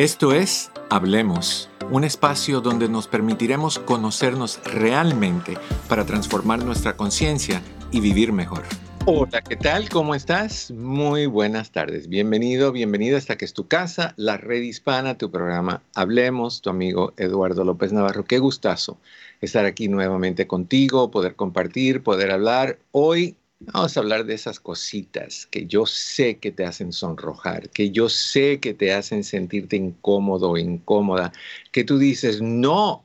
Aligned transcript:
Esto 0.00 0.32
es 0.32 0.70
Hablemos, 0.88 1.68
un 1.90 2.04
espacio 2.04 2.62
donde 2.62 2.88
nos 2.88 3.06
permitiremos 3.06 3.78
conocernos 3.78 4.58
realmente 4.64 5.58
para 5.90 6.06
transformar 6.06 6.64
nuestra 6.64 6.96
conciencia 6.96 7.60
y 7.92 8.00
vivir 8.00 8.32
mejor. 8.32 8.62
Hola, 9.04 9.42
¿qué 9.42 9.56
tal? 9.56 9.90
¿Cómo 9.90 10.14
estás? 10.14 10.70
Muy 10.70 11.26
buenas 11.26 11.70
tardes. 11.70 12.08
Bienvenido, 12.08 12.72
bienvenida 12.72 13.18
hasta 13.18 13.36
que 13.36 13.44
es 13.44 13.52
tu 13.52 13.68
casa, 13.68 14.14
la 14.16 14.38
red 14.38 14.62
hispana, 14.62 15.18
tu 15.18 15.30
programa 15.30 15.82
Hablemos, 15.94 16.62
tu 16.62 16.70
amigo 16.70 17.12
Eduardo 17.18 17.64
López 17.64 17.92
Navarro. 17.92 18.24
Qué 18.24 18.38
gustazo 18.38 18.96
estar 19.42 19.66
aquí 19.66 19.88
nuevamente 19.88 20.46
contigo, 20.46 21.10
poder 21.10 21.34
compartir, 21.34 22.02
poder 22.02 22.30
hablar. 22.30 22.78
Hoy 22.90 23.36
Vamos 23.60 23.94
a 23.94 24.00
hablar 24.00 24.24
de 24.24 24.34
esas 24.34 24.58
cositas 24.58 25.46
que 25.46 25.66
yo 25.66 25.84
sé 25.84 26.38
que 26.38 26.50
te 26.50 26.64
hacen 26.64 26.94
sonrojar, 26.94 27.68
que 27.68 27.90
yo 27.90 28.08
sé 28.08 28.58
que 28.58 28.72
te 28.72 28.92
hacen 28.94 29.22
sentirte 29.22 29.76
incómodo, 29.76 30.56
incómoda, 30.56 31.30
que 31.70 31.84
tú 31.84 31.98
dices, 31.98 32.40
no, 32.40 33.04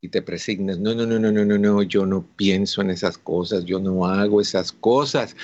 y 0.00 0.08
te 0.08 0.22
presignas, 0.22 0.78
no, 0.78 0.94
no, 0.94 1.04
no, 1.04 1.18
no, 1.18 1.32
no, 1.32 1.44
no, 1.44 1.58
no, 1.58 1.82
yo 1.82 2.06
no 2.06 2.24
pienso 2.36 2.80
en 2.80 2.90
esas 2.90 3.18
cosas, 3.18 3.64
yo 3.64 3.80
no 3.80 4.06
hago 4.06 4.40
esas 4.40 4.70
cosas. 4.70 5.36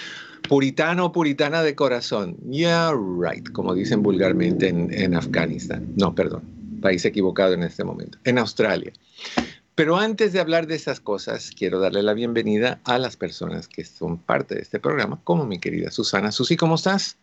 Puritano, 0.48 1.10
puritana 1.10 1.64
de 1.64 1.74
corazón. 1.74 2.36
Yeah, 2.48 2.92
right, 2.92 3.50
como 3.50 3.74
dicen 3.74 4.02
vulgarmente 4.02 4.68
en, 4.68 4.94
en 4.94 5.16
Afganistán. 5.16 5.92
No, 5.96 6.14
perdón, 6.14 6.42
país 6.80 7.04
equivocado 7.04 7.54
en 7.54 7.64
este 7.64 7.82
momento. 7.82 8.18
En 8.22 8.38
Australia. 8.38 8.92
Pero 9.76 9.98
antes 9.98 10.32
de 10.32 10.40
hablar 10.40 10.66
de 10.66 10.74
esas 10.74 11.00
cosas, 11.00 11.50
quiero 11.50 11.80
darle 11.80 12.02
la 12.02 12.14
bienvenida 12.14 12.80
a 12.84 12.98
las 12.98 13.18
personas 13.18 13.68
que 13.68 13.84
son 13.84 14.16
parte 14.16 14.54
de 14.54 14.62
este 14.62 14.80
programa, 14.80 15.20
como 15.22 15.44
mi 15.44 15.60
querida 15.60 15.90
Susana. 15.90 16.32
Susi, 16.32 16.56
¿cómo 16.56 16.76
estás? 16.76 17.18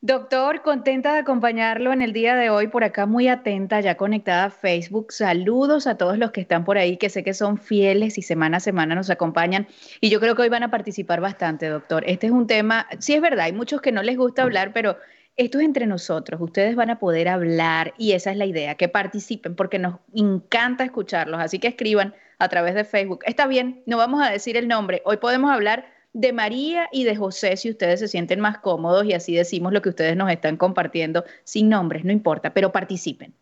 Doctor, 0.00 0.62
contenta 0.62 1.12
de 1.12 1.18
acompañarlo 1.18 1.92
en 1.92 2.00
el 2.00 2.12
día 2.12 2.36
de 2.36 2.50
hoy, 2.50 2.68
por 2.68 2.84
acá 2.84 3.06
muy 3.06 3.26
atenta, 3.26 3.80
ya 3.80 3.96
conectada 3.96 4.44
a 4.44 4.50
Facebook. 4.50 5.10
Saludos 5.10 5.88
a 5.88 5.96
todos 5.96 6.18
los 6.18 6.30
que 6.30 6.40
están 6.40 6.64
por 6.64 6.78
ahí, 6.78 6.98
que 6.98 7.10
sé 7.10 7.24
que 7.24 7.34
son 7.34 7.58
fieles 7.58 8.16
y 8.16 8.22
semana 8.22 8.58
a 8.58 8.60
semana 8.60 8.94
nos 8.94 9.10
acompañan. 9.10 9.66
Y 10.00 10.08
yo 10.08 10.20
creo 10.20 10.36
que 10.36 10.42
hoy 10.42 10.50
van 10.50 10.62
a 10.62 10.70
participar 10.70 11.20
bastante, 11.20 11.66
doctor. 11.66 12.04
Este 12.06 12.28
es 12.28 12.32
un 12.32 12.46
tema, 12.46 12.86
sí 13.00 13.14
es 13.14 13.20
verdad, 13.20 13.46
hay 13.46 13.52
muchos 13.52 13.80
que 13.80 13.90
no 13.90 14.04
les 14.04 14.16
gusta 14.16 14.42
hablar, 14.42 14.72
pero 14.72 14.98
esto 15.36 15.58
es 15.58 15.64
entre 15.64 15.86
nosotros, 15.86 16.40
ustedes 16.40 16.76
van 16.76 16.90
a 16.90 16.98
poder 16.98 17.28
hablar 17.28 17.94
y 17.96 18.12
esa 18.12 18.30
es 18.30 18.36
la 18.36 18.46
idea, 18.46 18.74
que 18.74 18.88
participen 18.88 19.54
porque 19.54 19.78
nos 19.78 19.98
encanta 20.14 20.84
escucharlos, 20.84 21.40
así 21.40 21.58
que 21.58 21.68
escriban 21.68 22.14
a 22.38 22.48
través 22.48 22.74
de 22.74 22.84
Facebook. 22.84 23.20
Está 23.26 23.46
bien, 23.46 23.82
no 23.86 23.96
vamos 23.96 24.22
a 24.22 24.30
decir 24.30 24.56
el 24.56 24.68
nombre, 24.68 25.02
hoy 25.04 25.16
podemos 25.16 25.50
hablar 25.50 25.86
de 26.12 26.32
María 26.32 26.88
y 26.92 27.04
de 27.04 27.16
José 27.16 27.56
si 27.56 27.70
ustedes 27.70 28.00
se 28.00 28.08
sienten 28.08 28.40
más 28.40 28.58
cómodos 28.58 29.06
y 29.06 29.14
así 29.14 29.34
decimos 29.34 29.72
lo 29.72 29.80
que 29.80 29.88
ustedes 29.88 30.16
nos 30.16 30.30
están 30.30 30.56
compartiendo 30.56 31.24
sin 31.44 31.68
nombres, 31.70 32.04
no 32.04 32.12
importa, 32.12 32.52
pero 32.52 32.72
participen. 32.72 33.34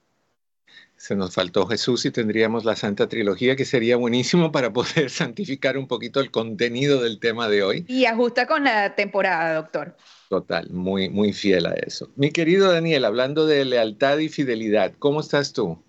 Se 1.00 1.16
nos 1.16 1.34
faltó 1.34 1.66
Jesús 1.66 2.04
y 2.04 2.10
tendríamos 2.10 2.66
la 2.66 2.76
Santa 2.76 3.08
Trilogía, 3.08 3.56
que 3.56 3.64
sería 3.64 3.96
buenísimo 3.96 4.52
para 4.52 4.70
poder 4.70 5.08
santificar 5.08 5.78
un 5.78 5.88
poquito 5.88 6.20
el 6.20 6.30
contenido 6.30 7.02
del 7.02 7.18
tema 7.18 7.48
de 7.48 7.62
hoy. 7.62 7.86
Y 7.88 8.04
ajusta 8.04 8.46
con 8.46 8.64
la 8.64 8.94
temporada, 8.94 9.54
doctor. 9.54 9.96
Total, 10.28 10.68
muy, 10.68 11.08
muy 11.08 11.32
fiel 11.32 11.64
a 11.64 11.72
eso. 11.72 12.12
Mi 12.16 12.30
querido 12.30 12.70
Daniel, 12.70 13.06
hablando 13.06 13.46
de 13.46 13.64
lealtad 13.64 14.18
y 14.18 14.28
fidelidad, 14.28 14.92
¿cómo 14.98 15.20
estás 15.20 15.54
tú? 15.54 15.82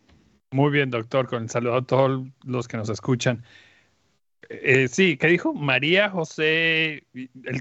Muy 0.51 0.71
bien, 0.71 0.89
doctor, 0.89 1.27
con 1.27 1.43
el 1.43 1.49
saludo 1.49 1.75
a 1.75 1.85
todos 1.85 2.25
los 2.45 2.69
que 2.69 2.77
nos 2.77 2.87
escuchan. 2.87 3.43
Eh, 4.47 4.87
sí, 4.87 5.17
¿qué 5.17 5.27
dijo? 5.27 5.53
María 5.53 6.09
José, 6.09 7.03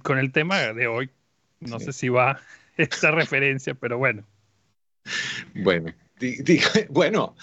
con 0.05 0.19
el 0.19 0.31
tema 0.31 0.73
de 0.73 0.87
hoy, 0.87 1.11
no 1.59 1.81
sé 1.81 1.93
si 1.93 2.11
va 2.11 2.41
esta 2.77 3.11
referencia, 3.11 3.75
pero 3.75 3.99
bueno. 3.99 4.23
Bueno, 5.57 5.93
bueno, 6.91 7.35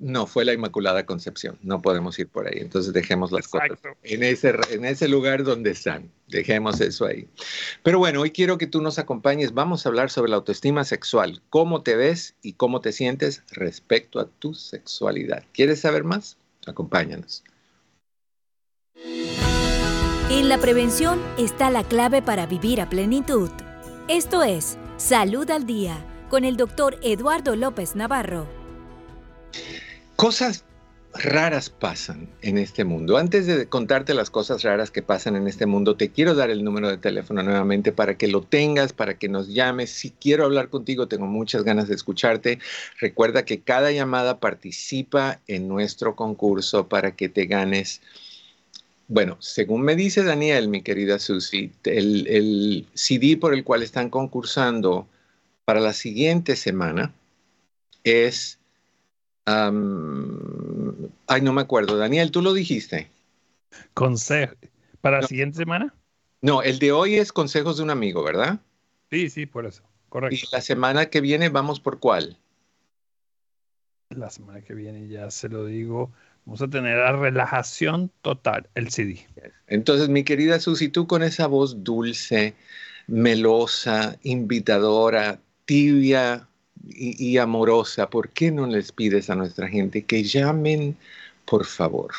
no 0.00 0.26
fue 0.26 0.44
la 0.44 0.52
Inmaculada 0.52 1.04
Concepción, 1.04 1.58
no 1.62 1.82
podemos 1.82 2.18
ir 2.18 2.28
por 2.28 2.46
ahí, 2.46 2.58
entonces 2.60 2.92
dejemos 2.92 3.32
las 3.32 3.48
cosas 3.48 3.78
en 4.02 4.22
ese, 4.22 4.54
en 4.70 4.84
ese 4.84 5.08
lugar 5.08 5.42
donde 5.42 5.70
están, 5.70 6.10
dejemos 6.28 6.80
eso 6.80 7.06
ahí. 7.06 7.26
Pero 7.82 7.98
bueno, 7.98 8.20
hoy 8.20 8.30
quiero 8.30 8.58
que 8.58 8.66
tú 8.66 8.80
nos 8.80 8.98
acompañes, 8.98 9.52
vamos 9.52 9.84
a 9.84 9.88
hablar 9.88 10.10
sobre 10.10 10.30
la 10.30 10.36
autoestima 10.36 10.84
sexual, 10.84 11.42
cómo 11.50 11.82
te 11.82 11.96
ves 11.96 12.34
y 12.42 12.52
cómo 12.52 12.80
te 12.80 12.92
sientes 12.92 13.42
respecto 13.50 14.20
a 14.20 14.26
tu 14.26 14.54
sexualidad. 14.54 15.44
¿Quieres 15.52 15.80
saber 15.80 16.04
más? 16.04 16.36
Acompáñanos. 16.66 17.42
En 20.30 20.48
la 20.48 20.58
prevención 20.58 21.20
está 21.38 21.70
la 21.70 21.82
clave 21.82 22.22
para 22.22 22.46
vivir 22.46 22.80
a 22.80 22.88
plenitud. 22.88 23.50
Esto 24.06 24.44
es 24.44 24.78
Salud 24.96 25.50
al 25.50 25.66
Día 25.66 26.04
con 26.30 26.44
el 26.44 26.56
doctor 26.56 26.96
Eduardo 27.02 27.56
López 27.56 27.96
Navarro. 27.96 28.46
Cosas 30.14 30.64
raras 31.12 31.70
pasan 31.70 32.28
en 32.40 32.56
este 32.56 32.84
mundo. 32.84 33.16
Antes 33.18 33.46
de 33.46 33.66
contarte 33.66 34.14
las 34.14 34.30
cosas 34.30 34.62
raras 34.62 34.92
que 34.92 35.02
pasan 35.02 35.34
en 35.34 35.48
este 35.48 35.66
mundo, 35.66 35.96
te 35.96 36.10
quiero 36.10 36.36
dar 36.36 36.50
el 36.50 36.62
número 36.62 36.88
de 36.88 36.98
teléfono 36.98 37.42
nuevamente 37.42 37.90
para 37.90 38.16
que 38.16 38.28
lo 38.28 38.42
tengas, 38.42 38.92
para 38.92 39.18
que 39.18 39.28
nos 39.28 39.48
llames. 39.48 39.90
Si 39.90 40.10
quiero 40.10 40.44
hablar 40.44 40.68
contigo, 40.68 41.08
tengo 41.08 41.26
muchas 41.26 41.64
ganas 41.64 41.88
de 41.88 41.96
escucharte. 41.96 42.60
Recuerda 43.00 43.44
que 43.44 43.60
cada 43.60 43.90
llamada 43.90 44.38
participa 44.38 45.40
en 45.48 45.66
nuestro 45.66 46.14
concurso 46.14 46.86
para 46.86 47.16
que 47.16 47.28
te 47.28 47.46
ganes. 47.46 48.02
Bueno, 49.08 49.36
según 49.40 49.82
me 49.82 49.96
dice 49.96 50.22
Daniel, 50.22 50.68
mi 50.68 50.82
querida 50.82 51.18
Susi, 51.18 51.72
el, 51.82 52.28
el 52.28 52.86
CD 52.94 53.36
por 53.36 53.52
el 53.52 53.64
cual 53.64 53.82
están 53.82 54.10
concursando 54.10 55.08
para 55.64 55.80
la 55.80 55.92
siguiente 55.92 56.56
semana 56.56 57.12
es 58.04 58.60
ay, 61.26 61.42
no 61.42 61.52
me 61.52 61.62
acuerdo. 61.62 61.96
Daniel, 61.96 62.30
tú 62.30 62.42
lo 62.42 62.52
dijiste. 62.52 63.10
Consejo. 63.94 64.54
¿Para 65.00 65.20
la 65.20 65.26
siguiente 65.26 65.56
semana? 65.56 65.94
No, 66.42 66.62
el 66.62 66.78
de 66.78 66.92
hoy 66.92 67.16
es 67.16 67.32
consejos 67.32 67.76
de 67.78 67.82
un 67.82 67.90
amigo, 67.90 68.22
¿verdad? 68.22 68.60
Sí, 69.10 69.30
sí, 69.30 69.46
por 69.46 69.66
eso. 69.66 69.82
Correcto. 70.08 70.36
¿Y 70.36 70.48
la 70.52 70.60
semana 70.60 71.06
que 71.06 71.20
viene 71.20 71.48
vamos 71.48 71.80
por 71.80 71.98
cuál? 71.98 72.36
La 74.10 74.30
semana 74.30 74.60
que 74.60 74.74
viene 74.74 75.08
ya 75.08 75.30
se 75.30 75.48
lo 75.48 75.66
digo. 75.66 76.10
Vamos 76.44 76.62
a 76.62 76.68
tener 76.68 76.98
la 76.98 77.12
relajación 77.12 78.10
total, 78.22 78.68
el 78.74 78.90
CD. 78.90 79.26
Entonces, 79.66 80.08
mi 80.08 80.24
querida 80.24 80.58
Susi, 80.58 80.88
tú 80.88 81.06
con 81.06 81.22
esa 81.22 81.46
voz 81.46 81.84
dulce, 81.84 82.54
melosa, 83.06 84.18
invitadora, 84.22 85.38
tibia, 85.70 86.46
y, 86.84 87.38
amorosa, 87.38 88.10
¿por 88.10 88.30
qué 88.30 88.50
no 88.50 88.66
les 88.66 88.90
pides 88.90 89.30
a 89.30 89.36
nuestra 89.36 89.68
gente 89.68 90.02
que 90.02 90.24
llamen, 90.24 90.96
por 91.44 91.64
favor? 91.64 92.10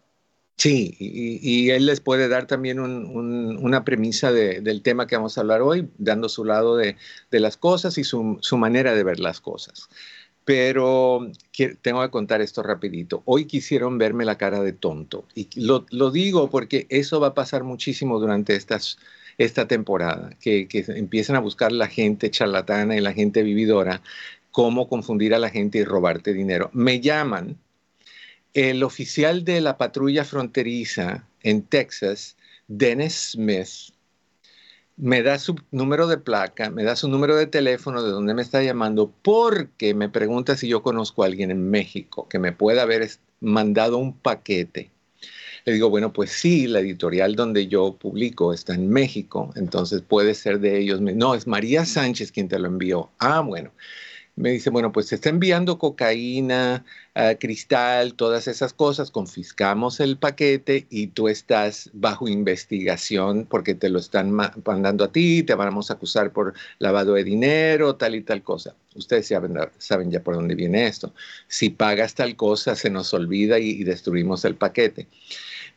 Sí, 0.60 0.94
y, 1.00 1.70
él 1.70 1.86
les 1.86 2.02
puede 2.02 2.28
dar 2.28 2.46
también 2.46 2.82
una 2.82 3.86
premisa 3.86 4.34
del 4.34 4.82
tema 4.82 5.08
que 5.08 5.16
vamos 5.16 5.38
a 5.38 5.42
hablar 5.42 5.62
hoy, 5.62 5.88
dando 5.98 6.28
su 6.28 6.44
lado 6.44 6.76
de, 6.76 6.98
las 7.32 7.56
cosas 7.56 7.98
y 7.98 8.04
su, 8.04 8.42
manera 8.58 8.94
de 8.94 9.06
ver 9.06 9.22
las 9.22 9.40
cosas. 9.40 9.88
Pero 10.44 11.32
tengo 11.82 12.02
que 12.02 12.10
contar 12.10 12.42
esto 12.42 12.62
rapidito. 12.62 13.24
Hoy 13.24 13.46
quisieron 13.46 13.98
verme 13.98 14.26
la 14.26 14.38
cara 14.38 14.62
de 14.62 14.74
tonto. 14.74 15.24
Y 15.34 15.48
lo, 15.56 16.12
digo 16.12 16.50
porque 16.50 16.88
eso 16.90 17.22
va 17.22 17.28
a 17.28 17.34
pasar 17.34 17.64
muchísimo 17.64 18.20
durante 18.20 18.58
estas, 18.58 18.98
esta 19.40 19.68
temporada, 19.68 20.30
que, 20.40 20.68
que 20.68 20.86
empiezan 20.90 21.36
a 21.36 21.40
buscar 21.40 21.72
la 21.72 21.88
gente 21.88 22.30
charlatana 22.30 22.96
y 22.96 23.02
la 23.02 23.14
gente 23.14 23.42
vividora, 23.42 24.04
cómo 24.52 24.88
confundir 24.88 25.34
a 25.34 25.40
la 25.40 25.50
gente 25.50 25.80
y 25.80 25.84
robarte 25.84 26.34
dinero. 26.34 26.70
Me 26.74 27.00
llaman 27.00 27.58
el 28.54 28.84
oficial 28.84 29.44
de 29.44 29.62
la 29.62 29.78
patrulla 29.78 30.26
fronteriza 30.26 31.26
en 31.42 31.64
Texas, 31.64 32.36
Dennis 32.68 33.32
Smith, 33.32 33.94
me 35.00 35.24
da 35.24 35.40
su 35.40 35.56
número 35.72 36.08
de 36.08 36.18
placa, 36.18 36.70
me 36.70 36.84
da 36.84 36.98
su 36.98 37.08
número 37.08 37.38
de 37.38 37.48
teléfono 37.48 38.04
de 38.04 38.12
donde 38.12 38.34
me 38.34 38.42
está 38.42 38.62
llamando, 38.62 39.14
porque 39.22 39.94
me 39.94 40.10
pregunta 40.10 40.58
si 40.58 40.68
yo 40.68 40.84
conozco 40.84 41.24
a 41.24 41.28
alguien 41.28 41.52
en 41.52 41.70
México 41.70 42.28
que 42.28 42.38
me 42.38 42.52
pueda 42.52 42.82
haber 42.82 43.10
mandado 43.40 43.98
un 43.98 44.14
paquete. 44.14 44.92
Le 45.70 45.76
digo, 45.76 45.92
bueno, 45.92 46.12
pues 46.12 46.32
sí, 46.32 46.66
la 46.66 46.80
editorial 46.80 47.36
donde 47.36 47.68
yo 47.68 47.96
publico 47.96 48.54
está 48.54 48.74
en 48.74 48.90
México, 48.90 49.54
entonces 49.56 50.02
puede 50.02 50.34
ser 50.34 50.60
de 50.60 50.80
ellos. 50.80 51.00
No, 51.00 51.36
es 51.36 51.46
María 51.46 51.86
Sánchez 51.86 52.32
quien 52.32 52.48
te 52.48 52.58
lo 52.58 52.68
envió. 52.68 53.12
Ah, 53.20 53.42
bueno. 53.42 53.72
me 54.36 54.52
dice, 54.52 54.72
bueno, 54.72 54.92
pues 54.92 55.08
se 55.08 55.16
está 55.16 55.30
enviando 55.30 55.78
cocaína, 55.80 56.86
cristal, 57.40 58.14
todas 58.14 58.48
esas 58.48 58.74
cosas, 58.74 59.12
confiscamos 59.12 60.00
el 60.00 60.18
paquete 60.18 60.88
y 60.90 61.08
tú 61.08 61.28
estás 61.28 61.90
bajo 61.94 62.28
investigación 62.28 63.46
porque 63.50 63.76
te 63.76 63.90
lo 63.90 64.00
están 64.00 64.32
mandando 64.32 65.04
a 65.04 65.12
ti, 65.12 65.44
te 65.44 65.56
vamos 65.56 65.90
a 65.90 65.96
acusar 65.96 66.32
por 66.32 66.54
lavado 66.78 67.16
de 67.16 67.24
dinero, 67.24 67.96
tal 67.96 68.16
y 68.16 68.22
tal 68.22 68.42
cosa. 68.44 68.76
Ustedes 68.96 69.28
saben, 69.28 69.56
saben 69.78 70.12
ya 70.12 70.24
por 70.24 70.36
dónde 70.36 70.56
viene 70.56 70.88
esto. 70.88 71.14
Si 71.48 71.70
pagas 71.70 72.16
tal 72.16 72.36
cosa, 72.36 72.76
se 72.76 72.90
nos 72.90 73.14
olvida 73.14 73.60
y 73.60 73.84
destruimos 73.84 74.46
el 74.46 74.56
paquete. 74.56 75.08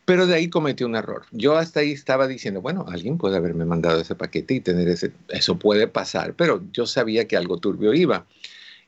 Pero 0.05 0.27
de 0.27 0.35
ahí 0.35 0.49
cometí 0.49 0.83
un 0.83 0.95
error. 0.95 1.25
Yo 1.31 1.57
hasta 1.57 1.79
ahí 1.79 1.91
estaba 1.91 2.27
diciendo, 2.27 2.61
bueno, 2.61 2.85
alguien 2.89 3.17
puede 3.17 3.37
haberme 3.37 3.65
mandado 3.65 4.01
ese 4.01 4.15
paquete 4.15 4.55
y 4.55 4.59
tener 4.59 4.89
ese, 4.89 5.11
eso 5.29 5.57
puede 5.57 5.87
pasar, 5.87 6.33
pero 6.33 6.61
yo 6.73 6.85
sabía 6.85 7.27
que 7.27 7.37
algo 7.37 7.57
turbio 7.57 7.93
iba. 7.93 8.25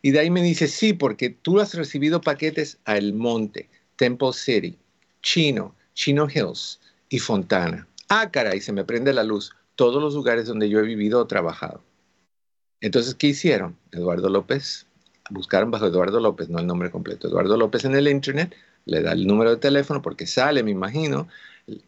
Y 0.06 0.12
de 0.12 0.19
ahí 0.19 0.30
me 0.30 0.44
dice, 0.44 0.68
sí, 0.68 0.94
porque 0.94 1.31
tú 1.31 1.60
has 1.60 1.74
recibido 1.74 2.22
paquetes 2.22 2.78
a 2.86 2.96
El 2.96 3.16
Monte, 3.16 3.68
Temple 3.96 4.34
City, 4.34 4.78
Chino, 5.24 5.74
Chino 5.96 6.28
Hills 6.31 6.80
y 7.10 7.18
Fontana. 7.18 7.88
Ah, 8.10 8.30
caray, 8.30 8.62
se 8.62 8.72
me 8.72 8.84
prende 8.84 9.12
la 9.13 9.24
luz. 9.24 9.52
Todos 9.74 10.00
los 10.00 10.13
lugares 10.13 10.46
donde 10.46 10.69
yo 10.69 10.78
he 10.78 10.84
vivido 10.84 11.19
o 11.19 11.25
trabajado. 11.25 11.81
Entonces, 12.81 13.16
¿qué 13.16 13.30
hicieron? 13.30 13.75
Eduardo 13.94 14.30
López, 14.30 14.86
buscaron 15.31 15.72
bajo 15.72 15.88
Eduardo 15.88 16.19
López, 16.19 16.50
no 16.50 16.60
el 16.60 16.68
nombre 16.68 16.92
completo, 16.92 17.28
Eduardo 17.28 17.57
López 17.57 17.84
en 17.86 17.96
el 17.96 18.07
Internet, 18.07 18.56
le 18.86 19.02
da 19.02 19.13
el 19.13 19.25
número 19.25 19.50
de 19.50 19.57
teléfono 19.57 20.04
porque 20.04 20.28
sale, 20.28 20.62
me 20.62 20.69
imagino, 20.69 21.28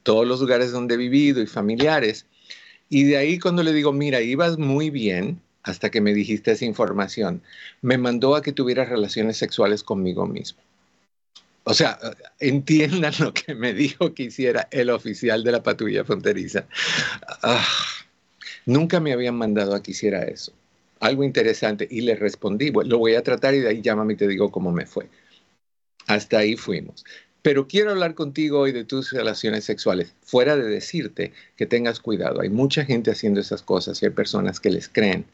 todos 0.01 0.27
los 0.27 0.41
lugares 0.41 0.71
donde 0.71 0.95
he 0.95 0.97
vivido 0.97 1.39
y 1.39 1.45
familiares. 1.45 2.25
Y 2.89 3.03
de 3.03 3.17
ahí 3.17 3.37
cuando 3.37 3.61
le 3.61 3.73
digo, 3.73 3.93
mira, 3.93 4.21
ibas 4.21 4.57
muy 4.57 4.89
bien 4.89 5.39
hasta 5.67 5.89
que 5.89 6.01
me 6.01 6.13
dijiste 6.13 6.51
esa 6.51 6.65
información, 6.65 7.41
me 7.81 7.97
mandó 7.97 8.35
a 8.35 8.41
que 8.41 8.53
tuviera 8.53 8.85
relaciones 8.85 9.37
sexuales 9.37 9.83
conmigo 9.83 10.25
mismo. 10.25 10.61
O 11.63 11.73
sea, 11.73 11.99
entiendan 12.39 13.13
lo 13.19 13.33
que 13.33 13.53
me 13.53 13.73
dijo 13.73 14.13
que 14.13 14.23
hiciera 14.23 14.69
el 14.71 14.89
oficial 14.89 15.43
de 15.43 15.51
la 15.51 15.63
patrulla 15.63 16.05
fronteriza. 16.05 16.65
Ah, 17.43 17.67
nunca 18.65 19.01
me 19.01 19.11
habían 19.11 19.35
mandado 19.35 19.75
a 19.75 19.83
que 19.83 19.91
hiciera 19.91 20.23
eso. 20.23 20.53
Algo 21.01 21.25
interesante. 21.25 21.85
Y 21.91 22.01
le 22.01 22.15
respondí, 22.15 22.71
lo 22.71 22.97
voy 22.97 23.15
a 23.15 23.23
tratar 23.23 23.53
y 23.53 23.59
de 23.59 23.67
ahí 23.67 23.81
llámame 23.81 24.13
y 24.13 24.15
te 24.15 24.27
digo 24.29 24.49
cómo 24.49 24.71
me 24.71 24.85
fue. 24.85 25.09
Hasta 26.07 26.37
ahí 26.37 26.55
fuimos. 26.55 27.03
Pero 27.41 27.67
quiero 27.67 27.91
hablar 27.91 28.15
contigo 28.15 28.61
hoy 28.61 28.71
de 28.71 28.85
tus 28.85 29.11
relaciones 29.11 29.65
sexuales, 29.65 30.13
fuera 30.21 30.55
de 30.55 30.69
decirte 30.69 31.33
que 31.57 31.65
tengas 31.65 31.99
cuidado. 31.99 32.41
Hay 32.41 32.49
mucha 32.49 32.85
gente 32.85 33.11
haciendo 33.11 33.41
esas 33.41 33.61
cosas 33.61 34.01
y 34.01 34.05
hay 34.05 34.11
personas 34.11 34.61
que 34.61 34.69
les 34.69 34.87
creen. 34.87 35.25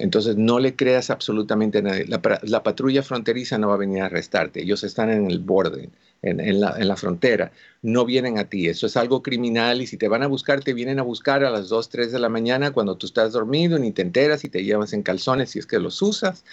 Entonces 0.00 0.36
no 0.36 0.58
le 0.58 0.74
creas 0.74 1.10
absolutamente 1.10 1.78
a 1.78 1.82
nadie. 1.82 2.06
La, 2.06 2.62
patrulla 2.62 3.02
fronteriza 3.02 3.58
no 3.58 3.68
va 3.68 3.74
a 3.74 3.78
venir 3.78 4.02
a 4.02 4.06
arrestarte. 4.06 4.62
Ellos 4.62 4.82
están 4.82 5.10
en 5.10 5.30
el 5.30 5.38
borde, 5.38 5.90
en, 6.22 6.60
la, 6.60 6.96
frontera. 6.96 7.52
No 7.82 8.04
vienen 8.06 8.38
a 8.38 8.44
ti. 8.44 8.68
Eso 8.68 8.86
es 8.86 8.96
algo 8.96 9.22
criminal 9.22 9.82
y 9.82 9.86
si 9.86 9.96
te 9.96 10.08
van 10.08 10.22
a 10.22 10.26
buscar, 10.26 10.60
te 10.60 10.72
vienen 10.72 10.98
a 10.98 11.02
buscar 11.02 11.44
a 11.44 11.50
las 11.50 11.68
2, 11.68 11.88
3 11.90 12.12
de 12.12 12.18
la 12.18 12.28
mañana 12.28 12.72
cuando 12.72 12.96
tú 12.96 13.06
estás 13.06 13.32
dormido, 13.32 13.78
ni 13.78 13.92
te 13.92 14.02
enteras 14.02 14.44
y 14.44 14.48
te 14.48 14.64
llevas 14.64 14.92
en 14.92 15.02
calzones 15.02 15.50
si 15.50 15.58
es 15.58 15.66
que 15.66 15.78
los 15.78 16.00
usas 16.00 16.44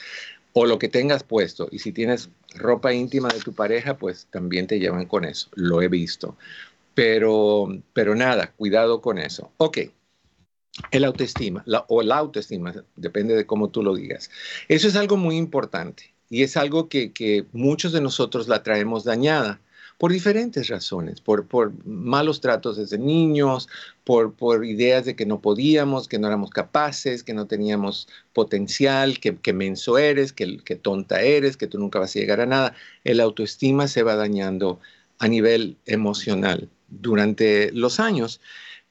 o 0.54 0.66
lo 0.66 0.78
que 0.78 0.90
tengas 0.90 1.24
puesto. 1.24 1.70
Y 1.72 1.80
si 1.80 1.92
tienes 1.92 2.30
ropa 2.56 2.94
íntima 2.94 3.30
de 3.30 3.40
tu 3.40 3.54
pareja, 3.54 3.98
pues 3.98 4.28
también 4.30 4.68
te 4.68 4.80
llevan 4.80 5.06
con 5.06 5.24
eso. 5.24 5.50
Lo 5.56 5.82
he 5.82 5.88
visto. 5.88 6.36
Pero, 6.96 7.68
pero 7.94 8.16
nada, 8.16 8.52
cuidado 8.58 9.02
con 9.02 9.20
eso. 9.20 9.52
Ok. 9.58 9.78
El 10.92 11.06
autoestima 11.06 11.64
o 11.88 12.02
la 12.02 12.18
autoestima, 12.18 12.74
depende 12.96 13.36
de 13.36 13.46
cómo 13.46 13.70
tú 13.70 13.84
lo 13.84 13.96
digas. 13.96 14.30
Eso 14.68 14.88
es 14.88 14.96
algo 14.96 15.18
muy 15.18 15.36
importante 15.38 16.14
y 16.30 16.44
es 16.44 16.58
algo 16.58 16.90
que, 16.90 17.12
que 17.12 17.46
muchos 17.54 17.94
de 17.94 18.02
nosotros 18.02 18.48
la 18.48 18.64
traemos 18.64 19.04
dañada 19.04 19.60
por 19.98 20.12
diferentes 20.12 20.68
razones, 20.68 21.22
por, 21.22 21.48
por 21.48 21.74
malos 21.86 22.40
tratos 22.40 22.78
desde 22.78 23.00
niños, 23.00 23.68
por, 24.04 24.34
por, 24.34 24.64
ideas 24.64 25.06
de 25.06 25.16
que 25.16 25.26
no 25.26 25.42
podíamos, 25.42 26.08
que 26.08 26.20
no 26.20 26.28
éramos 26.28 26.52
capaces, 26.52 27.24
que 27.24 27.34
no 27.34 27.48
teníamos 27.48 28.08
potencial, 28.34 29.20
que, 29.20 29.38
que 29.38 29.54
menso 29.54 29.98
eres, 29.98 30.34
que, 30.34 30.58
que 30.60 30.76
tonta 30.76 31.22
eres, 31.22 31.58
que 31.58 31.68
tú 31.68 31.80
nunca 31.80 32.00
vas 32.00 32.16
a 32.16 32.20
llegar 32.20 32.42
a 32.42 32.46
nada. 32.46 32.76
El 33.04 33.20
autoestima 33.20 33.88
se 33.88 34.04
va 34.04 34.16
dañando 34.16 34.80
a 35.18 35.28
nivel 35.28 35.78
emocional 35.86 36.70
durante 36.90 37.72
los 37.72 38.00
años, 38.00 38.40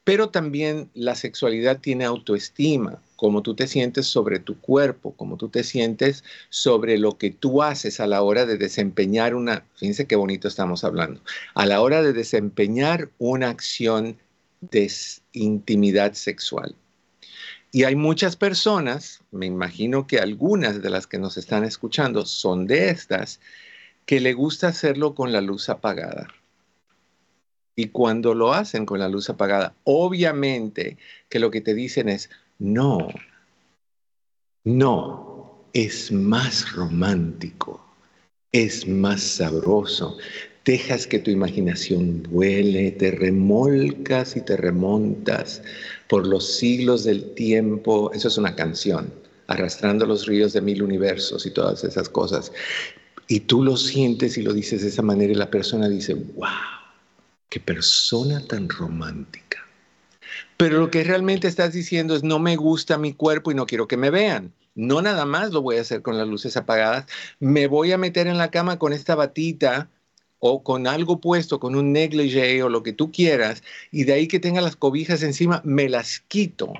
pero 0.07 0.29
también 0.29 0.89
la 0.93 1.15
sexualidad 1.15 1.81
tiene 1.81 2.05
autoestima 2.05 3.01
cómo 3.17 3.41
tú 3.41 3.55
te 3.55 3.67
sientes 3.67 4.05
sobre 4.05 4.39
tu 4.39 4.57
cuerpo, 4.57 5.13
cómo 5.17 5.35
tú 5.35 5.49
te 5.49 5.65
sientes 5.65 6.23
sobre 6.49 6.97
lo 6.97 7.17
que 7.17 7.29
tú 7.29 7.61
haces 7.61 7.99
a 7.99 8.07
la 8.07 8.21
hora 8.21 8.45
de 8.45 8.57
desempeñar 8.57 9.35
una, 9.35 9.65
fíjense 9.75 10.07
qué 10.07 10.15
bonito 10.15 10.47
estamos 10.47 10.85
hablando, 10.85 11.19
a 11.55 11.65
la 11.65 11.81
hora 11.81 12.01
de 12.01 12.13
desempeñar 12.13 13.09
una 13.17 13.49
acción 13.49 14.17
de 14.61 14.89
intimidad 15.33 16.13
sexual. 16.13 16.73
Y 17.73 17.83
hay 17.83 17.97
muchas 17.97 18.37
personas, 18.37 19.19
me 19.31 19.45
imagino 19.45 20.07
que 20.07 20.19
algunas 20.19 20.81
de 20.81 20.89
las 20.89 21.05
que 21.05 21.17
nos 21.17 21.35
están 21.35 21.65
escuchando 21.65 22.25
son 22.25 22.65
de 22.65 22.91
estas, 22.91 23.41
que 24.05 24.21
le 24.21 24.31
gusta 24.31 24.69
hacerlo 24.69 25.15
con 25.15 25.33
la 25.33 25.41
luz 25.41 25.67
apagada. 25.67 26.27
Y 27.79 27.89
cuando 27.89 28.33
lo 28.33 28.53
hacen 28.53 28.87
con 28.87 28.99
la 28.99 29.07
luz 29.07 29.29
apagada, 29.29 29.75
obviamente 29.83 30.97
que 31.29 31.37
lo 31.37 31.51
que 31.51 31.61
te 31.61 31.75
dicen 31.75 32.09
es, 32.09 32.27
no, 32.57 33.07
no, 34.63 35.61
es 35.73 36.11
más 36.11 36.71
romántico, 36.73 37.79
es 38.51 38.87
más 38.87 39.21
sabroso. 39.21 40.17
Dejas 40.65 41.05
que 41.05 41.19
tu 41.19 41.29
imaginación 41.29 42.23
vuele, 42.31 42.91
te 42.93 43.11
remolcas 43.11 44.35
y 44.35 44.41
te 44.41 44.57
remontas 44.57 45.61
por 46.09 46.25
los 46.25 46.57
siglos 46.57 47.03
del 47.03 47.35
tiempo. 47.35 48.11
Eso 48.11 48.27
es 48.27 48.39
una 48.39 48.55
canción, 48.55 49.13
arrastrando 49.45 50.07
los 50.07 50.25
ríos 50.25 50.51
de 50.53 50.61
mil 50.61 50.81
universos 50.81 51.45
y 51.45 51.51
todas 51.51 51.83
esas 51.83 52.09
cosas. 52.09 52.51
Y 53.27 53.41
tú 53.41 53.63
lo 53.63 53.77
sientes 53.77 54.35
y 54.39 54.41
lo 54.41 54.51
dices 54.51 54.81
de 54.81 54.87
esa 54.87 55.03
manera 55.03 55.31
y 55.31 55.35
la 55.35 55.51
persona 55.51 55.87
dice, 55.87 56.15
wow, 56.15 56.76
qué 57.49 57.59
persona 57.59 58.45
tan 58.45 58.69
romántica. 58.69 59.65
Pero 60.57 60.79
lo 60.79 60.89
que 60.89 61.03
realmente 61.03 61.47
estás 61.47 61.73
diciendo 61.73 62.15
es 62.15 62.23
no 62.23 62.39
me 62.39 62.55
gusta 62.55 62.97
mi 62.97 63.13
cuerpo 63.13 63.51
y 63.51 63.55
no 63.55 63.65
quiero 63.65 63.87
que 63.87 63.97
me 63.97 64.09
vean. 64.09 64.53
No 64.75 65.01
nada 65.01 65.25
más 65.25 65.51
lo 65.51 65.61
voy 65.61 65.77
a 65.77 65.81
hacer 65.81 66.01
con 66.01 66.17
las 66.17 66.27
luces 66.27 66.57
apagadas. 66.57 67.05
Me 67.39 67.67
voy 67.67 67.91
a 67.91 67.97
meter 67.97 68.27
en 68.27 68.37
la 68.37 68.51
cama 68.51 68.77
con 68.79 68.93
esta 68.93 69.15
batita 69.15 69.89
o 70.39 70.63
con 70.63 70.87
algo 70.87 71.19
puesto, 71.19 71.59
con 71.59 71.75
un 71.75 71.93
negligé 71.93 72.61
o 72.61 72.69
lo 72.69 72.83
que 72.83 72.93
tú 72.93 73.11
quieras, 73.11 73.63
y 73.91 74.03
de 74.03 74.13
ahí 74.13 74.27
que 74.27 74.39
tenga 74.39 74.61
las 74.61 74.75
cobijas 74.75 75.23
encima, 75.23 75.61
me 75.65 75.89
las 75.89 76.19
quito. 76.27 76.73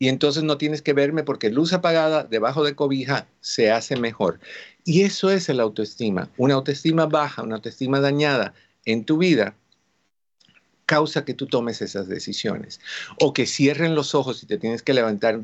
Y 0.00 0.08
entonces 0.08 0.42
no 0.42 0.58
tienes 0.58 0.82
que 0.82 0.92
verme 0.92 1.22
porque 1.22 1.50
luz 1.50 1.72
apagada 1.72 2.24
debajo 2.24 2.64
de 2.64 2.74
cobija 2.74 3.26
se 3.40 3.70
hace 3.70 3.96
mejor. 3.96 4.40
Y 4.84 5.02
eso 5.02 5.30
es 5.30 5.48
el 5.48 5.60
autoestima. 5.60 6.30
Una 6.36 6.54
autoestima 6.54 7.06
baja, 7.06 7.42
una 7.42 7.56
autoestima 7.56 8.00
dañada 8.00 8.54
en 8.84 9.04
tu 9.04 9.18
vida 9.18 9.54
causa 10.88 11.26
que 11.26 11.34
tú 11.34 11.46
tomes 11.46 11.82
esas 11.82 12.08
decisiones. 12.08 12.80
O 13.20 13.34
que 13.34 13.46
cierren 13.46 13.94
los 13.94 14.14
ojos 14.14 14.42
y 14.42 14.46
te 14.46 14.56
tienes 14.56 14.82
que 14.82 14.94
levantar, 14.94 15.40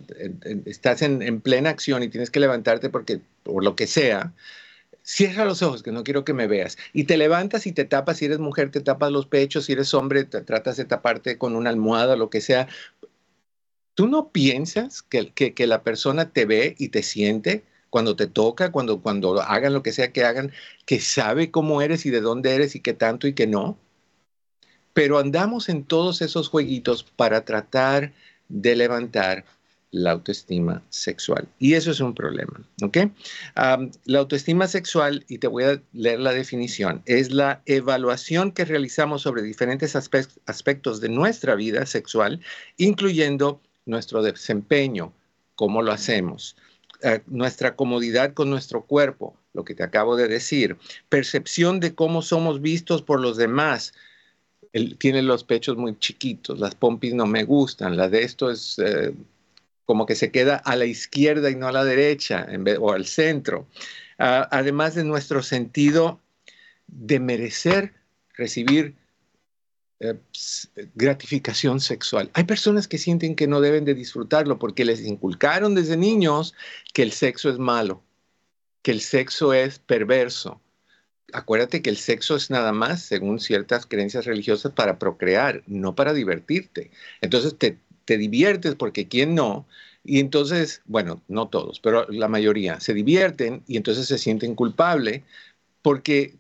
estás 0.65 1.03
en, 1.03 1.41
plena 1.43 1.69
acción 1.69 2.03
y 2.03 2.09
tienes 2.09 2.31
que 2.31 2.41
levantarte 2.41 2.89
porque, 2.89 3.21
por 3.43 3.63
lo 3.63 3.77
que 3.77 3.87
sea, 3.87 4.33
cierra 5.03 5.45
los 5.45 5.61
ojos, 5.63 5.83
que 5.83 5.93
no 5.93 6.03
quiero 6.03 6.25
que 6.25 6.33
me 6.33 6.47
veas. 6.47 6.79
Y 6.95 7.05
te 7.05 7.19
levantas 7.19 7.67
y 7.67 7.73
te 7.73 7.85
tapas, 7.85 8.17
si 8.19 8.25
eres 8.25 8.39
mujer, 8.39 8.71
te 8.71 8.81
tapas 8.81 9.13
los 9.13 9.27
pechos, 9.27 9.67
si 9.67 9.73
eres 9.75 9.93
hombre, 9.93 10.25
tratas 10.25 10.79
de 10.79 10.87
taparte 10.87 11.37
con 11.37 11.55
una 11.57 11.69
almohada, 11.69 12.17
lo 12.17 12.31
que 12.31 12.41
sea. 12.41 12.67
¿Tú 13.95 14.09
no 14.09 14.31
piensas 14.31 15.03
que, 15.03 15.33
que, 15.33 15.67
la 15.67 15.83
persona 15.83 16.31
te 16.33 16.47
ve 16.47 16.75
y 16.79 16.89
te 16.89 17.03
siente 17.03 17.65
cuando 17.91 18.17
te 18.17 18.27
toca, 18.29 18.73
cuando, 18.73 19.03
cuando 19.03 19.41
hagan 19.43 19.75
lo 19.75 19.83
que 19.83 19.93
sea 19.93 20.11
que 20.11 20.25
hagan, 20.25 20.53
que 20.87 21.01
sabe 21.01 21.51
cómo 21.51 21.83
eres 21.83 22.07
y 22.07 22.11
de 22.11 22.23
dónde 22.23 22.55
eres 22.55 22.75
y 22.77 22.81
qué 22.81 22.95
tanto 22.95 23.29
y 23.29 23.35
qué 23.35 23.47
no? 23.47 23.79
Pero 24.95 25.19
andamos 25.19 25.69
en 25.69 25.85
todos 25.85 26.23
esos 26.23 26.49
jueguitos 26.49 27.03
para 27.03 27.45
tratar 27.45 28.13
de 28.49 28.77
levantar 28.77 29.45
la 29.95 30.11
autoestima 30.11 30.83
sexual. 30.91 31.47
Y 31.61 31.75
eso 31.75 31.93
es 31.93 32.01
un 32.01 32.15
problema, 32.15 32.61
¿ok? 32.83 32.99
la 34.07 34.19
autoestima 34.19 34.67
sexual, 34.67 35.25
y 35.29 35.39
te 35.39 35.47
voy 35.47 35.65
a 35.65 35.81
leer 35.93 36.19
la 36.19 36.33
definición, 36.33 37.01
es 37.07 37.31
la 37.31 37.63
evaluación 37.67 38.51
que 38.51 38.65
realizamos 38.65 39.23
sobre 39.23 39.43
diferentes 39.43 39.95
aspectos 39.95 41.01
de 41.01 41.09
nuestra 41.09 41.55
vida 41.55 41.87
sexual, 41.87 42.41
incluyendo 42.77 43.61
nuestro 43.87 44.23
desempeño, 44.23 45.13
cómo 45.55 45.81
lo 45.81 45.93
hacemos, 45.93 46.57
eh, 47.03 47.21
nuestra 47.27 47.77
comodidad 47.77 48.35
con 48.35 48.51
nuestro 48.51 48.87
cuerpo, 48.87 49.37
lo 49.53 49.65
que 49.65 49.77
te 49.77 49.85
acabo 49.85 50.17
de 50.17 50.27
decir, 50.27 50.77
percepción 51.09 51.79
de 51.79 51.95
cómo 51.95 52.23
somos 52.23 52.61
vistos 52.61 53.03
por 53.03 53.21
los 53.21 53.37
demás, 53.37 53.93
tiene 54.99 55.23
los 55.23 55.45
pechos 55.45 55.77
muy 55.77 55.99
chiquitos, 55.99 56.59
las 56.59 56.75
pompis 56.75 57.15
no 57.15 57.27
me 57.27 57.45
gustan, 57.45 57.97
la 57.97 58.09
de 58.09 58.25
esto 58.25 58.51
es, 58.51 58.79
eh, 58.79 59.15
como 59.85 60.07
que 60.07 60.17
se 60.17 60.31
queda 60.31 60.57
a 60.57 60.77
la 60.77 60.87
izquierda 60.87 61.51
y 61.51 61.57
no 61.57 61.69
a 61.69 61.73
la 61.73 61.85
derecha 61.85 62.47
o 62.81 62.93
al 62.93 63.07
centro. 63.07 63.67
Ah, 64.19 64.49
además 64.51 64.95
de 64.95 65.05
nuestro 65.05 65.43
sentido 65.43 66.21
de 66.87 67.21
merecer 67.21 67.95
recibir 68.37 68.95
eh, 70.01 70.19
gratificación 70.95 71.81
sexual. 71.81 72.31
Hay 72.35 72.45
personas 72.45 72.89
que 72.89 72.99
sienten 72.99 73.37
que 73.37 73.47
no 73.47 73.61
deben 73.61 73.85
de 73.85 73.95
disfrutarlo 73.95 74.59
porque 74.59 74.85
les 74.85 75.01
inculcaron 75.01 75.75
desde 75.75 75.97
niños 75.97 76.55
que 76.93 77.03
el 77.03 77.13
sexo 77.13 77.49
es 77.49 77.59
malo, 77.59 78.03
que 78.83 78.91
el 78.91 79.01
sexo 79.01 79.55
es 79.55 79.79
perverso. 79.79 80.61
Acuérdate 81.33 81.83
que 81.83 81.91
el 81.91 81.97
sexo 81.97 82.37
es 82.37 82.51
nada 82.51 82.73
más, 82.73 83.03
según 83.03 83.41
ciertas 83.41 83.87
creencias 83.87 84.25
religiosas, 84.25 84.73
para 84.73 84.99
procrear, 84.99 85.63
no 85.67 85.95
para 85.95 86.13
divertirte. 86.13 86.91
Entonces 87.21 87.57
te, 87.57 87.79
te 88.05 88.19
diviertes 88.19 88.75
porque 88.75 89.09
¿quién 89.09 89.35
no? 89.35 89.67
Y 90.05 90.21
entonces, 90.21 90.83
bueno, 90.85 91.23
no 91.29 91.49
todos, 91.49 91.81
pero 91.81 92.07
la 92.11 92.29
mayoría 92.29 92.79
se 92.79 92.93
divierten 92.93 93.63
y 93.67 93.79
entonces 93.79 94.07
se 94.07 94.19
sienten 94.19 94.55
culpables 94.55 95.23
porque 95.81 96.37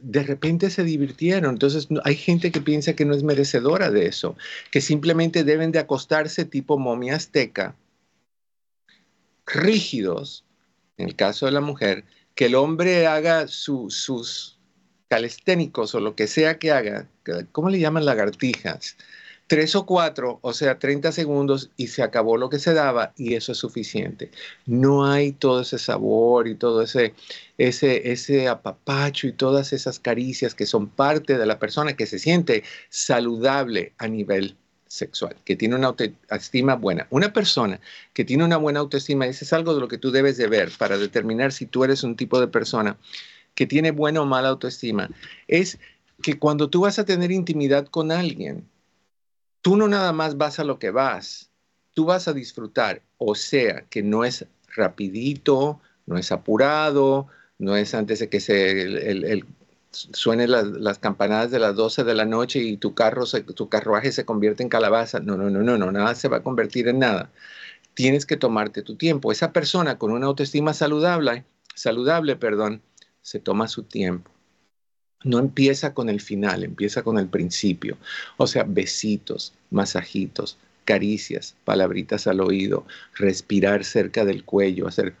de 0.00 0.22
repente 0.22 0.70
se 0.70 0.84
divirtieron. 0.84 1.52
Entonces 1.52 1.88
hay 2.04 2.16
gente 2.16 2.50
que 2.50 2.60
piensa 2.60 2.94
que 2.94 3.04
no 3.04 3.14
es 3.14 3.22
merecedora 3.22 3.90
de 3.90 4.06
eso, 4.06 4.36
que 4.70 4.80
simplemente 4.80 5.44
deben 5.44 5.72
de 5.72 5.78
acostarse 5.78 6.44
tipo 6.44 6.78
momia 6.78 7.16
azteca, 7.16 7.76
rígidos, 9.46 10.44
en 10.96 11.08
el 11.08 11.16
caso 11.16 11.46
de 11.46 11.52
la 11.52 11.60
mujer, 11.60 12.04
que 12.34 12.46
el 12.46 12.54
hombre 12.54 13.06
haga 13.06 13.48
sus 13.48 14.58
calesténicos 15.08 15.94
o 15.94 16.00
lo 16.00 16.14
que 16.14 16.26
sea 16.26 16.58
que 16.58 16.70
haga, 16.70 17.08
¿cómo 17.52 17.68
le 17.70 17.78
llaman 17.78 18.04
lagartijas? 18.04 18.96
tres 19.50 19.74
o 19.74 19.84
cuatro, 19.84 20.38
o 20.42 20.52
sea, 20.52 20.78
30 20.78 21.10
segundos 21.10 21.72
y 21.76 21.88
se 21.88 22.04
acabó 22.04 22.36
lo 22.36 22.48
que 22.48 22.60
se 22.60 22.72
daba 22.72 23.12
y 23.16 23.34
eso 23.34 23.50
es 23.50 23.58
suficiente. 23.58 24.30
No 24.64 25.04
hay 25.04 25.32
todo 25.32 25.62
ese 25.62 25.76
sabor 25.76 26.46
y 26.46 26.54
todo 26.54 26.82
ese, 26.82 27.14
ese, 27.58 28.12
ese 28.12 28.46
apapacho 28.46 29.26
y 29.26 29.32
todas 29.32 29.72
esas 29.72 29.98
caricias 29.98 30.54
que 30.54 30.66
son 30.66 30.86
parte 30.88 31.36
de 31.36 31.46
la 31.46 31.58
persona 31.58 31.96
que 31.96 32.06
se 32.06 32.20
siente 32.20 32.62
saludable 32.90 33.92
a 33.98 34.06
nivel 34.06 34.56
sexual, 34.90 35.36
que 35.44 35.54
tiene 35.54 35.76
una 35.76 35.86
autoestima 35.86 36.74
buena. 36.74 37.06
Una 37.10 37.32
persona 37.32 37.80
que 38.12 38.24
tiene 38.24 38.44
una 38.44 38.56
buena 38.56 38.80
autoestima, 38.80 39.26
ese 39.26 39.44
es 39.44 39.52
algo 39.52 39.72
de 39.72 39.80
lo 39.80 39.86
que 39.86 39.98
tú 39.98 40.10
debes 40.10 40.36
de 40.36 40.48
ver 40.48 40.72
para 40.76 40.98
determinar 40.98 41.52
si 41.52 41.64
tú 41.64 41.84
eres 41.84 42.02
un 42.02 42.16
tipo 42.16 42.40
de 42.40 42.48
persona 42.48 42.98
que 43.54 43.66
tiene 43.66 43.92
buena 43.92 44.20
o 44.20 44.26
mala 44.26 44.48
autoestima, 44.48 45.08
es 45.46 45.78
que 46.22 46.40
cuando 46.40 46.68
tú 46.68 46.80
vas 46.80 46.98
a 46.98 47.04
tener 47.04 47.30
intimidad 47.30 47.86
con 47.86 48.10
alguien, 48.10 48.68
tú 49.62 49.76
no 49.76 49.86
nada 49.86 50.12
más 50.12 50.36
vas 50.36 50.58
a 50.58 50.64
lo 50.64 50.80
que 50.80 50.90
vas, 50.90 51.50
tú 51.94 52.04
vas 52.06 52.26
a 52.26 52.32
disfrutar, 52.32 53.00
o 53.16 53.36
sea, 53.36 53.82
que 53.90 54.02
no 54.02 54.24
es 54.24 54.44
rapidito, 54.74 55.80
no 56.06 56.18
es 56.18 56.32
apurado, 56.32 57.28
no 57.58 57.76
es 57.76 57.94
antes 57.94 58.18
de 58.18 58.28
que 58.28 58.40
se 58.40 58.82
el, 58.82 59.46
suenen 59.90 60.50
las, 60.50 60.98
campanadas 60.98 61.50
de 61.50 61.58
las 61.58 61.74
12 61.76 62.04
de 62.04 62.14
la 62.14 62.24
noche 62.24 62.60
y 62.60 62.76
tu, 62.76 62.94
carro 62.94 63.24
tu 63.26 63.68
carruaje 63.68 64.12
se 64.12 64.24
convierte 64.24 64.62
en 64.62 64.68
calabaza. 64.68 65.20
No, 65.20 65.36
no, 65.36 65.50
no, 65.50 65.62
no, 65.62 65.78
no, 65.78 65.92
nada 65.92 66.14
se 66.14 66.28
va 66.28 66.38
a 66.38 66.42
convertir 66.42 66.88
en 66.88 67.00
nada. 67.00 67.30
Tienes 67.94 68.26
que 68.26 68.36
tomarte 68.36 68.82
tu 68.82 68.96
tiempo. 68.96 69.32
Esa 69.32 69.52
persona 69.52 69.98
con 69.98 70.12
una 70.12 70.26
autoestima 70.26 70.74
saludable, 70.74 71.44
saludable, 71.74 72.36
perdón, 72.36 72.82
se 73.22 73.40
toma 73.40 73.68
su 73.68 73.84
tiempo 73.84 74.30
no 75.24 75.38
empieza 75.38 75.94
con 75.94 76.08
el 76.08 76.20
final, 76.20 76.64
empieza 76.64 77.02
con 77.02 77.18
el 77.18 77.28
principio. 77.28 77.98
O 78.36 78.46
sea, 78.46 78.64
besitos, 78.66 79.52
masajitos, 79.70 80.58
caricias, 80.84 81.56
palabritas 81.64 82.26
al 82.26 82.40
oído, 82.40 82.86
respirar 83.14 83.84
cerca 83.84 84.24
del 84.24 84.44
cuello, 84.44 84.88
hacer 84.88 85.14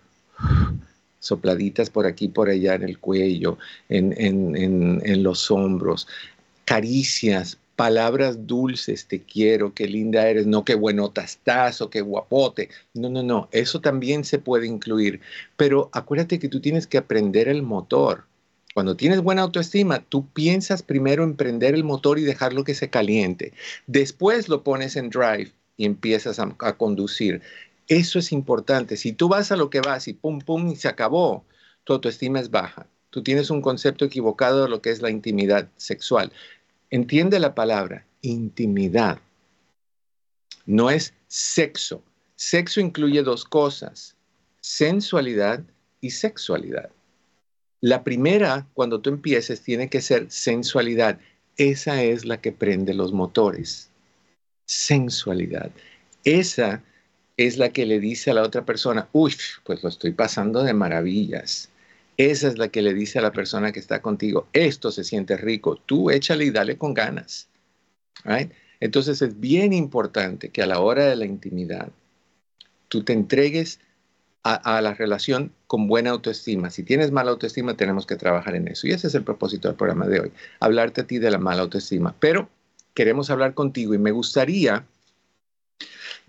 sopladitas 1.20 1.88
por 1.90 2.06
aquí, 2.06 2.28
por 2.28 2.48
allá 2.48 2.74
en 2.74 2.82
el 2.82 2.98
cuello, 2.98 3.58
en, 3.88 4.14
en 4.18 5.22
los 5.22 5.50
hombros, 5.50 6.08
caricias, 6.64 7.58
palabras 7.80 8.46
dulces, 8.46 9.06
te 9.06 9.22
quiero, 9.22 9.72
qué 9.72 9.88
linda 9.88 10.28
eres, 10.28 10.46
no 10.46 10.66
qué 10.66 10.74
buenota 10.74 11.22
estás 11.22 11.80
o 11.80 11.88
qué 11.88 12.02
guapote. 12.02 12.68
No, 12.92 13.08
no, 13.08 13.22
no, 13.22 13.48
eso 13.52 13.80
también 13.80 14.22
se 14.24 14.38
puede 14.38 14.66
incluir. 14.66 15.22
Pero 15.56 15.88
acuérdate 15.94 16.38
que 16.38 16.50
tú 16.50 16.60
tienes 16.60 16.86
que 16.86 16.98
aprender 16.98 17.48
el 17.48 17.62
motor. 17.62 18.24
Cuando 18.74 18.96
tienes 18.96 19.22
buena 19.22 19.40
autoestima, 19.40 20.04
tú 20.06 20.26
piensas 20.28 20.82
primero 20.82 21.24
en 21.24 21.36
prender 21.36 21.74
el 21.74 21.82
motor 21.82 22.18
y 22.18 22.22
dejarlo 22.22 22.64
que 22.64 22.74
se 22.74 22.90
caliente. 22.90 23.54
Después 23.86 24.50
lo 24.50 24.62
pones 24.62 24.94
en 24.96 25.08
drive 25.08 25.50
y 25.78 25.86
empiezas 25.86 26.38
a, 26.38 26.76
conducir. 26.76 27.40
Eso 27.90 28.20
es 28.20 28.30
importante. 28.30 28.96
Si 28.96 29.12
tú 29.12 29.28
vas 29.28 29.50
a 29.50 29.56
lo 29.56 29.68
que 29.68 29.80
vas 29.80 30.06
y 30.06 30.12
pum, 30.12 30.38
pum, 30.38 30.68
y 30.68 30.76
se 30.76 30.86
acabó, 30.86 31.44
tu 31.82 31.92
autoestima 31.92 32.38
es 32.38 32.48
baja. 32.48 32.86
Tú 33.10 33.24
tienes 33.24 33.50
un 33.50 33.60
concepto 33.60 34.04
equivocado 34.04 34.62
de 34.62 34.68
lo 34.68 34.80
que 34.80 34.90
es 34.90 35.02
la 35.02 35.10
intimidad 35.10 35.68
sexual. 35.76 36.30
Entiende 36.90 37.40
la 37.40 37.52
palabra, 37.56 38.06
intimidad. 38.22 39.18
No 40.66 40.88
es 40.88 41.14
sexo. 41.26 42.00
Sexo 42.36 42.80
incluye 42.80 43.24
dos 43.24 43.44
cosas, 43.44 44.14
sensualidad 44.60 45.64
y 46.00 46.10
sexualidad. 46.10 46.90
La 47.80 48.04
primera, 48.04 48.68
cuando 48.72 49.00
tú 49.00 49.10
empieces, 49.10 49.62
tiene 49.62 49.90
que 49.90 50.00
ser 50.00 50.30
sensualidad. 50.30 51.18
Esa 51.56 52.04
es 52.04 52.24
la 52.24 52.40
que 52.40 52.52
prende 52.52 52.94
los 52.94 53.12
motores. 53.12 53.90
Sensualidad. 54.66 55.72
Esa 56.22 56.84
es 57.46 57.56
la 57.56 57.70
que 57.70 57.86
le 57.86 58.00
dice 58.00 58.30
a 58.30 58.34
la 58.34 58.42
otra 58.42 58.64
persona, 58.64 59.08
uy, 59.12 59.34
pues 59.64 59.82
lo 59.82 59.88
estoy 59.88 60.12
pasando 60.12 60.62
de 60.62 60.74
maravillas. 60.74 61.70
Esa 62.16 62.48
es 62.48 62.58
la 62.58 62.68
que 62.68 62.82
le 62.82 62.92
dice 62.92 63.18
a 63.18 63.22
la 63.22 63.32
persona 63.32 63.72
que 63.72 63.80
está 63.80 64.02
contigo, 64.02 64.46
esto 64.52 64.90
se 64.90 65.04
siente 65.04 65.38
rico, 65.38 65.76
tú 65.86 66.10
échale 66.10 66.44
y 66.44 66.50
dale 66.50 66.76
con 66.76 66.92
ganas. 66.92 67.48
Entonces 68.80 69.22
es 69.22 69.40
bien 69.40 69.72
importante 69.72 70.50
que 70.50 70.62
a 70.62 70.66
la 70.66 70.80
hora 70.80 71.06
de 71.06 71.16
la 71.16 71.24
intimidad 71.24 71.88
tú 72.88 73.04
te 73.04 73.14
entregues 73.14 73.80
a, 74.42 74.80
la 74.82 74.92
relación 74.92 75.52
con 75.66 75.86
buena 75.86 76.10
autoestima. 76.10 76.70
Si 76.70 76.82
tienes 76.82 77.10
mala 77.10 77.30
autoestima, 77.30 77.74
tenemos 77.76 78.06
que 78.06 78.16
trabajar 78.16 78.54
en 78.54 78.68
eso. 78.68 78.86
Y 78.86 78.92
ese 78.92 79.06
es 79.06 79.14
el 79.14 79.24
propósito 79.24 79.68
del 79.68 79.76
programa 79.76 80.06
de 80.06 80.20
hoy, 80.20 80.32
hablarte 80.60 81.02
a 81.02 81.06
ti 81.06 81.18
de 81.18 81.30
la 81.30 81.38
mala 81.38 81.62
autoestima. 81.62 82.14
Pero 82.20 82.50
queremos 82.94 83.30
hablar 83.30 83.54
contigo 83.54 83.94
y 83.94 83.98
me 83.98 84.10
gustaría, 84.10 84.86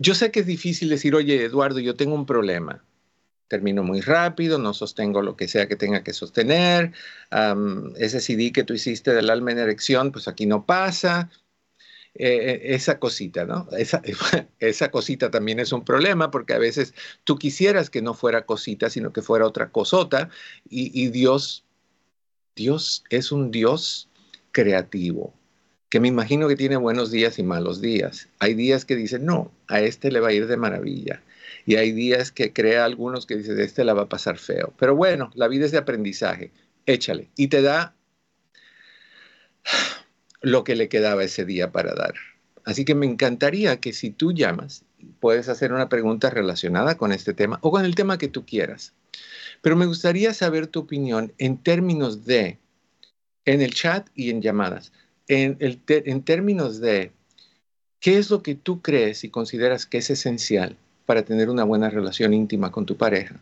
yo 0.02 0.14
sé 0.14 0.30
que 0.30 0.40
es 0.40 0.46
difícil 0.46 0.88
decir, 0.88 1.14
oye, 1.14 1.44
Eduardo, 1.44 1.78
yo 1.80 1.94
tengo 1.94 2.14
un 2.14 2.26
problema. 2.26 2.84
Termino 3.48 3.82
muy 3.84 4.00
rápido, 4.00 4.58
no 4.58 4.74
sostengo 4.74 5.22
lo 5.22 5.36
que 5.36 5.46
sea 5.48 5.68
que 5.68 5.76
tenga 5.76 6.02
que 6.02 6.12
sostener. 6.12 6.92
ese 7.96 8.20
CD 8.20 8.52
que 8.52 8.64
tú 8.64 8.74
hiciste 8.74 9.14
del 9.14 9.30
alma 9.30 9.52
en 9.52 9.58
erección, 9.58 10.10
pues 10.12 10.28
aquí 10.28 10.46
no 10.46 10.66
pasa. 10.66 11.30
Eh, 12.14 12.74
esa 12.74 12.98
cosita, 12.98 13.46
¿no? 13.46 13.68
Esa, 13.72 14.02
esa, 14.58 14.90
cosita 14.90 15.30
también 15.30 15.60
es 15.60 15.72
un 15.72 15.82
problema 15.82 16.30
porque 16.30 16.52
a 16.52 16.58
veces 16.58 16.92
tú 17.24 17.38
quisieras 17.38 17.88
que 17.88 18.02
no 18.02 18.12
fuera 18.12 18.44
cosita, 18.44 18.90
sino 18.90 19.14
que 19.14 19.22
fuera 19.22 19.46
otra 19.46 19.70
cosota 19.70 20.28
y, 20.68 20.90
y 21.00 21.08
Dios, 21.08 21.64
Dios 22.54 23.04
es 23.08 23.32
un 23.32 23.50
Dios 23.50 24.10
creativo, 24.50 25.32
que 25.92 26.00
me 26.00 26.08
imagino 26.08 26.48
que 26.48 26.56
tiene 26.56 26.76
buenos 26.76 27.10
días 27.10 27.38
y 27.38 27.42
malos 27.42 27.82
días. 27.82 28.26
Hay 28.38 28.54
días 28.54 28.86
que 28.86 28.96
dicen, 28.96 29.26
no, 29.26 29.52
a 29.68 29.80
este 29.80 30.10
le 30.10 30.20
va 30.20 30.28
a 30.28 30.32
ir 30.32 30.46
de 30.46 30.56
maravilla. 30.56 31.20
Y 31.66 31.74
hay 31.74 31.92
días 31.92 32.32
que 32.32 32.54
crea 32.54 32.86
algunos 32.86 33.26
que 33.26 33.36
dicen, 33.36 33.60
este 33.60 33.84
la 33.84 33.92
va 33.92 34.04
a 34.04 34.08
pasar 34.08 34.38
feo. 34.38 34.72
Pero 34.78 34.96
bueno, 34.96 35.30
la 35.34 35.48
vida 35.48 35.66
es 35.66 35.70
de 35.70 35.76
aprendizaje. 35.76 36.50
Échale. 36.86 37.28
Y 37.36 37.48
te 37.48 37.60
da 37.60 37.94
lo 40.40 40.64
que 40.64 40.76
le 40.76 40.88
quedaba 40.88 41.24
ese 41.24 41.44
día 41.44 41.72
para 41.72 41.92
dar. 41.94 42.14
Así 42.64 42.86
que 42.86 42.94
me 42.94 43.04
encantaría 43.04 43.78
que 43.78 43.92
si 43.92 44.08
tú 44.08 44.32
llamas, 44.32 44.86
puedes 45.20 45.50
hacer 45.50 45.74
una 45.74 45.90
pregunta 45.90 46.30
relacionada 46.30 46.96
con 46.96 47.12
este 47.12 47.34
tema 47.34 47.58
o 47.60 47.70
con 47.70 47.84
el 47.84 47.94
tema 47.94 48.16
que 48.16 48.28
tú 48.28 48.46
quieras. 48.46 48.94
Pero 49.60 49.76
me 49.76 49.84
gustaría 49.84 50.32
saber 50.32 50.68
tu 50.68 50.80
opinión 50.80 51.34
en 51.36 51.58
términos 51.58 52.24
de, 52.24 52.58
en 53.44 53.60
el 53.60 53.74
chat 53.74 54.08
y 54.14 54.30
en 54.30 54.40
llamadas, 54.40 54.90
en, 55.28 56.22
términos 56.24 56.80
de 56.80 57.12
qué 58.00 58.18
es 58.18 58.30
lo 58.30 58.42
que 58.42 58.54
tú 58.54 58.82
crees 58.82 59.24
y 59.24 59.30
consideras 59.30 59.86
que 59.86 59.98
es 59.98 60.10
esencial 60.10 60.76
para 61.06 61.24
tener 61.24 61.50
una 61.50 61.64
buena 61.64 61.90
relación 61.90 62.34
íntima 62.34 62.70
con 62.70 62.86
tu 62.86 62.96
pareja. 62.96 63.40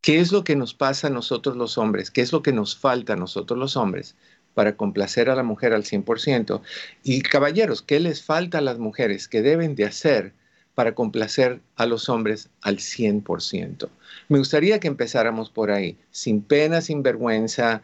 ¿Qué 0.00 0.20
es 0.20 0.32
lo 0.32 0.44
que 0.44 0.54
nos 0.54 0.74
pasa 0.74 1.06
a 1.06 1.10
nosotros 1.10 1.56
los 1.56 1.78
hombres? 1.78 2.10
¿Qué 2.10 2.20
es 2.20 2.32
lo 2.32 2.42
que 2.42 2.52
nos 2.52 2.76
falta 2.76 3.14
a 3.14 3.16
nosotros 3.16 3.58
los 3.58 3.76
hombres 3.76 4.14
para 4.54 4.76
complacer 4.76 5.28
a 5.28 5.34
la 5.34 5.42
mujer 5.42 5.74
al 5.74 5.84
100%. 5.84 6.62
Y 7.02 7.20
caballeros, 7.20 7.82
¿qué 7.82 8.00
les 8.00 8.22
falta 8.22 8.58
a 8.58 8.62
las 8.62 8.78
mujeres? 8.78 9.28
¿Qué 9.28 9.42
deben 9.42 9.74
de 9.74 9.84
hacer 9.84 10.32
para 10.74 10.94
complacer 10.94 11.60
a 11.76 11.86
los 11.86 12.08
hombres 12.08 12.48
al 12.62 12.78
100%? 12.78 13.88
Me 14.28 14.38
gustaría 14.38 14.80
que 14.80 14.88
empezáramos 14.88 15.50
por 15.50 15.70
ahí, 15.70 15.98
sin 16.10 16.40
pena, 16.40 16.80
sin 16.80 17.02
vergüenza. 17.02 17.82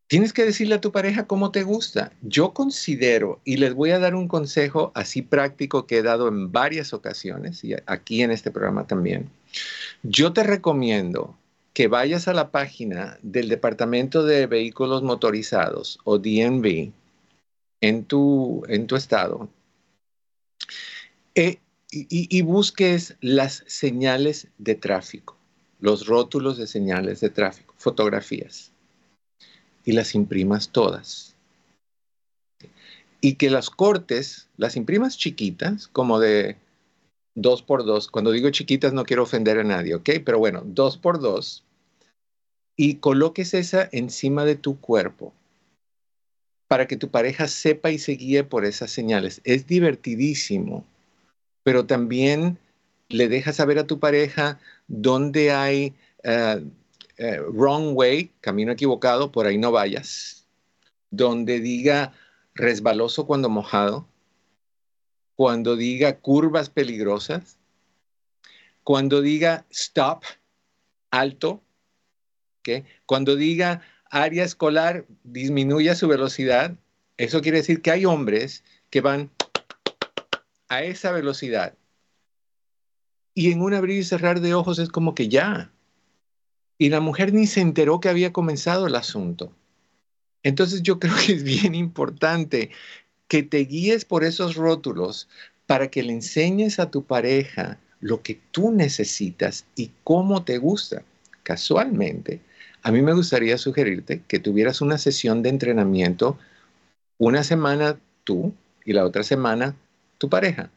Tienes 0.08 0.34
que 0.34 0.46
decirle 0.46 0.76
a 0.76 0.82
tu 0.82 0.92
pareja 0.92 1.26
cómo 1.26 1.52
te 1.52 1.64
gusta. 1.64 2.12
Yo 2.22 2.54
considero, 2.54 3.42
y 3.44 3.58
les 3.58 3.74
voy 3.74 3.90
a 3.90 3.98
dar 3.98 4.14
un 4.14 4.28
consejo 4.28 4.92
así 4.94 5.24
práctico 5.24 5.88
que 5.88 5.98
he 5.98 6.04
dado 6.04 6.28
en 6.28 6.52
varias 6.52 6.94
ocasiones, 6.94 7.64
y 7.64 7.74
aquí 7.88 8.22
en 8.22 8.30
este 8.30 8.52
programa 8.52 8.86
también. 8.86 9.32
Yo 10.04 10.32
te 10.32 10.44
recomiendo 10.44 11.36
que 11.74 11.88
vayas 11.88 12.28
a 12.28 12.34
la 12.34 12.52
página 12.52 13.18
del 13.24 13.50
Departamento 13.50 14.24
de 14.24 14.46
Vehículos 14.46 15.02
Motorizados 15.02 16.00
o 16.04 16.20
DNV 16.20 16.92
en 17.82 18.06
tu, 18.06 18.64
en 18.68 18.88
tu 18.88 18.96
estado 18.96 19.50
eh, 21.34 21.60
y 21.92 22.42
busques 22.44 23.16
las 23.22 23.64
señales 23.68 24.48
de 24.58 24.76
tráfico, 24.76 25.38
los 25.80 26.08
rótulos 26.08 26.58
de 26.58 26.68
señales 26.68 27.22
de 27.22 27.30
tráfico, 27.30 27.74
fotografías 27.78 28.72
y 29.86 29.94
las 29.94 30.16
imprimas 30.16 30.70
todas. 30.70 31.36
Y 33.22 33.36
que 33.36 33.50
las 33.50 33.70
cortes, 33.70 34.50
las 34.58 34.76
imprimas 34.76 35.18
chiquitas, 35.18 35.88
como 35.88 36.20
de 36.20 36.58
dos 37.36 37.62
por 37.62 37.86
dos. 37.86 38.10
Cuando 38.10 38.32
digo 38.32 38.50
chiquitas 38.50 38.94
no 38.94 39.06
quiero 39.06 39.24
ofender 39.24 39.60
a 39.60 39.64
nadie, 39.64 39.96
¿ok? 39.96 40.10
Pero 40.26 40.40
bueno, 40.40 40.64
dos 40.66 40.98
por 40.98 41.20
dos. 41.20 41.64
Y 42.76 42.96
coloques 42.96 43.54
esa 43.54 43.88
encima 43.92 44.44
de 44.44 44.56
tu 44.56 44.80
cuerpo 44.80 45.34
para 46.68 46.88
que 46.88 46.98
tu 46.98 47.10
pareja 47.10 47.48
sepa 47.48 47.92
y 47.92 48.00
se 48.00 48.14
guíe 48.14 48.44
por 48.44 48.66
esas 48.66 48.92
señales. 48.92 49.40
Es 49.44 49.68
divertidísimo, 49.68 50.84
pero 51.64 51.86
también 51.86 52.58
le 53.08 53.28
dejas 53.28 53.58
saber 53.58 53.78
a 53.80 53.88
tu 53.88 54.00
pareja 54.00 54.60
dónde 54.88 55.52
hay 55.52 55.94
eh, 56.24 56.64
eh, 57.18 57.40
wrong 57.40 57.96
way, 57.96 58.32
camino 58.42 58.72
equivocado, 58.72 59.32
por 59.32 59.46
ahí 59.46 59.58
no 59.58 59.72
vayas, 59.72 60.48
donde 61.12 61.60
diga 61.60 62.14
resbaloso 62.54 63.26
cuando 63.26 63.50
mojado, 63.50 64.08
cuando 65.36 65.76
diga 65.76 66.20
curvas 66.20 66.70
peligrosas, 66.70 67.58
cuando 68.84 69.22
diga 69.22 69.66
stop, 69.70 70.24
alto, 71.12 71.62
cuando 73.06 73.36
diga 73.36 73.82
área 74.10 74.44
escolar, 74.44 75.06
disminuya 75.24 75.96
su 75.96 76.08
velocidad, 76.08 76.76
eso 77.18 77.42
quiere 77.42 77.60
decir 77.60 77.82
que 77.82 77.92
hay 77.92 78.06
hombres 78.06 78.64
que 78.90 79.02
van 79.02 79.30
a 80.68 80.84
esa 80.84 81.12
velocidad. 81.12 81.78
Y 83.34 83.52
en 83.52 83.62
un 83.62 83.74
abrir 83.74 84.00
y 84.00 84.04
cerrar 84.04 84.40
de 84.40 84.54
ojos 84.54 84.80
es 84.80 84.90
como 84.90 85.14
que 85.14 85.28
ya, 85.28 85.72
y 86.78 86.90
la 86.90 87.00
mujer 87.00 87.34
ni 87.34 87.48
se 87.48 87.62
enteró 87.62 88.00
que 88.00 88.10
había 88.10 88.34
comenzado 88.34 88.88
el 88.88 88.96
asunto. 88.96 89.52
Entonces 90.44 90.84
yo 90.84 91.00
creo 91.00 91.14
que 91.26 91.34
es 91.34 91.44
bien 91.44 91.76
importante 91.76 92.72
que 93.28 93.44
te 93.44 93.60
guíes 93.60 94.06
por 94.06 94.24
esos 94.24 94.56
rótulos 94.56 95.28
para 95.66 95.90
que 95.90 96.04
le 96.04 96.14
enseñes 96.14 96.80
a 96.80 96.92
tu 96.92 97.04
pareja 97.04 97.80
lo 98.00 98.22
que 98.22 98.40
tú 98.52 98.72
necesitas 98.72 99.66
y 99.76 99.92
cómo 100.04 100.44
te 100.44 100.58
gusta. 100.58 101.04
Casualmente, 101.44 102.42
a 102.84 102.92
mí 102.92 103.02
me 103.02 103.14
gustaría 103.14 103.58
sugerirte 103.58 104.22
que 104.28 104.40
tuvieras 104.40 104.82
una 104.82 104.98
sesión 104.98 105.42
de 105.42 105.50
entrenamiento 105.50 106.38
una 107.18 107.44
semana 107.44 107.98
tú 108.24 108.54
y 108.84 108.94
la 108.94 109.06
otra 109.06 109.24
semana 109.24 109.76
tu 110.18 110.30
pareja, 110.30 110.70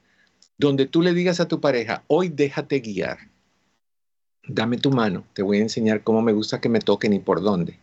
donde 0.57 0.87
tú 0.87 1.03
le 1.03 1.13
digas 1.13 1.41
a 1.41 1.49
tu 1.49 1.61
pareja, 1.61 2.05
hoy 2.07 2.29
déjate 2.29 2.81
guiar 2.81 3.19
dame 4.47 4.79
tu 4.79 4.91
mano, 4.91 5.25
te 5.35 5.43
voy 5.43 5.59
a 5.59 5.63
enseñar 5.63 6.03
cómo 6.03 6.23
me 6.23 6.33
gusta 6.33 6.61
que 6.61 6.69
me 6.69 6.81
toquen 6.81 7.13
y 7.13 7.19
por 7.19 7.43
dónde. 7.43 7.79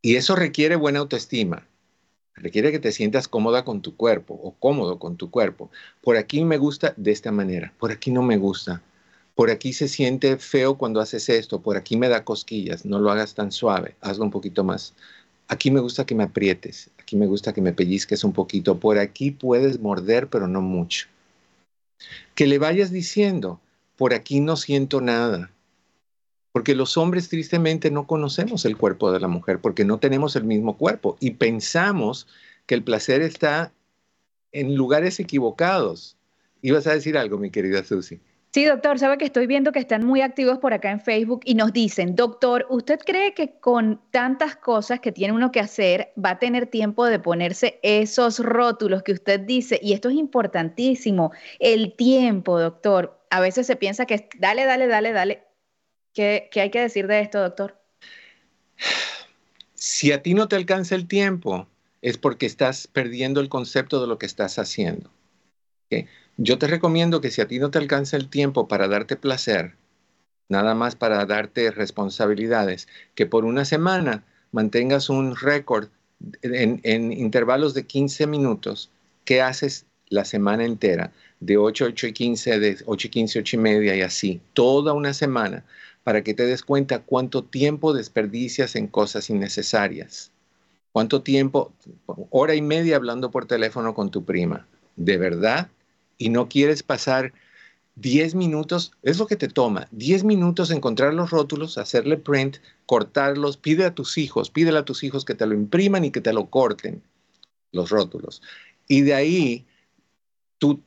Y 0.00 0.16
eso 0.16 0.34
requiere 0.36 0.76
buena 0.76 0.98
autoestima, 0.98 1.66
requiere 2.34 2.72
que 2.72 2.78
te 2.78 2.92
sientas 2.92 3.28
cómoda 3.28 3.64
con 3.64 3.82
tu 3.82 3.96
cuerpo 3.96 4.34
o 4.34 4.52
cómodo 4.52 4.98
con 4.98 5.16
tu 5.16 5.30
cuerpo. 5.30 5.70
Por 6.02 6.16
aquí 6.16 6.44
me 6.44 6.58
gusta 6.58 6.94
de 6.96 7.12
esta 7.12 7.30
manera, 7.32 7.72
por 7.78 7.92
aquí 7.92 8.10
no 8.10 8.22
me 8.22 8.36
gusta. 8.36 8.82
Por 9.34 9.50
aquí 9.50 9.72
se 9.72 9.88
siente 9.88 10.36
feo 10.36 10.76
cuando 10.76 11.00
haces 11.00 11.28
esto, 11.30 11.62
por 11.62 11.76
aquí 11.76 11.96
me 11.96 12.08
da 12.08 12.24
cosquillas, 12.24 12.84
no 12.84 12.98
lo 12.98 13.10
hagas 13.10 13.34
tan 13.34 13.50
suave, 13.50 13.96
hazlo 14.02 14.24
un 14.24 14.30
poquito 14.30 14.62
más. 14.62 14.94
Aquí 15.48 15.70
me 15.70 15.80
gusta 15.80 16.04
que 16.04 16.14
me 16.14 16.24
aprietes, 16.24 16.90
aquí 16.98 17.16
me 17.16 17.26
gusta 17.26 17.52
que 17.52 17.62
me 17.62 17.72
pellizques 17.72 18.24
un 18.24 18.32
poquito, 18.32 18.78
por 18.78 18.98
aquí 18.98 19.30
puedes 19.30 19.80
morder, 19.80 20.28
pero 20.28 20.48
no 20.48 20.60
mucho. 20.60 21.08
Que 22.34 22.46
le 22.46 22.58
vayas 22.58 22.90
diciendo, 22.90 23.58
por 24.02 24.14
aquí 24.14 24.40
no 24.40 24.56
siento 24.56 25.00
nada. 25.00 25.52
Porque 26.50 26.74
los 26.74 26.96
hombres 26.96 27.28
tristemente 27.28 27.88
no 27.88 28.08
conocemos 28.08 28.64
el 28.64 28.76
cuerpo 28.76 29.12
de 29.12 29.20
la 29.20 29.28
mujer, 29.28 29.60
porque 29.60 29.84
no 29.84 29.98
tenemos 30.00 30.34
el 30.34 30.42
mismo 30.42 30.76
cuerpo 30.76 31.16
y 31.20 31.30
pensamos 31.30 32.26
que 32.66 32.74
el 32.74 32.82
placer 32.82 33.22
está 33.22 33.72
en 34.50 34.74
lugares 34.74 35.20
equivocados. 35.20 36.16
Ibas 36.62 36.88
a 36.88 36.94
decir 36.94 37.16
algo, 37.16 37.38
mi 37.38 37.52
querida 37.52 37.84
Susi. 37.84 38.18
Sí, 38.52 38.66
doctor, 38.66 38.98
sabe 38.98 39.16
que 39.16 39.24
estoy 39.24 39.46
viendo 39.46 39.72
que 39.72 39.78
están 39.78 40.04
muy 40.04 40.20
activos 40.20 40.58
por 40.58 40.74
acá 40.74 40.90
en 40.90 41.00
Facebook 41.00 41.40
y 41.44 41.54
nos 41.54 41.72
dicen, 41.72 42.14
doctor, 42.14 42.66
¿usted 42.68 43.00
cree 43.00 43.32
que 43.32 43.58
con 43.60 44.02
tantas 44.10 44.56
cosas 44.56 45.00
que 45.00 45.10
tiene 45.10 45.32
uno 45.32 45.50
que 45.50 45.60
hacer 45.60 46.12
va 46.22 46.30
a 46.30 46.38
tener 46.38 46.66
tiempo 46.66 47.06
de 47.06 47.18
ponerse 47.18 47.80
esos 47.82 48.38
rótulos 48.40 49.02
que 49.02 49.12
usted 49.12 49.40
dice? 49.40 49.80
Y 49.82 49.94
esto 49.94 50.10
es 50.10 50.16
importantísimo, 50.16 51.32
el 51.60 51.94
tiempo, 51.94 52.60
doctor 52.60 53.22
a 53.32 53.40
veces 53.40 53.66
se 53.66 53.76
piensa 53.76 54.04
que 54.04 54.28
dale, 54.38 54.66
dale, 54.66 54.86
dale, 54.86 55.12
dale. 55.12 55.42
¿Qué, 56.12 56.50
hay 56.54 56.70
que 56.70 56.80
decir 56.80 57.06
de 57.06 57.20
esto, 57.20 57.40
doctor? 57.40 57.80
Si 59.74 60.12
a 60.12 60.22
ti 60.22 60.34
no 60.34 60.48
te 60.48 60.56
alcanza 60.56 60.94
el 60.94 61.08
tiempo, 61.08 61.66
es 62.02 62.18
porque 62.18 62.44
estás 62.44 62.86
perdiendo 62.86 63.40
el 63.40 63.48
concepto 63.48 64.02
de 64.02 64.06
lo 64.06 64.18
que 64.18 64.26
estás 64.26 64.58
haciendo. 64.58 65.10
Yo 66.36 66.58
te 66.58 66.66
recomiendo 66.66 67.20
que 67.20 67.30
si 67.30 67.40
a 67.40 67.48
ti 67.48 67.58
no 67.58 67.70
te 67.70 67.78
alcanza 67.78 68.16
el 68.16 68.28
tiempo 68.28 68.68
para 68.68 68.88
darte 68.88 69.16
placer, 69.16 69.74
nada 70.48 70.74
más 70.74 70.96
para 70.96 71.24
darte 71.26 71.70
responsabilidades, 71.70 72.88
que 73.14 73.26
por 73.26 73.44
una 73.44 73.64
semana 73.64 74.24
mantengas 74.50 75.10
un 75.10 75.36
récord 75.36 75.88
en, 76.42 77.12
intervalos 77.12 77.74
de 77.74 77.84
15 77.84 78.26
minutos. 78.26 78.90
¿Qué 79.24 79.40
haces 79.40 79.86
la 80.08 80.24
semana 80.24 80.64
entera? 80.64 81.12
de 81.42 81.56
8 81.56 81.86
a 81.86 81.88
8 81.88 82.06
y 82.06 82.12
15, 82.12 82.58
de 82.60 82.76
8 82.86 83.06
y 83.08 83.10
15, 83.10 83.38
8 83.40 83.56
y 83.56 83.58
media 83.58 83.96
y 83.96 84.02
así, 84.02 84.40
toda 84.52 84.92
una 84.92 85.12
semana, 85.12 85.64
para 86.04 86.22
que 86.22 86.34
te 86.34 86.46
des 86.46 86.62
cuenta 86.62 87.00
cuánto 87.00 87.42
tiempo 87.42 87.92
desperdicias 87.92 88.76
en 88.76 88.86
cosas 88.86 89.28
innecesarias. 89.28 90.30
¿Cuánto 90.92 91.22
tiempo? 91.22 91.72
Hora 92.30 92.54
y 92.54 92.62
media 92.62 92.96
hablando 92.96 93.30
por 93.30 93.46
teléfono 93.46 93.94
con 93.94 94.10
tu 94.10 94.24
prima. 94.24 94.66
¿De 94.94 95.16
verdad? 95.16 95.68
Y 96.18 96.28
no 96.28 96.48
quieres 96.48 96.82
pasar 96.82 97.32
10 97.96 98.34
minutos, 98.34 98.92
es 99.02 99.18
lo 99.18 99.26
que 99.26 99.36
te 99.36 99.48
toma, 99.48 99.86
10 99.90 100.24
minutos 100.24 100.70
encontrar 100.70 101.12
los 101.12 101.30
rótulos, 101.30 101.76
hacerle 101.76 102.16
print, 102.16 102.56
cortarlos, 102.86 103.56
pide 103.56 103.84
a 103.84 103.94
tus 103.94 104.16
hijos, 104.16 104.50
pídele 104.50 104.78
a 104.78 104.84
tus 104.84 105.02
hijos 105.02 105.24
que 105.24 105.34
te 105.34 105.46
lo 105.46 105.54
impriman 105.54 106.04
y 106.04 106.10
que 106.10 106.20
te 106.20 106.32
lo 106.32 106.48
corten, 106.48 107.02
los 107.70 107.90
rótulos. 107.90 108.40
Y 108.88 109.02
de 109.02 109.14
ahí, 109.14 109.66
tú, 110.58 110.80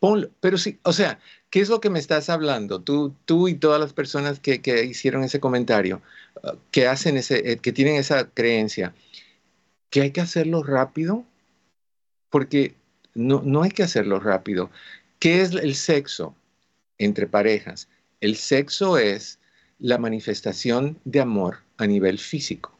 ponlo, 0.00 0.30
pero 0.40 0.58
sí, 0.58 0.78
o 0.82 0.92
sea, 0.92 1.18
¿qué 1.48 1.60
es 1.60 1.70
lo 1.70 1.80
que 1.80 1.90
me 1.90 1.98
estás 1.98 2.28
hablando? 2.28 2.80
Tú, 2.80 3.14
tú 3.24 3.48
y 3.48 3.54
todas 3.54 3.80
las 3.80 3.94
personas 3.94 4.38
que, 4.38 4.60
hicieron 4.84 5.24
ese 5.24 5.40
comentario, 5.40 6.02
uh, 6.42 6.56
que 6.70 6.86
hacen 6.86 7.16
ese, 7.16 7.52
eh, 7.52 7.56
que 7.58 7.72
tienen 7.72 7.96
esa 7.96 8.28
creencia, 8.28 8.94
que 9.88 10.02
hay 10.02 10.10
que 10.10 10.20
hacerlo 10.20 10.62
rápido, 10.62 11.24
porque 12.28 12.74
no, 13.14 13.42
no 13.44 13.62
hay 13.62 13.70
que 13.70 13.82
hacerlo 13.82 14.20
rápido. 14.20 14.70
¿Qué 15.18 15.40
es 15.42 15.52
el 15.52 15.74
sexo 15.74 16.34
entre 16.98 17.26
parejas? 17.26 17.88
El 18.20 18.36
sexo 18.36 18.98
es 18.98 19.38
la 19.78 19.98
manifestación 19.98 20.98
de 21.04 21.20
amor 21.20 21.58
a 21.76 21.86
nivel 21.86 22.18
físico. 22.18 22.76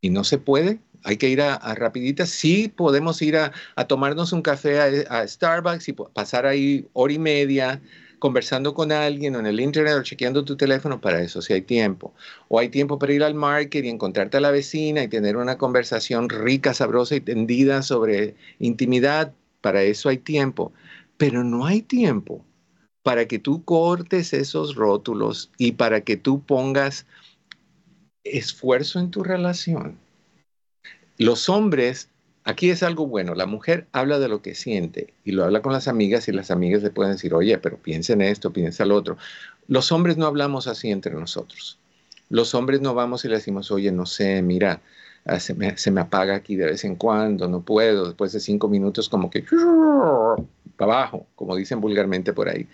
Y 0.00 0.10
no 0.10 0.24
se 0.24 0.38
puede, 0.38 0.80
hay 1.04 1.16
que 1.16 1.28
ir 1.28 1.40
a, 1.40 1.58
rapiditas. 1.74 2.30
Sí 2.30 2.68
podemos 2.68 3.22
ir 3.22 3.36
a, 3.36 3.52
tomarnos 3.86 4.32
un 4.32 4.42
café 4.42 5.06
a, 5.08 5.26
Starbucks 5.26 5.88
y 5.88 5.92
pasar 5.92 6.46
ahí 6.46 6.88
hora 6.92 7.12
y 7.12 7.18
media 7.18 7.82
conversando 8.22 8.72
con 8.72 8.92
alguien 8.92 9.34
o 9.34 9.40
en 9.40 9.46
el 9.46 9.58
internet 9.58 9.96
o 9.98 10.02
chequeando 10.04 10.44
tu 10.44 10.56
teléfono 10.56 11.00
para 11.00 11.20
eso, 11.20 11.42
si 11.42 11.52
hay 11.52 11.62
tiempo. 11.62 12.14
O 12.46 12.60
hay 12.60 12.68
tiempo 12.68 12.96
para 12.96 13.12
ir 13.12 13.24
al 13.24 13.34
market 13.34 13.84
y 13.84 13.88
encontrarte 13.88 14.36
a 14.36 14.40
la 14.40 14.52
vecina 14.52 15.02
y 15.02 15.08
tener 15.08 15.36
una 15.36 15.58
conversación 15.58 16.28
rica, 16.28 16.72
sabrosa 16.72 17.16
y 17.16 17.20
tendida 17.20 17.82
sobre 17.82 18.36
intimidad. 18.60 19.34
Para 19.60 19.82
eso 19.82 20.08
hay 20.08 20.18
tiempo 20.18 20.72
pero 21.22 21.44
no 21.44 21.66
hay 21.66 21.82
tiempo 21.82 22.44
para 23.04 23.28
que 23.28 23.38
tú 23.38 23.64
cortes 23.64 24.32
esos 24.32 24.74
rótulos 24.74 25.52
y 25.56 25.70
para 25.70 26.00
que 26.00 26.16
tú 26.16 26.42
pongas 26.42 27.06
esfuerzo 28.24 28.98
en 28.98 29.12
tu 29.12 29.22
relación. 29.22 29.98
Los 31.18 31.48
hombres, 31.48 32.08
aquí 32.44 32.70
es 32.70 32.82
algo 32.82 33.06
bueno, 33.06 33.34
la 33.34 33.46
mujer 33.46 33.86
habla 33.92 34.18
de 34.18 34.28
lo 34.28 34.42
que 34.42 34.54
siente 34.54 35.14
y 35.24 35.32
lo 35.32 35.44
habla 35.44 35.62
con 35.62 35.72
las 35.72 35.88
amigas 35.88 36.28
y 36.28 36.32
las 36.32 36.50
amigas 36.50 36.82
le 36.82 36.90
pueden 36.90 37.12
decir, 37.12 37.34
oye, 37.34 37.58
pero 37.58 37.76
piensa 37.78 38.12
en 38.12 38.22
esto, 38.22 38.52
piensa 38.52 38.82
en 38.82 38.90
lo 38.90 38.96
otro. 38.96 39.16
Los 39.68 39.92
hombres 39.92 40.16
no 40.16 40.26
hablamos 40.26 40.66
así 40.66 40.90
entre 40.90 41.14
nosotros. 41.14 41.78
Los 42.28 42.54
hombres 42.54 42.80
no 42.80 42.94
vamos 42.94 43.24
y 43.24 43.28
le 43.28 43.36
decimos, 43.36 43.70
oye, 43.70 43.92
no 43.92 44.06
sé, 44.06 44.42
mira, 44.42 44.80
ah, 45.24 45.38
se 45.38 45.54
me, 45.54 45.76
se 45.76 45.90
me 45.90 46.00
apaga 46.00 46.34
aquí 46.34 46.56
de 46.56 46.66
vez 46.66 46.84
en 46.84 46.96
cuando, 46.96 47.48
no 47.48 47.60
puedo, 47.60 48.06
después 48.06 48.32
de 48.32 48.40
cinco 48.40 48.68
minutos 48.68 49.08
como 49.08 49.30
que 49.30 49.44
abajo, 50.78 51.26
como 51.34 51.56
dicen 51.56 51.80
vulgarmente 51.80 52.32
por 52.32 52.48
ahí. 52.48 52.66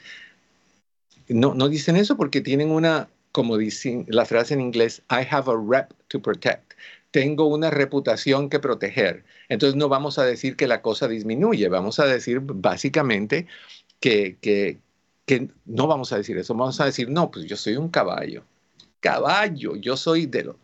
No, 1.29 1.55
no 1.55 1.69
dicen 1.69 1.97
eso 1.97 2.17
porque 2.17 2.41
tienen 2.41 2.71
una, 2.71 3.09
como 3.33 3.59
dicen 3.59 4.07
la 4.09 4.25
frase 4.25 4.55
en 4.55 4.61
inglés, 4.61 5.03
I 5.11 5.27
have 5.31 5.51
a 5.51 5.57
rep 5.57 5.93
to 6.09 6.21
protect. 6.21 6.73
Tengo 7.11 7.47
una 7.47 7.71
reputación 7.71 8.51
que 8.51 8.61
proteger. 8.61 9.25
Entonces 9.49 9.77
no 9.77 9.89
vamos 9.89 10.19
a 10.19 10.25
decir 10.25 10.57
que 10.57 10.69
la 10.69 10.83
cosa 10.83 11.09
disminuye, 11.09 11.69
vamos 11.69 11.99
a 12.01 12.07
decir 12.07 12.41
básicamente 12.43 13.47
que, 14.01 14.37
que, 14.41 14.79
que 15.27 15.49
no 15.67 15.87
vamos 15.87 16.13
a 16.13 16.19
decir 16.19 16.37
eso, 16.39 16.55
vamos 16.55 16.81
a 16.81 16.87
decir, 16.87 17.09
no, 17.11 17.31
pues 17.31 17.47
yo 17.47 17.57
soy 17.57 17.77
un 17.77 17.89
caballo. 17.89 18.45
Caballo, 19.01 19.77
yo 19.77 19.97
soy 19.97 20.27
de 20.27 20.45
lo, 20.45 20.57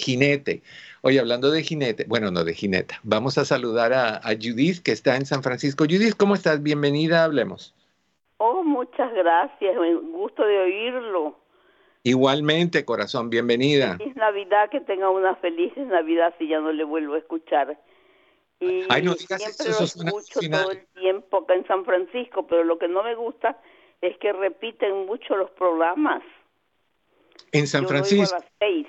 jinete. 0.00 0.62
Oye, 1.02 1.20
hablando 1.20 1.50
de 1.50 1.62
jinete, 1.62 2.04
bueno, 2.08 2.30
no 2.30 2.44
de 2.44 2.54
jineta, 2.54 3.00
vamos 3.02 3.38
a 3.38 3.44
saludar 3.44 3.92
a, 3.92 4.20
Judith 4.34 4.82
que 4.82 4.92
está 4.92 5.16
en 5.16 5.26
San 5.26 5.42
Francisco. 5.42 5.84
Judith, 5.84 6.14
¿cómo 6.16 6.34
estás? 6.34 6.62
Bienvenida, 6.62 7.24
hablemos. 7.24 7.74
Oh, 8.38 8.62
muchas 8.62 9.12
gracias, 9.14 9.76
un 9.76 10.12
gusto 10.12 10.42
de 10.44 10.58
oírlo. 10.58 11.39
Igualmente, 12.02 12.84
corazón, 12.84 13.28
bienvenida. 13.28 13.98
Feliz 13.98 14.16
Navidad, 14.16 14.70
que 14.70 14.80
tenga 14.80 15.10
una 15.10 15.34
feliz 15.36 15.76
Navidad 15.76 16.34
si 16.38 16.48
ya 16.48 16.60
no 16.60 16.72
le 16.72 16.84
vuelvo 16.84 17.14
a 17.14 17.18
escuchar. 17.18 17.78
Y 18.58 18.84
Ay, 18.88 19.02
no 19.02 19.14
digas 19.14 19.42
siempre 19.42 19.74
lo 19.78 19.84
escucho 19.84 20.40
todo 20.50 20.70
el 20.70 20.86
tiempo 20.98 21.38
acá 21.38 21.54
en 21.54 21.66
San 21.66 21.84
Francisco, 21.84 22.46
pero 22.46 22.64
lo 22.64 22.78
que 22.78 22.88
no 22.88 23.02
me 23.02 23.14
gusta 23.14 23.58
es 24.00 24.16
que 24.18 24.32
repiten 24.32 25.06
mucho 25.06 25.36
los 25.36 25.50
programas. 25.50 26.22
En 27.52 27.66
San 27.66 27.86
Francisco. 27.86 28.34
a 28.34 28.40
las 28.40 28.50
seis. 28.58 28.86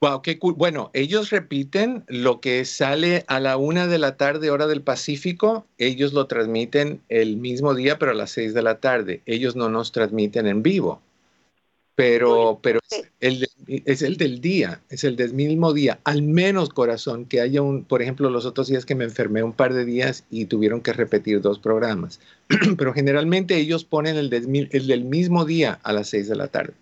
Wow, 0.00 0.20
qué 0.20 0.38
cool. 0.38 0.54
Bueno, 0.54 0.90
ellos 0.92 1.30
repiten 1.30 2.04
lo 2.06 2.40
que 2.42 2.66
sale 2.66 3.24
a 3.28 3.40
la 3.40 3.56
una 3.56 3.86
de 3.86 3.98
la 3.98 4.18
tarde, 4.18 4.50
hora 4.50 4.66
del 4.66 4.82
Pacífico. 4.82 5.66
Ellos 5.78 6.12
lo 6.12 6.26
transmiten 6.26 7.00
el 7.08 7.38
mismo 7.38 7.74
día, 7.74 7.98
pero 7.98 8.10
a 8.10 8.14
las 8.14 8.30
seis 8.30 8.52
de 8.52 8.62
la 8.62 8.78
tarde. 8.78 9.22
Ellos 9.24 9.56
no 9.56 9.70
nos 9.70 9.92
transmiten 9.92 10.46
en 10.46 10.62
vivo. 10.62 11.00
Pero, 11.94 12.60
pero 12.62 12.80
es 12.90 13.10
el, 13.20 13.48
es 13.66 14.02
el 14.02 14.18
del 14.18 14.42
día, 14.42 14.82
es 14.90 15.02
el 15.04 15.16
del 15.16 15.32
mismo 15.32 15.72
día. 15.72 15.98
Al 16.04 16.20
menos, 16.20 16.68
corazón, 16.68 17.24
que 17.24 17.40
haya 17.40 17.62
un, 17.62 17.84
por 17.84 18.02
ejemplo, 18.02 18.28
los 18.28 18.44
otros 18.44 18.68
días 18.68 18.84
que 18.84 18.94
me 18.94 19.04
enfermé 19.04 19.42
un 19.42 19.54
par 19.54 19.72
de 19.72 19.86
días 19.86 20.24
y 20.30 20.44
tuvieron 20.44 20.82
que 20.82 20.92
repetir 20.92 21.40
dos 21.40 21.58
programas. 21.58 22.20
pero 22.76 22.92
generalmente 22.92 23.56
ellos 23.56 23.84
ponen 23.84 24.16
el 24.16 24.30
el 24.70 24.86
del 24.86 25.04
mismo 25.04 25.46
día 25.46 25.80
a 25.82 25.94
las 25.94 26.10
seis 26.10 26.28
de 26.28 26.36
la 26.36 26.48
tarde 26.48 26.74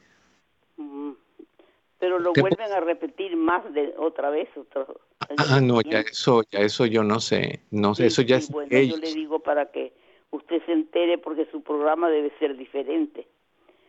pero 2.05 2.19
lo 2.19 2.35
vuelven 2.35 2.71
a 2.71 2.81
repetir 2.81 3.35
más 3.35 3.65
de 3.73 3.95
otra 3.97 4.29
vez. 4.29 4.47
Otro, 4.55 5.01
ah, 5.39 5.59
no, 5.63 5.81
ya 5.81 6.01
eso, 6.01 6.43
ya 6.51 6.59
eso 6.59 6.85
yo 6.85 7.03
no 7.03 7.19
sé, 7.19 7.61
no 7.71 7.95
sé, 7.95 8.07
eso 8.07 8.21
ya 8.21 8.37
es 8.37 8.51
bueno, 8.51 8.69
yo 8.71 8.99
le 8.99 9.15
digo 9.15 9.39
para 9.39 9.71
que 9.71 9.95
usted 10.31 10.63
se 10.67 10.73
entere 10.73 11.17
porque 11.17 11.47
su 11.51 11.63
programa 11.63 12.11
debe 12.11 12.31
ser 12.39 12.59
diferente. 12.59 13.27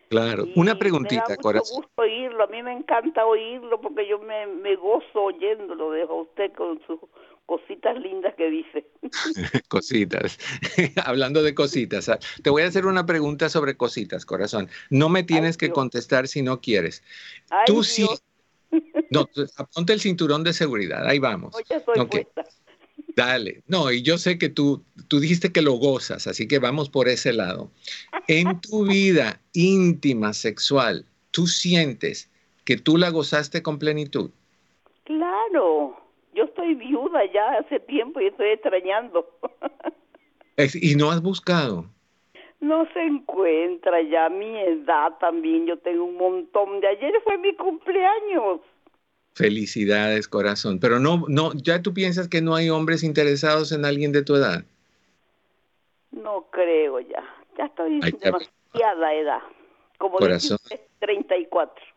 Claro, 0.08 0.46
una 0.56 0.76
preguntita, 0.76 1.26
me 1.28 1.36
da 1.36 1.60
mucho 1.60 1.76
gusto 1.76 1.90
oírlo, 1.98 2.46
a 2.46 2.48
mí 2.48 2.64
me 2.64 2.72
encanta 2.72 3.26
oírlo 3.26 3.82
porque 3.82 4.08
yo 4.08 4.18
me, 4.20 4.48
me 4.48 4.78
gozo 4.78 5.24
oyéndolo, 5.24 5.92
dejo 5.92 6.22
usted 6.22 6.54
con 6.54 6.80
sus 6.88 7.00
cositas 7.46 7.96
lindas 7.98 8.34
que 8.36 8.50
dice. 8.50 8.88
cositas. 9.68 10.38
Hablando 11.06 11.44
de 11.44 11.54
cositas, 11.54 12.10
ah, 12.10 12.20
te 12.44 12.50
voy 12.50 12.64
a 12.64 12.68
hacer 12.68 12.86
una 12.86 13.06
pregunta 13.06 13.50
sobre 13.50 13.78
cositas, 13.78 14.26
corazón. 14.26 14.70
No 14.90 15.10
me 15.10 15.24
tienes 15.24 15.58
que 15.58 15.70
contestar 15.70 16.28
si 16.28 16.42
no 16.42 16.62
quieres. 16.62 17.04
Tú 17.66 17.84
sí. 17.84 18.08
No, 19.10 19.30
ponte 19.74 19.94
el 19.94 20.02
cinturón 20.02 20.44
de 20.44 20.54
seguridad, 20.54 21.08
ahí 21.08 21.20
vamos. 21.20 21.56
Dale. 23.16 23.64
No, 23.68 23.92
y 23.92 24.02
yo 24.02 24.18
sé 24.18 24.38
que 24.38 24.50
tú, 24.50 24.84
tú 25.08 25.20
dijiste 25.22 25.54
que 25.54 25.62
lo 25.62 25.74
gozas, 25.74 26.28
así 26.28 26.48
que 26.48 26.60
vamos 26.60 26.90
por 26.90 27.08
ese 27.08 27.32
lado. 27.32 27.72
En 28.28 28.60
tu 28.60 28.86
vida 28.86 29.40
íntima, 29.54 30.34
sexual, 30.34 31.06
¿tú 31.32 31.48
sientes 31.48 32.30
que 32.66 32.76
tú 32.76 32.98
la 32.98 33.10
gozaste 33.10 33.62
con 33.62 33.80
plenitud? 33.80 34.32
Claro 35.06 36.05
yo 36.36 36.44
estoy 36.44 36.76
viuda 36.76 37.26
ya 37.32 37.58
hace 37.60 37.80
tiempo 37.80 38.20
y 38.20 38.28
estoy 38.28 38.50
extrañando. 38.50 39.28
¿Y 40.76 40.96
no 40.96 41.12
has 41.12 41.22
buscado? 41.22 41.86
No 42.60 42.88
se 42.94 43.02
encuentra 43.02 44.02
ya 44.02 44.30
mi 44.30 44.58
edad 44.58 45.18
también, 45.20 45.66
yo 45.66 45.78
tengo 45.78 46.06
un 46.06 46.18
montón. 46.18 46.80
De 46.82 46.88
ayer 46.88 47.14
fue 47.24 47.38
mi 47.38 47.54
cumpleaños. 47.56 48.62
Felicidades, 49.34 50.28
corazón. 50.28 50.80
Pero 50.80 51.00
no, 51.00 51.26
no, 51.28 51.52
ya 51.54 51.82
tú 51.82 51.94
piensas 51.94 52.28
que 52.28 52.42
no 52.42 52.56
hay 52.56 52.70
hombres 52.70 53.04
interesados 53.04 53.72
en 53.72 53.84
alguien 53.84 54.12
de 54.14 54.24
tu 54.24 54.36
edad. 54.36 54.64
No 56.12 56.48
creo 56.52 57.02
ya. 57.02 57.24
Ya 57.58 57.66
estoy 57.66 58.00
demasiada 58.00 59.14
edad. 59.14 59.42
Como 59.98 60.18
corazón. 60.18 60.58
34. 61.00 61.95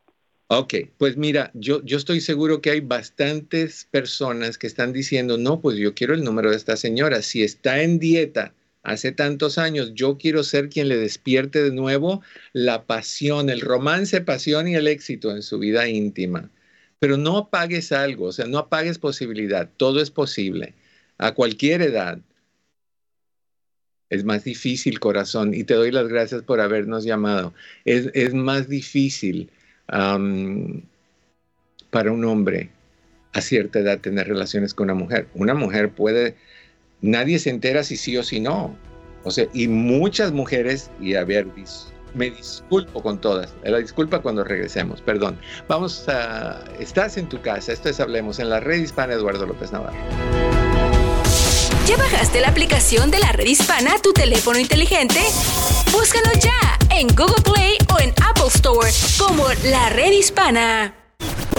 Ok, 0.51 0.75
pues 0.97 1.17
mira, 1.19 1.51
yo, 1.55 1.83
yo 1.85 1.99
estoy 1.99 2.21
seguro 2.23 2.63
que 2.63 2.71
hay 2.71 2.81
bastantes 2.81 3.87
personas 3.91 4.57
que 4.57 4.67
están 4.67 4.95
diciendo, 4.95 5.37
no, 5.37 5.61
pues 5.61 5.77
yo 5.77 5.95
quiero 5.95 6.15
el 6.15 6.25
número 6.25 6.51
de 6.51 6.57
esta 6.57 6.77
señora. 6.77 7.21
Si 7.21 7.43
está 7.43 7.83
en 7.83 7.99
dieta 7.99 8.55
hace 8.83 9.13
tantos 9.13 9.59
años, 9.59 9.93
yo 9.95 10.17
quiero 10.17 10.43
ser 10.45 10.71
quien 10.71 10.89
le 10.89 10.97
despierte 10.97 11.63
de 11.63 11.71
nuevo 11.73 12.23
la 12.55 12.87
pasión, 12.87 13.51
el 13.51 13.61
romance, 13.61 14.23
pasión 14.23 14.69
y 14.69 14.75
el 14.75 14.87
éxito 14.87 15.31
en 15.33 15.43
su 15.43 15.59
vida 15.59 15.87
íntima. 15.87 16.51
Pero 16.99 17.19
no 17.19 17.37
apagues 17.37 17.93
algo, 17.93 18.27
o 18.27 18.33
sea, 18.33 18.47
no 18.47 18.59
apagues 18.59 18.99
posibilidad, 18.99 19.71
todo 19.77 20.01
es 20.01 20.11
posible, 20.11 20.75
a 21.19 21.35
cualquier 21.35 21.83
edad. 21.83 22.21
Es 24.11 24.25
más 24.25 24.45
difícil, 24.45 24.99
corazón, 25.01 25.53
y 25.55 25.65
te 25.65 25.75
doy 25.75 25.91
las 25.91 26.09
gracias 26.09 26.43
por 26.43 26.61
habernos 26.61 27.05
llamado. 27.05 27.53
Es, 27.85 28.11
es 28.15 28.33
más 28.33 28.69
difícil 28.69 29.51
para 29.89 30.23
un 32.13 32.25
hombre 32.25 32.71
a 33.33 33.41
cierta 33.41 33.79
edad 33.79 33.99
tener 33.99 34.29
relaciones 34.29 34.75
con 34.75 34.85
una 34.85 34.95
mujer. 34.95 35.29
Una 35.35 35.55
mujer 35.55 35.91
puede, 35.91 36.37
nadie 37.01 37.39
se 37.39 37.51
entera 37.51 37.83
si 37.83 37.97
sí 37.97 38.17
o 38.17 38.23
si 38.23 38.41
no. 38.41 38.77
O 39.25 39.31
sea, 39.31 39.47
y 39.53 39.69
muchas 39.69 40.33
mujeres, 40.33 40.91
y 41.01 41.15
a 41.15 41.25
ver, 41.25 41.47
Me 42.15 42.31
disculpo 42.31 43.03
con 43.03 43.21
todas. 43.21 43.53
La 43.63 43.79
disculpa 43.79 44.21
cuando 44.21 44.43
regresemos, 44.43 45.03
perdón. 45.03 45.39
Vamos 45.69 46.09
a... 46.09 46.65
Estás 46.79 47.19
en 47.19 47.29
tu 47.29 47.41
casa, 47.43 47.73
esto 47.73 47.91
es 47.91 48.01
Hablemos 48.01 48.39
en 48.39 48.49
la 48.49 48.61
red 48.61 48.81
hispana 48.81 49.15
Eduardo 49.15 49.47
López 49.47 49.73
Navarro. 49.73 49.99
¿Ya 51.87 51.97
bajaste 51.97 52.41
la 52.41 52.49
aplicación 52.49 53.11
de 53.11 53.19
la 53.19 53.33
red 53.33 53.47
hispana 53.47 53.95
a 53.95 53.99
tu 53.99 54.13
teléfono 54.13 54.59
inteligente? 54.59 55.21
Búscalo 55.93 56.31
ya 56.41 56.78
en 56.99 57.07
Google 57.15 57.43
Play 57.45 57.79
o 57.95 58.01
en 58.01 58.13
Apple 58.29 58.49
Store 58.49 58.91
como 59.19 59.45
la 59.71 59.89
red 59.91 60.11
hispana. 60.11 61.08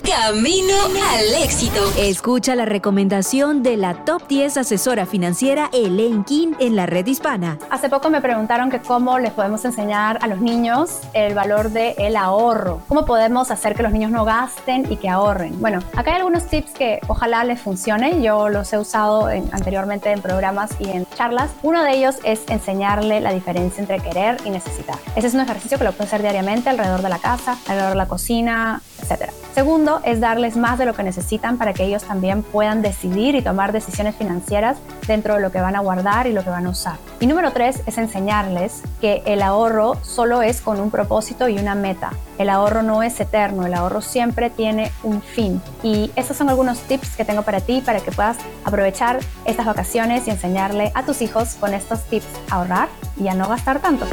Camino 0.09 0.73
al 1.11 1.43
éxito. 1.43 1.79
Escucha 1.95 2.55
la 2.55 2.65
recomendación 2.65 3.61
de 3.61 3.77
la 3.77 4.05
top 4.05 4.27
10 4.27 4.57
asesora 4.57 5.05
financiera 5.05 5.69
Elaine 5.71 6.23
King 6.25 6.53
en 6.59 6.75
la 6.75 6.87
red 6.87 7.05
hispana. 7.05 7.59
Hace 7.69 7.89
poco 7.89 8.09
me 8.09 8.19
preguntaron 8.19 8.71
que 8.71 8.79
cómo 8.79 9.19
les 9.19 9.31
podemos 9.33 9.63
enseñar 9.65 10.17
a 10.23 10.27
los 10.27 10.41
niños 10.41 11.01
el 11.13 11.35
valor 11.35 11.69
del 11.69 11.93
el 11.99 12.15
ahorro. 12.15 12.81
¿Cómo 12.87 13.05
podemos 13.05 13.51
hacer 13.51 13.75
que 13.75 13.83
los 13.83 13.91
niños 13.91 14.09
no 14.09 14.25
gasten 14.25 14.91
y 14.91 14.97
que 14.97 15.09
ahorren? 15.09 15.61
Bueno, 15.61 15.79
acá 15.95 16.09
hay 16.11 16.17
algunos 16.17 16.47
tips 16.47 16.71
que 16.71 16.99
ojalá 17.07 17.43
les 17.43 17.61
funcionen. 17.61 18.23
Yo 18.23 18.49
los 18.49 18.73
he 18.73 18.79
usado 18.79 19.27
anteriormente 19.51 20.11
en 20.11 20.21
programas 20.23 20.71
y 20.79 20.89
en 20.89 21.05
charlas. 21.15 21.51
Uno 21.61 21.83
de 21.83 21.95
ellos 21.95 22.15
es 22.23 22.41
enseñarle 22.47 23.21
la 23.21 23.31
diferencia 23.31 23.79
entre 23.79 23.99
querer 23.99 24.37
y 24.43 24.49
necesitar. 24.49 24.97
Ese 25.15 25.27
es 25.27 25.35
un 25.35 25.41
ejercicio 25.41 25.77
que 25.77 25.83
lo 25.83 25.91
pueden 25.91 26.07
hacer 26.07 26.21
diariamente 26.21 26.67
alrededor 26.69 27.03
de 27.03 27.09
la 27.09 27.19
casa, 27.19 27.59
alrededor 27.67 27.91
de 27.91 27.97
la 27.97 28.07
cocina, 28.07 28.81
etc. 29.01 29.31
Segundo, 29.53 29.99
es 30.05 30.19
darles 30.19 30.55
más 30.55 30.77
de 30.77 30.85
lo 30.85 30.93
que 30.93 31.03
necesitan 31.03 31.57
para 31.57 31.73
que 31.73 31.83
ellos 31.83 32.03
también 32.03 32.43
puedan 32.43 32.81
decidir 32.81 33.35
y 33.35 33.41
tomar 33.41 33.71
decisiones 33.71 34.15
financieras 34.15 34.77
dentro 35.07 35.35
de 35.35 35.41
lo 35.41 35.51
que 35.51 35.59
van 35.59 35.75
a 35.75 35.79
guardar 35.79 36.27
y 36.27 36.33
lo 36.33 36.43
que 36.43 36.49
van 36.49 36.65
a 36.65 36.69
usar. 36.69 36.97
Y 37.19 37.27
número 37.27 37.51
tres 37.51 37.81
es 37.85 37.97
enseñarles 37.97 38.81
que 39.01 39.21
el 39.25 39.41
ahorro 39.41 39.97
solo 40.01 40.41
es 40.41 40.61
con 40.61 40.79
un 40.79 40.91
propósito 40.91 41.49
y 41.49 41.57
una 41.57 41.75
meta. 41.75 42.11
El 42.37 42.49
ahorro 42.49 42.83
no 42.83 43.03
es 43.03 43.19
eterno, 43.19 43.65
el 43.65 43.73
ahorro 43.73 44.01
siempre 44.01 44.49
tiene 44.49 44.91
un 45.03 45.21
fin. 45.21 45.61
Y 45.83 46.11
esos 46.15 46.37
son 46.37 46.49
algunos 46.49 46.79
tips 46.79 47.17
que 47.17 47.25
tengo 47.25 47.41
para 47.41 47.59
ti 47.59 47.81
para 47.85 47.99
que 47.99 48.11
puedas 48.11 48.37
aprovechar 48.63 49.19
estas 49.45 49.65
vacaciones 49.65 50.27
y 50.27 50.31
enseñarle 50.31 50.91
a 50.95 51.03
tus 51.03 51.21
hijos 51.21 51.55
con 51.59 51.73
estos 51.73 52.03
tips 52.05 52.27
a 52.49 52.55
ahorrar 52.55 52.87
y 53.17 53.27
a 53.27 53.33
no 53.33 53.49
gastar 53.49 53.79
tanto. 53.79 54.05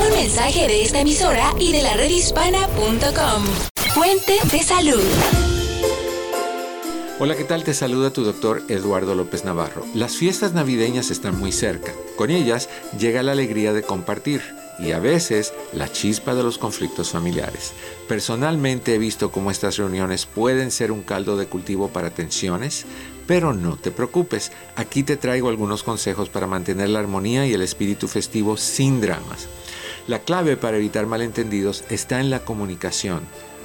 Un 0.00 0.12
mensaje 0.12 0.68
de 0.68 0.82
esta 0.82 1.00
emisora 1.00 1.52
y 1.58 1.72
de 1.72 1.82
la 1.82 1.94
redhispana.com. 1.94 3.44
Fuente 3.94 4.38
de 4.52 4.62
salud. 4.62 5.02
Hola, 7.18 7.36
¿qué 7.36 7.42
tal? 7.42 7.64
Te 7.64 7.74
saluda 7.74 8.12
tu 8.12 8.22
doctor 8.22 8.62
Eduardo 8.68 9.16
López 9.16 9.44
Navarro. 9.44 9.84
Las 9.94 10.16
fiestas 10.16 10.52
navideñas 10.52 11.10
están 11.10 11.36
muy 11.36 11.50
cerca. 11.50 11.92
Con 12.16 12.30
ellas 12.30 12.68
llega 12.96 13.24
la 13.24 13.32
alegría 13.32 13.72
de 13.72 13.82
compartir 13.82 14.40
y 14.78 14.92
a 14.92 15.00
veces 15.00 15.52
la 15.72 15.90
chispa 15.90 16.36
de 16.36 16.44
los 16.44 16.58
conflictos 16.58 17.10
familiares. 17.10 17.72
Personalmente 18.06 18.94
he 18.94 18.98
visto 18.98 19.32
cómo 19.32 19.50
estas 19.50 19.76
reuniones 19.76 20.26
pueden 20.26 20.70
ser 20.70 20.92
un 20.92 21.02
caldo 21.02 21.36
de 21.36 21.46
cultivo 21.46 21.88
para 21.88 22.10
tensiones, 22.10 22.86
pero 23.26 23.52
no 23.52 23.76
te 23.76 23.90
preocupes, 23.90 24.52
aquí 24.76 25.02
te 25.02 25.16
traigo 25.16 25.48
algunos 25.48 25.82
consejos 25.82 26.28
para 26.28 26.46
mantener 26.46 26.88
la 26.88 27.00
armonía 27.00 27.46
y 27.46 27.52
el 27.52 27.62
espíritu 27.62 28.06
festivo 28.06 28.56
sin 28.56 29.00
dramas. 29.00 29.48
La 30.08 30.20
clave 30.20 30.56
para 30.56 30.78
evitar 30.78 31.06
malentendidos 31.06 31.84
está 31.90 32.18
en 32.18 32.30
la 32.30 32.40
comunicación. 32.40 33.20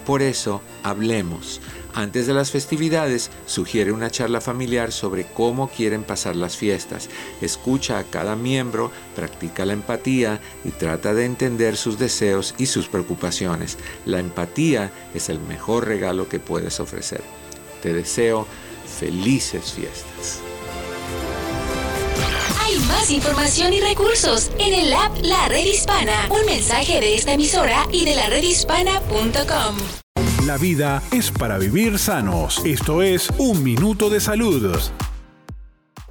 Por 0.06 0.22
eso, 0.22 0.62
hablemos. 0.84 1.62
Antes 1.94 2.28
de 2.28 2.34
las 2.34 2.52
festividades, 2.52 3.32
sugiere 3.46 3.94
una 3.94 4.12
charla 4.12 4.42
familiar 4.42 4.92
sobre 4.92 5.26
cómo 5.26 5.70
quieren 5.70 6.04
pasar 6.04 6.36
las 6.36 6.58
fiestas. 6.58 7.10
Escucha 7.42 7.98
a 7.98 8.04
cada 8.04 8.36
miembro, 8.36 8.92
practica 9.16 9.66
la 9.66 9.72
empatía 9.72 10.42
y 10.66 10.72
trata 10.72 11.14
de 11.14 11.24
entender 11.24 11.78
sus 11.78 11.98
deseos 11.98 12.56
y 12.58 12.66
sus 12.66 12.90
preocupaciones. 12.90 13.78
La 14.06 14.20
empatía 14.20 14.92
es 15.14 15.30
el 15.30 15.40
mejor 15.40 15.88
regalo 15.88 16.28
que 16.28 16.42
puedes 16.42 16.82
ofrecer. 16.82 17.22
Te 17.82 17.94
deseo 17.94 18.46
felices 19.00 19.72
fiestas. 19.72 20.42
Hay 22.74 22.80
más 22.88 23.12
información 23.12 23.72
y 23.72 23.82
recursos 23.82 24.50
en 24.58 24.74
el 24.74 24.94
app 24.94 25.16
La 25.22 25.48
Red 25.48 25.64
Hispana. 25.64 26.28
Un 26.32 26.44
mensaje 26.48 27.00
de 27.00 27.14
esta 27.14 27.34
emisora 27.34 27.86
y 27.92 28.04
de 28.04 28.16
la 28.16 28.26
redhispana.com. 28.26 29.78
La 30.48 30.58
vida 30.58 31.04
es 31.12 31.30
para 31.30 31.60
vivir 31.60 32.00
sanos. 32.00 32.66
Esto 32.66 33.04
es 33.04 33.30
Un 33.38 33.64
Minuto 33.64 34.10
de 34.10 34.20
Salud. 34.20 34.76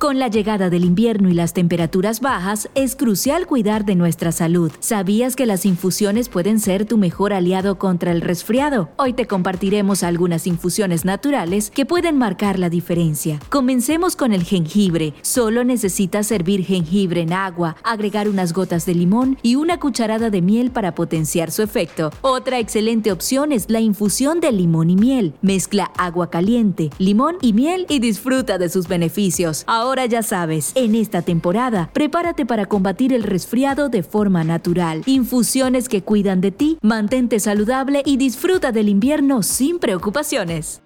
Con 0.03 0.19
la 0.19 0.27
llegada 0.27 0.69
del 0.69 0.85
invierno 0.85 1.29
y 1.29 1.33
las 1.33 1.55
temperaturas 1.55 2.19
bajas, 2.21 2.69
es 2.75 2.97
crucial 2.97 3.47
cuidar 3.47 3.85
de 3.85 3.95
nuestra 3.95 4.33
salud. 4.33 4.73
¿Sabías 4.81 5.37
que 5.37 5.47
las 5.47 5.65
infusiones 5.65 6.29
pueden 6.29 6.59
ser 6.59 6.87
tu 6.87 6.99
mejor 6.99 7.33
aliado 7.33 7.79
contra 7.79 8.11
el 8.11 8.21
resfriado? 8.21 8.89
Hoy 8.97 9.13
te 9.13 9.29
compartiremos 9.29 10.03
algunas 10.03 10.49
infusiones 10.49 11.05
naturales 11.05 11.71
que 11.71 11.87
pueden 11.87 12.19
marcar 12.19 12.59
la 12.59 12.69
diferencia. 12.69 13.39
Comencemos 13.49 14.17
con 14.17 14.33
el 14.33 14.43
jengibre. 14.43 15.15
Solo 15.23 15.63
necesitas 15.63 16.27
servir 16.27 16.65
jengibre 16.65 17.21
en 17.21 17.33
agua, 17.33 17.77
agregar 17.85 18.29
unas 18.29 18.53
gotas 18.53 18.85
de 18.87 18.97
limón 18.97 19.39
y 19.41 19.55
una 19.55 19.79
cucharada 19.79 20.31
de 20.31 20.43
miel 20.43 20.73
para 20.73 20.97
potenciar 20.97 21.53
su 21.53 21.63
efecto. 21.63 22.11
Otra 22.23 22.59
excelente 22.59 23.13
opción 23.13 23.53
es 23.53 23.71
la 23.71 23.79
infusión 23.79 24.41
de 24.41 24.51
limón 24.51 24.91
y 24.91 24.97
miel. 24.97 25.35
Mezcla 25.43 25.93
agua 25.97 26.29
caliente, 26.29 26.91
limón 26.99 27.37
y 27.41 27.53
miel 27.53 27.87
y 27.89 28.01
disfruta 28.01 28.59
de 28.59 28.69
sus 28.69 28.89
beneficios. 28.89 29.63
Ahora 29.69 29.92
Ahora 29.93 30.07
ya 30.07 30.23
sabes, 30.23 30.73
en 30.75 30.95
esta 30.95 31.21
temporada, 31.21 31.91
prepárate 31.93 32.47
para 32.47 32.65
combatir 32.65 33.13
el 33.13 33.23
resfriado 33.23 33.91
de 33.91 34.03
forma 34.03 34.43
natural. 34.43 35.03
Infusiones 35.05 35.91
que 35.91 36.01
cuidan 36.01 36.41
de 36.41 36.51
ti, 36.51 36.79
mantente 36.81 37.39
saludable 37.41 38.03
y 38.07 38.17
disfruta 38.17 38.73
del 38.73 38.89
invierno 38.89 39.43
sin 39.43 39.79
preocupaciones. 39.79 40.81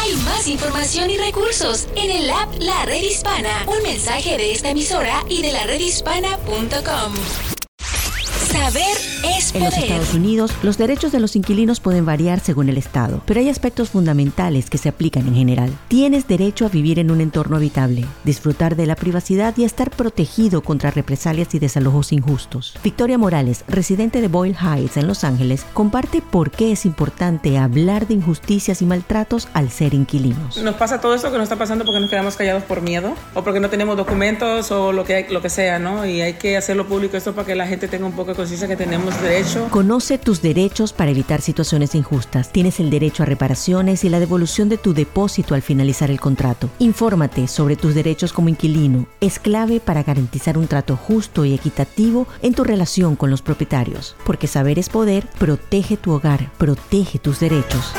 Hay 0.00 0.16
más 0.24 0.48
información 0.48 1.10
y 1.10 1.16
recursos 1.16 1.86
en 1.94 2.10
el 2.10 2.30
app 2.30 2.52
La 2.58 2.86
Red 2.86 3.04
Hispana. 3.04 3.66
Un 3.68 3.84
mensaje 3.84 4.36
de 4.36 4.50
esta 4.50 4.70
emisora 4.70 5.22
y 5.28 5.42
de 5.42 5.52
la 5.52 5.62
redhispana.com. 5.62 7.53
Saber 8.54 8.96
es 9.36 9.50
poder. 9.50 9.56
En 9.56 9.64
los 9.64 9.76
Estados 9.76 10.14
Unidos, 10.14 10.52
los 10.62 10.78
derechos 10.78 11.10
de 11.10 11.18
los 11.18 11.34
inquilinos 11.34 11.80
pueden 11.80 12.06
variar 12.06 12.38
según 12.38 12.68
el 12.68 12.78
estado, 12.78 13.20
pero 13.26 13.40
hay 13.40 13.48
aspectos 13.48 13.90
fundamentales 13.90 14.70
que 14.70 14.78
se 14.78 14.88
aplican 14.88 15.26
en 15.26 15.34
general. 15.34 15.76
Tienes 15.88 16.28
derecho 16.28 16.64
a 16.64 16.68
vivir 16.68 17.00
en 17.00 17.10
un 17.10 17.20
entorno 17.20 17.56
habitable, 17.56 18.04
disfrutar 18.22 18.76
de 18.76 18.86
la 18.86 18.94
privacidad 18.94 19.52
y 19.56 19.64
estar 19.64 19.90
protegido 19.90 20.62
contra 20.62 20.92
represalias 20.92 21.52
y 21.52 21.58
desalojos 21.58 22.12
injustos. 22.12 22.78
Victoria 22.84 23.18
Morales, 23.18 23.64
residente 23.66 24.20
de 24.20 24.28
Boyle 24.28 24.56
Heights 24.56 24.98
en 24.98 25.08
Los 25.08 25.24
Ángeles, 25.24 25.66
comparte 25.72 26.22
por 26.22 26.52
qué 26.52 26.70
es 26.70 26.86
importante 26.86 27.58
hablar 27.58 28.06
de 28.06 28.14
injusticias 28.14 28.82
y 28.82 28.86
maltratos 28.86 29.48
al 29.52 29.70
ser 29.70 29.94
inquilinos. 29.94 30.58
Nos 30.58 30.76
pasa 30.76 31.00
todo 31.00 31.16
esto 31.16 31.32
que 31.32 31.38
nos 31.38 31.44
está 31.44 31.56
pasando 31.56 31.84
porque 31.84 31.98
nos 31.98 32.08
quedamos 32.08 32.36
callados 32.36 32.62
por 32.62 32.82
miedo 32.82 33.14
o 33.34 33.42
porque 33.42 33.58
no 33.58 33.68
tenemos 33.68 33.96
documentos 33.96 34.70
o 34.70 34.92
lo 34.92 35.04
que, 35.04 35.26
lo 35.28 35.42
que 35.42 35.50
sea, 35.50 35.80
¿no? 35.80 36.06
Y 36.06 36.20
hay 36.20 36.34
que 36.34 36.56
hacerlo 36.56 36.86
público 36.86 37.16
esto 37.16 37.34
para 37.34 37.46
que 37.46 37.56
la 37.56 37.66
gente 37.66 37.88
tenga 37.88 38.06
un 38.06 38.12
poco 38.12 38.30
de 38.30 38.43
conciencia 38.44 38.68
que 38.68 38.76
tenemos 38.76 39.18
derecho. 39.22 39.68
Conoce 39.70 40.18
tus 40.18 40.42
derechos 40.42 40.92
para 40.92 41.10
evitar 41.10 41.40
situaciones 41.40 41.94
injustas. 41.94 42.52
Tienes 42.52 42.78
el 42.78 42.90
derecho 42.90 43.22
a 43.22 43.26
reparaciones 43.26 44.04
y 44.04 44.10
la 44.10 44.20
devolución 44.20 44.68
de 44.68 44.76
tu 44.76 44.92
depósito 44.92 45.54
al 45.54 45.62
finalizar 45.62 46.10
el 46.10 46.20
contrato. 46.20 46.68
Infórmate 46.78 47.48
sobre 47.48 47.76
tus 47.76 47.94
derechos 47.94 48.34
como 48.34 48.50
inquilino. 48.50 49.06
Es 49.22 49.38
clave 49.38 49.80
para 49.80 50.02
garantizar 50.02 50.58
un 50.58 50.66
trato 50.66 50.96
justo 50.96 51.46
y 51.46 51.54
equitativo 51.54 52.26
en 52.42 52.52
tu 52.52 52.64
relación 52.64 53.16
con 53.16 53.30
los 53.30 53.40
propietarios. 53.40 54.14
Porque 54.26 54.46
saber 54.46 54.78
es 54.78 54.90
poder, 54.90 55.26
protege 55.38 55.96
tu 55.96 56.12
hogar, 56.12 56.52
protege 56.58 57.18
tus 57.18 57.40
derechos. 57.40 57.92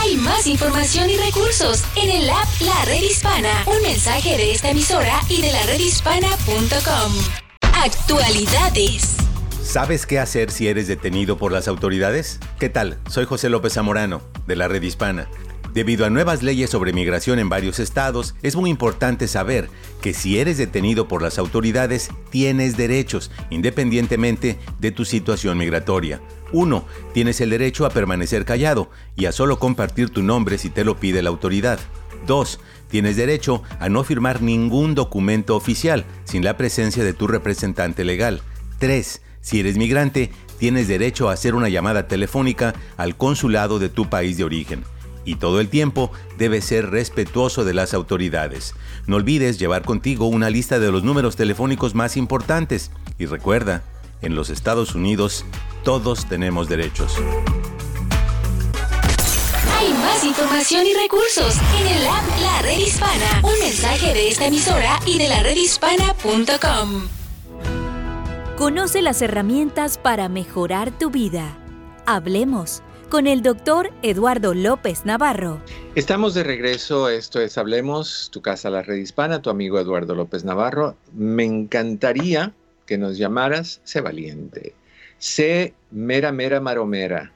Hay 0.00 0.16
más 0.16 0.46
información 0.46 1.10
y 1.10 1.18
recursos 1.18 1.82
en 2.02 2.10
el 2.10 2.30
app 2.30 2.48
La 2.60 2.84
Red 2.86 3.02
Hispana. 3.02 3.64
Un 3.66 3.82
mensaje 3.82 4.38
de 4.38 4.52
esta 4.52 4.70
emisora 4.70 5.20
y 5.28 5.42
de 5.42 5.52
la 5.52 5.62
redhispana.com. 5.66 7.43
Actualidades. 7.84 9.18
¿Sabes 9.62 10.06
qué 10.06 10.18
hacer 10.18 10.50
si 10.50 10.68
eres 10.68 10.88
detenido 10.88 11.36
por 11.36 11.52
las 11.52 11.68
autoridades? 11.68 12.40
¿Qué 12.58 12.70
tal? 12.70 12.98
Soy 13.10 13.26
José 13.26 13.50
López 13.50 13.74
Zamorano, 13.74 14.22
de 14.46 14.56
la 14.56 14.68
Red 14.68 14.80
Hispana. 14.80 15.28
Debido 15.74 16.06
a 16.06 16.10
nuevas 16.10 16.42
leyes 16.42 16.70
sobre 16.70 16.94
migración 16.94 17.38
en 17.38 17.50
varios 17.50 17.80
estados, 17.80 18.36
es 18.42 18.56
muy 18.56 18.70
importante 18.70 19.28
saber 19.28 19.68
que 20.00 20.14
si 20.14 20.38
eres 20.38 20.56
detenido 20.56 21.08
por 21.08 21.20
las 21.20 21.38
autoridades, 21.38 22.08
tienes 22.30 22.78
derechos, 22.78 23.30
independientemente 23.50 24.58
de 24.78 24.90
tu 24.90 25.04
situación 25.04 25.58
migratoria. 25.58 26.22
1. 26.52 26.86
Tienes 27.12 27.42
el 27.42 27.50
derecho 27.50 27.84
a 27.84 27.90
permanecer 27.90 28.46
callado 28.46 28.88
y 29.14 29.26
a 29.26 29.32
solo 29.32 29.58
compartir 29.58 30.08
tu 30.08 30.22
nombre 30.22 30.56
si 30.56 30.70
te 30.70 30.84
lo 30.84 30.98
pide 30.98 31.20
la 31.20 31.28
autoridad. 31.28 31.78
2. 32.26 32.60
Tienes 32.88 33.16
derecho 33.16 33.62
a 33.80 33.88
no 33.88 34.04
firmar 34.04 34.42
ningún 34.42 34.94
documento 34.94 35.56
oficial 35.56 36.04
sin 36.24 36.44
la 36.44 36.56
presencia 36.56 37.04
de 37.04 37.12
tu 37.12 37.26
representante 37.26 38.04
legal. 38.04 38.42
3. 38.78 39.22
Si 39.40 39.60
eres 39.60 39.76
migrante, 39.76 40.30
tienes 40.58 40.88
derecho 40.88 41.28
a 41.28 41.32
hacer 41.32 41.54
una 41.54 41.68
llamada 41.68 42.08
telefónica 42.08 42.74
al 42.96 43.16
consulado 43.16 43.78
de 43.78 43.88
tu 43.88 44.08
país 44.08 44.36
de 44.36 44.44
origen. 44.44 44.84
y 45.26 45.36
todo 45.36 45.60
el 45.60 45.68
tiempo 45.68 46.12
debes 46.36 46.66
ser 46.66 46.90
respetuoso 46.90 47.64
de 47.64 47.74
las 47.74 47.94
autoridades. 47.94 48.74
No 49.06 49.16
olvides 49.16 49.58
llevar 49.58 49.82
contigo 49.82 50.26
una 50.26 50.50
lista 50.50 50.78
de 50.78 50.92
los 50.92 51.02
números 51.02 51.36
telefónicos 51.36 51.94
más 51.94 52.16
importantes 52.16 52.90
y 53.18 53.26
recuerda, 53.26 53.84
en 54.22 54.34
los 54.34 54.50
Estados 54.50 54.94
Unidos 54.94 55.44
todos 55.82 56.26
tenemos 56.26 56.68
derechos. 56.68 57.16
Más 60.04 60.22
información 60.22 60.86
y 60.86 60.92
recursos 60.92 61.56
en 61.80 61.86
el 61.86 62.06
app 62.06 62.24
La 62.42 62.62
Red 62.62 62.78
Hispana. 62.78 63.40
Un 63.42 63.58
mensaje 63.58 64.12
de 64.12 64.28
esta 64.28 64.46
emisora 64.46 65.00
y 65.06 65.16
de 65.18 65.28
la 65.28 65.42
redhispana.com. 65.42 67.08
Conoce 68.58 69.00
las 69.00 69.22
herramientas 69.22 69.96
para 69.96 70.28
mejorar 70.28 70.90
tu 70.96 71.10
vida. 71.10 71.56
Hablemos 72.04 72.82
con 73.08 73.26
el 73.26 73.42
doctor 73.42 73.92
Eduardo 74.02 74.52
López 74.52 75.06
Navarro. 75.06 75.62
Estamos 75.94 76.34
de 76.34 76.44
regreso, 76.44 77.08
esto 77.08 77.40
es 77.40 77.56
Hablemos, 77.56 78.28
tu 78.30 78.42
casa 78.42 78.68
la 78.68 78.82
red 78.82 78.96
hispana, 78.96 79.40
tu 79.40 79.48
amigo 79.48 79.80
Eduardo 79.80 80.14
López 80.14 80.44
Navarro. 80.44 80.96
Me 81.14 81.44
encantaría 81.44 82.52
que 82.84 82.98
nos 82.98 83.16
llamaras, 83.16 83.80
sé 83.84 84.02
valiente, 84.02 84.74
sé 85.18 85.72
mera, 85.90 86.30
mera, 86.30 86.60
maromera, 86.60 87.32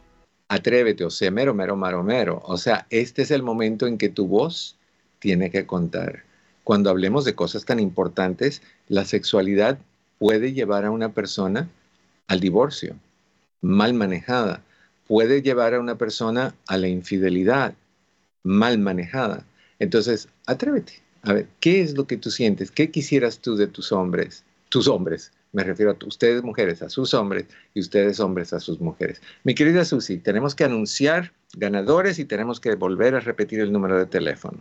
atrévete 0.49 1.05
o 1.05 1.11
sé 1.11 1.31
mero, 1.31 1.55
mero, 1.55 1.77
maromero. 1.77 2.43
O 2.45 2.57
sea, 2.57 2.87
este 2.91 3.23
es 3.23 3.31
el 3.31 3.43
momento 3.43 3.87
en 3.87 3.99
que 3.99 4.09
tu 4.09 4.27
voz 4.27 4.77
tiene 5.19 5.51
que 5.51 5.67
contar. 5.67 6.25
Cuando 6.65 6.91
hablemos 6.91 7.25
de 7.25 7.35
cosas 7.35 7.65
tan 7.65 7.81
importantes, 7.81 8.63
la 8.89 9.05
sexualidad 9.05 9.79
puede 10.19 10.53
llevar 10.53 10.85
a 10.85 10.91
una 10.91 11.11
persona 11.11 11.69
al 12.27 12.41
divorcio, 12.41 12.97
mal 13.61 13.95
manejada 13.95 14.63
puede 15.09 15.41
llevar 15.43 15.75
a 15.75 15.81
una 15.81 15.97
persona 15.97 16.55
a 16.69 16.77
la 16.77 16.87
infidelidad 16.87 17.75
mal 18.45 18.79
manejada. 18.79 19.45
Entonces, 19.81 20.29
atrévete. 20.47 21.03
A 21.23 21.33
ver, 21.33 21.49
¿qué 21.61 21.81
es 21.81 21.97
lo 21.97 22.07
que 22.07 22.17
tú 22.17 22.31
sientes? 22.31 22.71
¿Qué 22.71 22.91
quisieras 22.91 23.41
tú 23.41 23.57
de 23.57 23.67
tus 23.67 23.91
hombres? 23.91 24.45
Tus 24.69 24.87
hombres, 24.87 25.33
me 25.53 25.65
refiero 25.65 25.93
a 25.93 25.97
ustedes 26.07 26.43
mujeres, 26.43 26.83
a 26.83 26.89
sus 26.89 27.13
hombres 27.15 27.47
y 27.75 27.81
ustedes 27.81 28.21
hombres 28.21 28.53
a 28.53 28.61
sus 28.61 28.81
mujeres. 28.81 29.21
Mi 29.45 29.55
querida 29.55 29.85
Susi, 29.85 30.19
tenemos 30.19 30.55
que 30.55 30.65
anunciar 30.65 31.33
ganadores 31.55 32.19
y 32.19 32.25
tenemos 32.25 32.61
que 32.61 32.75
volver 32.75 33.15
a 33.15 33.21
repetir 33.21 33.61
el 33.61 33.73
número 33.73 33.99
de 33.99 34.07
teléfono. 34.07 34.59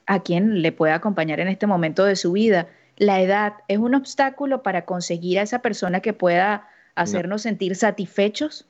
a 0.07 0.22
quien 0.22 0.62
le 0.62 0.72
pueda 0.72 0.96
acompañar 0.96 1.40
en 1.40 1.48
este 1.48 1.66
momento 1.66 2.05
de 2.05 2.16
su 2.16 2.33
vida. 2.33 2.68
La 2.96 3.20
edad 3.20 3.55
es 3.68 3.79
un 3.79 3.94
obstáculo 3.94 4.62
para 4.62 4.85
conseguir 4.85 5.38
a 5.38 5.42
esa 5.42 5.61
persona 5.61 6.01
que 6.01 6.12
pueda 6.12 6.68
hacernos 6.94 7.42
sentir 7.42 7.77
satisfechos. 7.77 8.66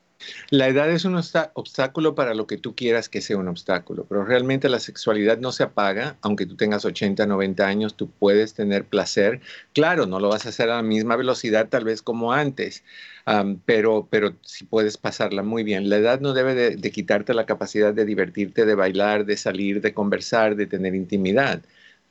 La 0.49 0.67
edad 0.67 0.89
es 0.89 1.05
un 1.05 1.15
obstáculo 1.15 2.15
para 2.15 2.33
lo 2.33 2.47
que 2.47 2.57
tú 2.57 2.75
quieras 2.75 3.09
que 3.09 3.21
sea 3.21 3.37
un 3.37 3.47
obstáculo, 3.47 4.05
pero 4.07 4.23
realmente 4.23 4.69
la 4.69 4.79
sexualidad 4.79 5.39
no 5.39 5.51
se 5.51 5.63
apaga, 5.63 6.17
aunque 6.21 6.45
tú 6.45 6.55
tengas 6.55 6.85
80, 6.85 7.25
90 7.25 7.65
años, 7.65 7.95
tú 7.95 8.09
puedes 8.09 8.53
tener 8.53 8.85
placer. 8.85 9.41
Claro, 9.73 10.05
no 10.05 10.19
lo 10.19 10.29
vas 10.29 10.45
a 10.45 10.49
hacer 10.49 10.69
a 10.69 10.77
la 10.77 10.83
misma 10.83 11.15
velocidad 11.15 11.69
tal 11.69 11.85
vez 11.85 12.01
como 12.01 12.33
antes, 12.33 12.83
pero, 13.65 14.07
pero 14.09 14.35
sí 14.41 14.65
puedes 14.65 14.97
pasarla 14.97 15.43
muy 15.43 15.63
bien. 15.63 15.89
La 15.89 15.97
edad 15.97 16.19
no 16.19 16.33
debe 16.33 16.55
de, 16.55 16.75
de 16.75 16.91
quitarte 16.91 17.33
la 17.33 17.45
capacidad 17.45 17.93
de 17.93 18.05
divertirte, 18.05 18.65
de 18.65 18.75
bailar, 18.75 19.25
de 19.25 19.37
salir, 19.37 19.81
de 19.81 19.93
conversar, 19.93 20.55
de 20.55 20.67
tener 20.67 20.95
intimidad 20.95 21.61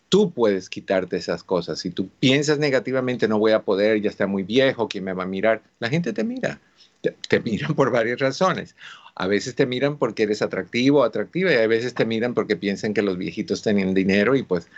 tú 0.08 0.30
puedes 0.30 0.68
quitarte 0.68 1.16
esas 1.16 1.42
cosas. 1.42 1.78
Si 1.78 1.88
tú 1.88 2.10
piensas 2.20 2.58
negativamente, 2.58 3.28
no 3.28 3.38
voy 3.38 3.52
a 3.52 3.62
poder, 3.62 3.98
ya 4.02 4.10
está 4.10 4.26
muy 4.26 4.42
viejo, 4.42 4.86
¿quién 4.86 5.04
me 5.04 5.14
va 5.14 5.22
a 5.22 5.26
mirar? 5.26 5.62
La 5.78 5.88
gente 5.88 6.12
te 6.12 6.22
mira 6.22 6.60
te, 7.02 7.40
miran 7.40 7.74
por 7.74 7.90
varias 7.90 8.20
razones. 8.20 8.76
A 9.14 9.26
veces 9.26 9.54
te 9.54 9.66
miran 9.66 9.98
porque 9.98 10.22
eres 10.22 10.40
atractivo 10.40 11.00
o 11.00 11.04
atractiva 11.04 11.52
y 11.52 11.56
a 11.56 11.66
veces 11.66 11.94
te 11.94 12.06
miran 12.06 12.32
porque 12.32 12.56
piensan 12.56 12.94
que 12.94 13.02
los 13.02 13.18
viejitos 13.18 13.62
tienen 13.62 13.92
dinero 13.92 14.34
y 14.36 14.42
pues 14.42 14.70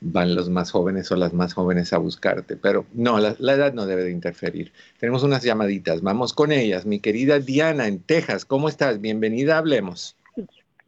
van 0.00 0.34
los 0.34 0.48
más 0.48 0.70
jóvenes 0.70 1.12
o 1.12 1.16
las 1.16 1.34
más 1.34 1.52
jóvenes 1.52 1.92
a 1.92 1.98
buscarte. 1.98 2.56
Pero 2.56 2.86
no, 2.94 3.18
la, 3.18 3.52
edad 3.52 3.74
no 3.74 3.84
debe 3.84 4.04
de 4.04 4.10
interferir. 4.10 4.72
Tenemos 4.98 5.22
unas 5.22 5.42
llamaditas, 5.42 6.00
vamos 6.00 6.32
con 6.32 6.52
ellas. 6.52 6.86
Mi 6.86 7.00
querida 7.00 7.38
Diana 7.38 7.86
en 7.86 8.00
Texas, 8.00 8.44
¿cómo 8.44 8.68
estás? 8.68 9.00
Bienvenida, 9.00 9.58
hablemos. 9.58 10.16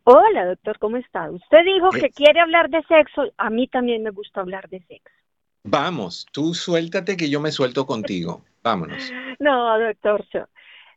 Hola, 0.04 0.46
doctor, 0.46 0.78
¿cómo 0.78 0.96
está? 0.98 1.30
Usted 1.30 1.64
dijo 1.64 1.90
que 1.90 2.10
quiere 2.10 2.40
hablar 2.40 2.68
de 2.68 2.82
sexo, 2.82 3.32
a 3.38 3.48
mí 3.48 3.68
también 3.68 4.02
me 4.02 4.10
gusta 4.10 4.40
hablar 4.40 4.68
de 4.68 4.80
sexo. 4.80 5.14
Vamos, 5.62 6.26
tú 6.30 6.52
suéltate 6.52 7.16
que 7.16 7.30
yo 7.30 7.40
me 7.40 7.50
suelto 7.50 7.86
contigo. 7.86 8.44
Vámonos. 8.62 9.10
No, 9.38 9.78
doctor, 9.78 10.24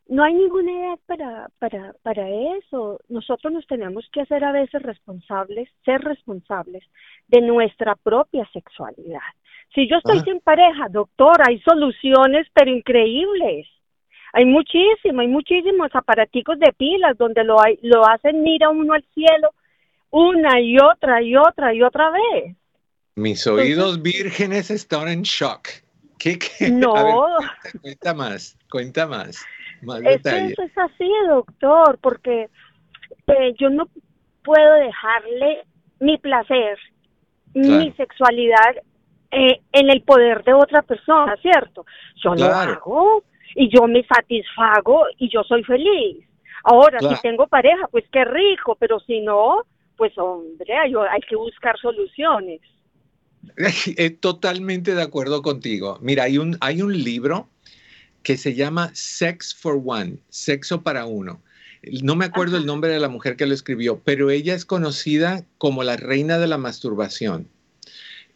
no 0.08 0.24
hay 0.24 0.34
ninguna 0.34 0.72
edad 0.72 0.98
para, 1.06 1.48
para, 1.58 1.94
para 2.02 2.28
eso. 2.56 3.00
Nosotros 3.08 3.52
nos 3.52 3.66
tenemos 3.66 4.08
que 4.12 4.22
hacer 4.22 4.42
a 4.42 4.52
veces 4.52 4.82
responsables, 4.82 5.68
ser 5.84 6.00
responsables 6.00 6.82
de 7.28 7.42
nuestra 7.42 7.94
propia 7.94 8.48
sexualidad. 8.52 9.20
Si 9.74 9.88
yo 9.88 9.96
estoy 9.96 10.18
ah. 10.18 10.24
sin 10.24 10.40
pareja, 10.40 10.88
doctor, 10.90 11.36
hay 11.46 11.60
soluciones, 11.60 12.46
pero 12.54 12.70
increíbles. 12.70 13.66
Hay 14.32 14.46
muchísimo, 14.46 15.20
hay 15.20 15.28
muchísimos 15.28 15.90
aparaticos 15.92 16.58
de 16.58 16.72
pilas 16.72 17.16
donde 17.16 17.44
lo, 17.44 17.62
hay, 17.62 17.78
lo 17.82 18.06
hacen 18.06 18.42
mira 18.42 18.70
uno 18.70 18.94
al 18.94 19.04
cielo 19.14 19.50
una 20.10 20.60
y 20.60 20.76
otra 20.78 21.22
y 21.22 21.36
otra 21.36 21.74
y 21.74 21.82
otra 21.82 22.10
vez. 22.10 22.56
Mis 23.14 23.46
oídos 23.46 24.00
vírgenes 24.00 24.70
están 24.70 25.08
en 25.08 25.22
shock. 25.22 25.68
¿Qué, 26.18 26.38
qué? 26.38 26.70
No. 26.70 26.94
cuenta 27.82 28.14
más, 28.14 28.56
cuenta 28.70 29.06
más. 29.06 29.44
Es 30.04 30.24
eso 30.24 30.62
es 30.62 30.78
así, 30.78 31.10
doctor, 31.28 31.98
porque 32.00 32.48
eh, 33.26 33.54
yo 33.58 33.70
no 33.70 33.88
puedo 34.42 34.74
dejarle 34.74 35.64
mi 36.00 36.18
placer, 36.18 36.78
mi 37.54 37.92
sexualidad 37.92 38.76
eh, 39.30 39.60
en 39.72 39.90
el 39.90 40.02
poder 40.02 40.42
de 40.44 40.54
otra 40.54 40.82
persona, 40.82 41.36
¿cierto? 41.42 41.84
Yo 42.22 42.34
lo 42.34 42.46
hago 42.46 43.24
y 43.54 43.68
yo 43.68 43.86
me 43.86 44.04
satisfago 44.04 45.04
y 45.18 45.28
yo 45.30 45.42
soy 45.44 45.62
feliz. 45.64 46.24
Ahora, 46.64 46.98
si 47.00 47.20
tengo 47.22 47.46
pareja, 47.46 47.88
pues 47.90 48.04
qué 48.10 48.24
rico, 48.24 48.76
pero 48.78 49.00
si 49.00 49.20
no, 49.20 49.62
pues 49.96 50.16
hombre, 50.18 50.74
hay, 50.74 50.92
hay 51.10 51.20
que 51.28 51.36
buscar 51.36 51.78
soluciones. 51.78 52.60
Totalmente 54.20 54.94
de 54.94 55.02
acuerdo 55.02 55.42
contigo. 55.42 55.98
Mira, 56.00 56.24
hay 56.24 56.38
un, 56.38 56.56
hay 56.60 56.82
un 56.82 56.96
libro 56.96 57.48
que 58.22 58.36
se 58.36 58.54
llama 58.54 58.90
Sex 58.94 59.54
for 59.54 59.80
One, 59.84 60.18
sexo 60.28 60.82
para 60.82 61.06
uno. 61.06 61.42
No 62.02 62.16
me 62.16 62.24
acuerdo 62.24 62.56
el 62.56 62.66
nombre 62.66 62.90
de 62.90 62.98
la 62.98 63.08
mujer 63.08 63.36
que 63.36 63.46
lo 63.46 63.54
escribió, 63.54 64.00
pero 64.04 64.30
ella 64.30 64.54
es 64.54 64.64
conocida 64.64 65.44
como 65.58 65.84
la 65.84 65.96
reina 65.96 66.38
de 66.38 66.48
la 66.48 66.58
masturbación. 66.58 67.48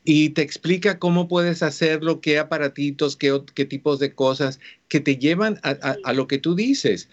Y 0.05 0.31
te 0.31 0.43
explica 0.43 0.99
cómo 0.99 1.29
puedes 1.29 1.63
hacerlo, 1.63 2.21
qué 2.21 2.39
aparatitos, 2.39 3.17
qué, 3.17 3.41
qué 3.55 3.65
tipos 3.65 3.99
de 3.99 4.15
cosas 4.15 4.59
que 4.89 5.01
te 5.01 5.17
llevan 5.17 5.61
a, 5.63 6.13
lo 6.13 6.27
que 6.27 6.39
tú 6.39 6.57
dices, 6.57 7.09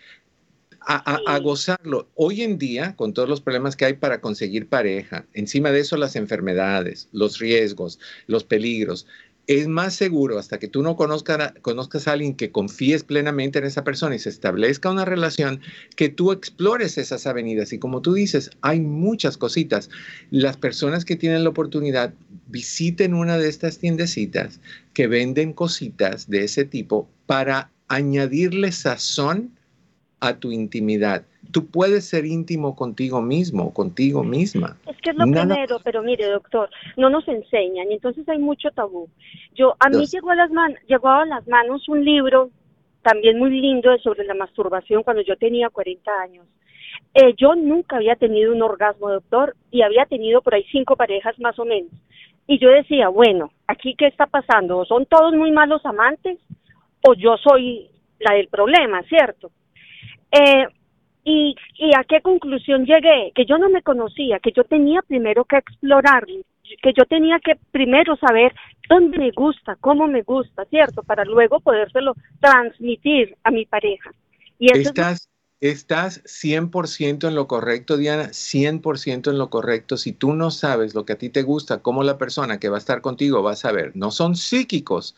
a, 0.82 1.20
a, 1.28 1.40
gozarlo. 1.40 2.10
Hoy 2.16 2.42
en 2.42 2.58
día, 2.58 2.96
con 2.96 3.14
todos 3.14 3.30
los 3.30 3.42
problemas 3.42 3.76
que 3.76 3.86
hay 3.86 3.94
para 3.94 4.22
conseguir 4.22 4.70
pareja, 4.70 5.26
encima 5.34 5.72
de 5.72 5.82
eso 5.82 5.98
las 5.98 6.16
enfermedades, 6.16 7.10
los 7.12 7.38
riesgos, 7.38 8.00
los 8.26 8.44
peligros, 8.44 9.06
es 9.50 9.68
más 9.68 9.96
seguro 9.96 10.38
hasta 10.38 10.60
que 10.60 10.68
tú 10.68 10.84
no 10.84 10.96
conozcas, 10.96 11.54
conozcas 11.64 12.08
a 12.08 12.12
alguien 12.12 12.36
que 12.36 12.52
confíes 12.52 13.04
plenamente 13.04 13.58
en 13.58 13.66
esa 13.66 13.84
persona 13.84 14.14
y 14.14 14.20
se 14.20 14.30
establezca 14.30 14.92
una 14.92 15.06
relación, 15.06 15.60
que 15.96 16.08
tú 16.08 16.32
explores 16.32 17.00
esas 17.00 17.26
avenidas. 17.26 17.74
Y 17.74 17.80
como 17.80 18.04
tú 18.04 18.14
dices, 18.14 18.52
hay 18.62 18.80
muchas 18.80 19.38
cositas. 19.38 19.90
Las 20.30 20.56
personas 20.56 21.04
que 21.04 21.16
tienen 21.16 21.44
la 21.44 21.50
oportunidad, 21.50 22.14
visiten 22.48 23.16
una 23.16 23.40
de 23.40 23.50
estas 23.50 23.80
tiendecitas 23.80 24.60
que 24.94 25.08
venden 25.08 25.54
cositas 25.54 26.30
de 26.30 26.44
ese 26.44 26.64
tipo 26.64 27.10
para 27.26 27.72
añadirle 27.88 28.72
sazón 28.72 29.58
a 30.20 30.38
tu 30.38 30.52
intimidad. 30.52 31.26
Tú 31.52 31.66
puedes 31.66 32.08
ser 32.08 32.26
íntimo 32.26 32.76
contigo 32.76 33.22
mismo, 33.22 33.74
contigo 33.74 34.24
misma. 34.24 34.78
Es 34.88 34.98
que 35.02 35.10
es 35.10 35.16
lo 35.16 35.26
primero, 35.26 35.80
pero 35.84 36.04
mire, 36.04 36.28
doctor, 36.30 36.70
no 36.98 37.10
nos 37.10 37.28
enseñan 37.28 37.90
y 37.90 37.96
entonces 37.96 38.28
hay 38.30 38.38
mucho 38.38 38.70
tabú. 38.72 39.08
Yo 39.56 39.76
a 39.80 39.90
mí 39.90 40.06
llegó 40.06 40.30
a 40.32 40.36
las 40.36 40.52
manos, 40.52 40.80
llegó 40.88 41.10
a 41.10 41.26
las 41.26 41.48
manos 41.48 41.88
un 41.90 42.06
libro 42.06 42.52
también 43.02 43.40
muy 43.40 43.50
lindo 43.60 43.98
sobre 44.00 44.26
la 44.26 44.34
masturbación 44.34 45.04
cuando 45.04 45.24
yo 45.24 45.36
tenía 45.38 45.70
40 45.70 46.12
años. 46.22 46.46
Eh, 47.14 47.34
yo 47.38 47.56
nunca 47.56 47.96
había 47.96 48.16
tenido 48.16 48.54
un 48.54 48.62
orgasmo, 48.62 49.10
doctor, 49.10 49.56
y 49.72 49.82
había 49.82 50.06
tenido 50.06 50.42
por 50.42 50.54
ahí 50.54 50.66
cinco 50.72 50.96
parejas 50.96 51.40
más 51.40 51.58
o 51.58 51.66
menos. 51.66 51.92
Y 52.46 52.60
yo 52.60 52.70
decía, 52.70 53.10
bueno, 53.10 53.52
aquí 53.68 53.96
qué 53.98 54.08
está 54.08 54.26
pasando, 54.26 54.86
son 54.86 55.06
todos 55.06 55.34
muy 55.34 55.52
malos 55.52 55.86
amantes 55.86 56.40
o 57.08 57.14
yo 57.14 57.38
soy 57.38 57.90
la 58.20 58.34
del 58.34 58.48
problema, 58.48 59.02
¿cierto? 59.04 59.52
Eh, 60.32 60.68
y, 61.24 61.56
¿Y 61.78 61.96
a 61.96 62.04
qué 62.04 62.22
conclusión 62.22 62.86
llegué? 62.86 63.32
Que 63.36 63.46
yo 63.46 63.58
no 63.58 63.70
me 63.70 63.82
conocía, 63.82 64.40
que 64.40 64.52
yo 64.52 64.64
tenía 64.64 65.02
primero 65.02 65.46
que 65.46 65.58
explorar, 65.58 66.26
que 66.26 66.94
yo 66.98 67.06
tenía 67.06 67.40
que 67.40 67.56
primero 67.72 68.16
saber 68.18 68.54
dónde 68.90 69.18
me 69.18 69.32
gusta, 69.32 69.76
cómo 69.80 70.08
me 70.08 70.24
gusta, 70.24 70.66
¿cierto? 70.66 71.04
Para 71.04 71.26
luego 71.26 71.60
podérselo 71.60 72.16
transmitir 72.40 73.36
a 73.44 73.52
mi 73.52 73.66
pareja. 73.66 74.12
Y 74.58 74.72
estás, 74.78 75.29
estás 75.62 76.22
100% 76.26 77.28
en 77.28 77.36
lo 77.36 77.48
correcto, 77.48 77.98
Diana, 77.98 78.30
100% 78.34 79.30
en 79.30 79.38
lo 79.38 79.50
correcto. 79.50 79.98
Si 79.98 80.12
tú 80.14 80.34
no 80.34 80.52
sabes 80.52 80.96
lo 80.96 81.06
que 81.06 81.14
a 81.14 81.18
ti 81.18 81.30
te 81.30 81.44
gusta, 81.44 81.80
cómo 81.80 82.04
la 82.04 82.18
persona 82.18 82.60
que 82.60 82.70
va 82.70 82.78
a 82.78 82.80
estar 82.80 83.02
contigo 83.02 83.44
va 83.44 83.54
a 83.54 83.56
saber. 83.56 83.92
No 83.96 84.12
son 84.12 84.36
psíquicos 84.36 85.16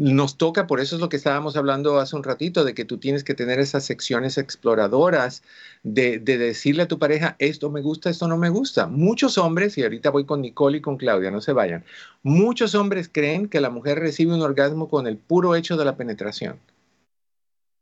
nos 0.00 0.38
toca, 0.38 0.66
por 0.66 0.80
eso 0.80 0.96
es 0.96 1.02
lo 1.02 1.10
que 1.10 1.18
estábamos 1.18 1.58
hablando 1.58 1.98
hace 1.98 2.16
un 2.16 2.22
ratito, 2.22 2.64
de 2.64 2.72
que 2.72 2.86
tú 2.86 2.96
tienes 2.96 3.22
que 3.22 3.34
tener 3.34 3.60
esas 3.60 3.84
secciones 3.84 4.38
exploradoras 4.38 5.42
de, 5.82 6.18
decirle 6.20 6.84
a 6.84 6.88
tu 6.88 6.98
pareja, 6.98 7.36
esto 7.38 7.70
me 7.70 7.82
gusta, 7.82 8.08
esto 8.08 8.26
no 8.26 8.38
me 8.38 8.48
gusta. 8.48 8.86
Muchos 8.86 9.36
hombres, 9.36 9.76
y 9.76 9.82
ahorita 9.82 10.08
voy 10.08 10.24
con 10.24 10.40
Nicole 10.40 10.78
y 10.78 10.80
con 10.80 10.96
Claudia, 10.96 11.30
no 11.30 11.42
se 11.42 11.52
vayan, 11.52 11.84
muchos 12.22 12.74
hombres 12.74 13.10
creen 13.12 13.46
que 13.46 13.60
la 13.60 13.68
mujer 13.68 13.98
recibe 13.98 14.34
un 14.34 14.40
orgasmo 14.40 14.88
con 14.88 15.06
el 15.06 15.18
puro 15.18 15.54
hecho 15.54 15.76
de 15.76 15.84
la 15.84 15.96
penetración. 15.98 16.58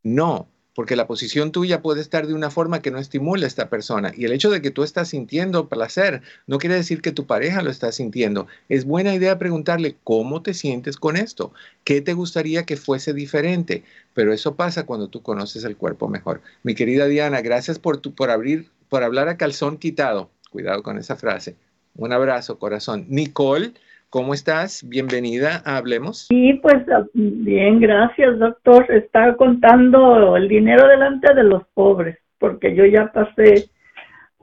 No, 0.02 0.48
porque 0.78 0.94
la 0.94 1.08
posición 1.08 1.50
tuya 1.50 1.82
puede 1.82 2.00
estar 2.00 2.28
de 2.28 2.34
una 2.34 2.50
forma 2.50 2.80
que 2.80 2.92
no 2.92 3.00
estimula 3.00 3.42
a 3.42 3.48
esta 3.48 3.68
persona. 3.68 4.12
Y 4.16 4.26
el 4.26 4.30
hecho 4.30 4.48
de 4.48 4.62
que 4.62 4.70
tú 4.70 4.84
estás 4.84 5.08
sintiendo 5.08 5.68
placer 5.68 6.22
no 6.46 6.58
quiere 6.58 6.76
decir 6.76 7.02
que 7.02 7.10
tu 7.10 7.26
pareja 7.26 7.62
lo 7.62 7.70
está 7.72 7.90
sintiendo. 7.90 8.46
Es 8.68 8.84
buena 8.84 9.12
idea 9.12 9.40
preguntarle 9.40 9.96
cómo 10.04 10.40
te 10.40 10.54
sientes 10.54 10.96
con 10.96 11.16
esto, 11.16 11.52
qué 11.82 12.00
te 12.00 12.12
gustaría 12.12 12.64
que 12.64 12.76
fuese 12.76 13.12
diferente. 13.12 13.82
Pero 14.14 14.32
eso 14.32 14.54
pasa 14.54 14.86
cuando 14.86 15.08
tú 15.08 15.20
conoces 15.20 15.64
el 15.64 15.76
cuerpo 15.76 16.06
mejor. 16.06 16.42
Mi 16.62 16.76
querida 16.76 17.06
Diana, 17.06 17.40
gracias 17.40 17.80
por, 17.80 17.96
tu, 17.96 18.14
por, 18.14 18.30
abrir, 18.30 18.70
por 18.88 19.02
hablar 19.02 19.28
a 19.28 19.36
calzón 19.36 19.78
quitado. 19.78 20.30
Cuidado 20.48 20.84
con 20.84 20.96
esa 20.96 21.16
frase. 21.16 21.56
Un 21.96 22.12
abrazo, 22.12 22.60
corazón. 22.60 23.04
Nicole. 23.08 23.72
¿Cómo 24.10 24.32
estás? 24.32 24.88
Bienvenida 24.88 25.60
a 25.66 25.76
Hablemos. 25.76 26.28
Sí, 26.28 26.58
pues 26.62 26.82
bien, 27.12 27.78
gracias, 27.78 28.38
doctor. 28.38 28.90
Está 28.90 29.36
contando 29.36 30.34
el 30.34 30.48
dinero 30.48 30.88
delante 30.88 31.34
de 31.34 31.42
los 31.42 31.66
pobres, 31.74 32.16
porque 32.38 32.74
yo 32.74 32.86
ya 32.86 33.12
pasé, 33.12 33.68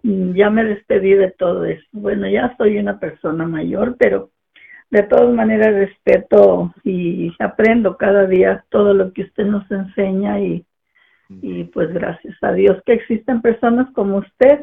mm, 0.03 0.33
ya 0.35 0.51
me 0.51 0.63
despedí 0.63 1.13
de 1.15 1.31
todo 1.31 1.65
eso. 1.65 1.83
Bueno, 1.93 2.29
ya 2.29 2.55
soy 2.57 2.77
una 2.77 2.99
persona 2.99 3.47
mayor, 3.47 3.95
pero 3.97 4.29
de 4.91 5.01
todas 5.01 5.33
maneras 5.33 5.73
respeto 5.73 6.71
y 6.83 7.33
aprendo 7.39 7.97
cada 7.97 8.27
día 8.27 8.63
todo 8.69 8.93
lo 8.93 9.13
que 9.13 9.23
usted 9.23 9.45
nos 9.45 9.69
enseña 9.71 10.41
y, 10.41 10.63
y 11.41 11.63
pues 11.63 11.91
gracias 11.91 12.35
a 12.43 12.51
Dios 12.51 12.83
que 12.85 12.93
existen 12.93 13.41
personas 13.41 13.91
como 13.93 14.17
usted 14.17 14.59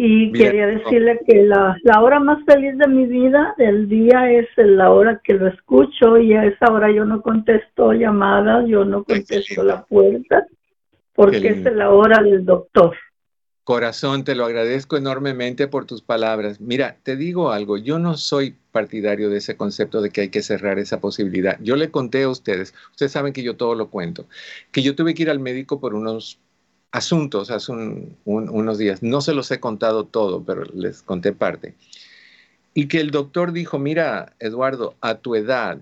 y 0.00 0.30
quería 0.30 0.68
decirle 0.68 1.20
que 1.26 1.42
la, 1.42 1.76
la 1.82 2.00
hora 2.00 2.20
más 2.20 2.38
feliz 2.44 2.78
de 2.78 2.86
mi 2.86 3.06
vida 3.06 3.54
del 3.58 3.88
día 3.88 4.30
es 4.30 4.46
la 4.56 4.92
hora 4.92 5.20
que 5.24 5.34
lo 5.34 5.48
escucho 5.48 6.16
y 6.18 6.34
a 6.34 6.44
esa 6.44 6.72
hora 6.72 6.88
yo 6.92 7.04
no 7.04 7.20
contesto 7.20 7.92
llamadas, 7.92 8.68
yo 8.68 8.84
no 8.84 9.02
contesto 9.02 9.64
la 9.64 9.84
puerta, 9.84 10.46
porque 11.14 11.48
es 11.48 11.64
la 11.74 11.90
hora 11.90 12.22
del 12.22 12.44
doctor. 12.44 12.96
Corazón, 13.64 14.22
te 14.22 14.36
lo 14.36 14.44
agradezco 14.44 14.96
enormemente 14.96 15.66
por 15.66 15.84
tus 15.84 16.00
palabras. 16.00 16.60
Mira, 16.60 16.96
te 17.02 17.16
digo 17.16 17.50
algo, 17.50 17.76
yo 17.76 17.98
no 17.98 18.16
soy 18.16 18.54
partidario 18.70 19.28
de 19.30 19.38
ese 19.38 19.56
concepto 19.56 20.00
de 20.00 20.10
que 20.10 20.20
hay 20.22 20.28
que 20.28 20.42
cerrar 20.42 20.78
esa 20.78 21.00
posibilidad. 21.00 21.58
Yo 21.60 21.74
le 21.74 21.90
conté 21.90 22.22
a 22.22 22.28
ustedes, 22.28 22.72
ustedes 22.92 23.10
saben 23.10 23.32
que 23.32 23.42
yo 23.42 23.56
todo 23.56 23.74
lo 23.74 23.90
cuento, 23.90 24.26
que 24.70 24.82
yo 24.82 24.94
tuve 24.94 25.12
que 25.12 25.24
ir 25.24 25.30
al 25.30 25.40
médico 25.40 25.80
por 25.80 25.94
unos 25.94 26.38
asuntos 26.90 27.50
hace 27.50 27.72
unos 28.24 28.78
días. 28.78 29.02
No 29.02 29.20
se 29.20 29.34
los 29.34 29.50
he 29.50 29.60
contado 29.60 30.04
todo, 30.04 30.42
pero 30.44 30.64
les 30.64 31.02
conté 31.02 31.32
parte. 31.32 31.74
Y 32.74 32.86
que 32.88 33.00
el 33.00 33.10
doctor 33.10 33.52
dijo, 33.52 33.78
mira, 33.78 34.34
Eduardo, 34.38 34.94
a 35.00 35.16
tu 35.16 35.34
edad, 35.34 35.78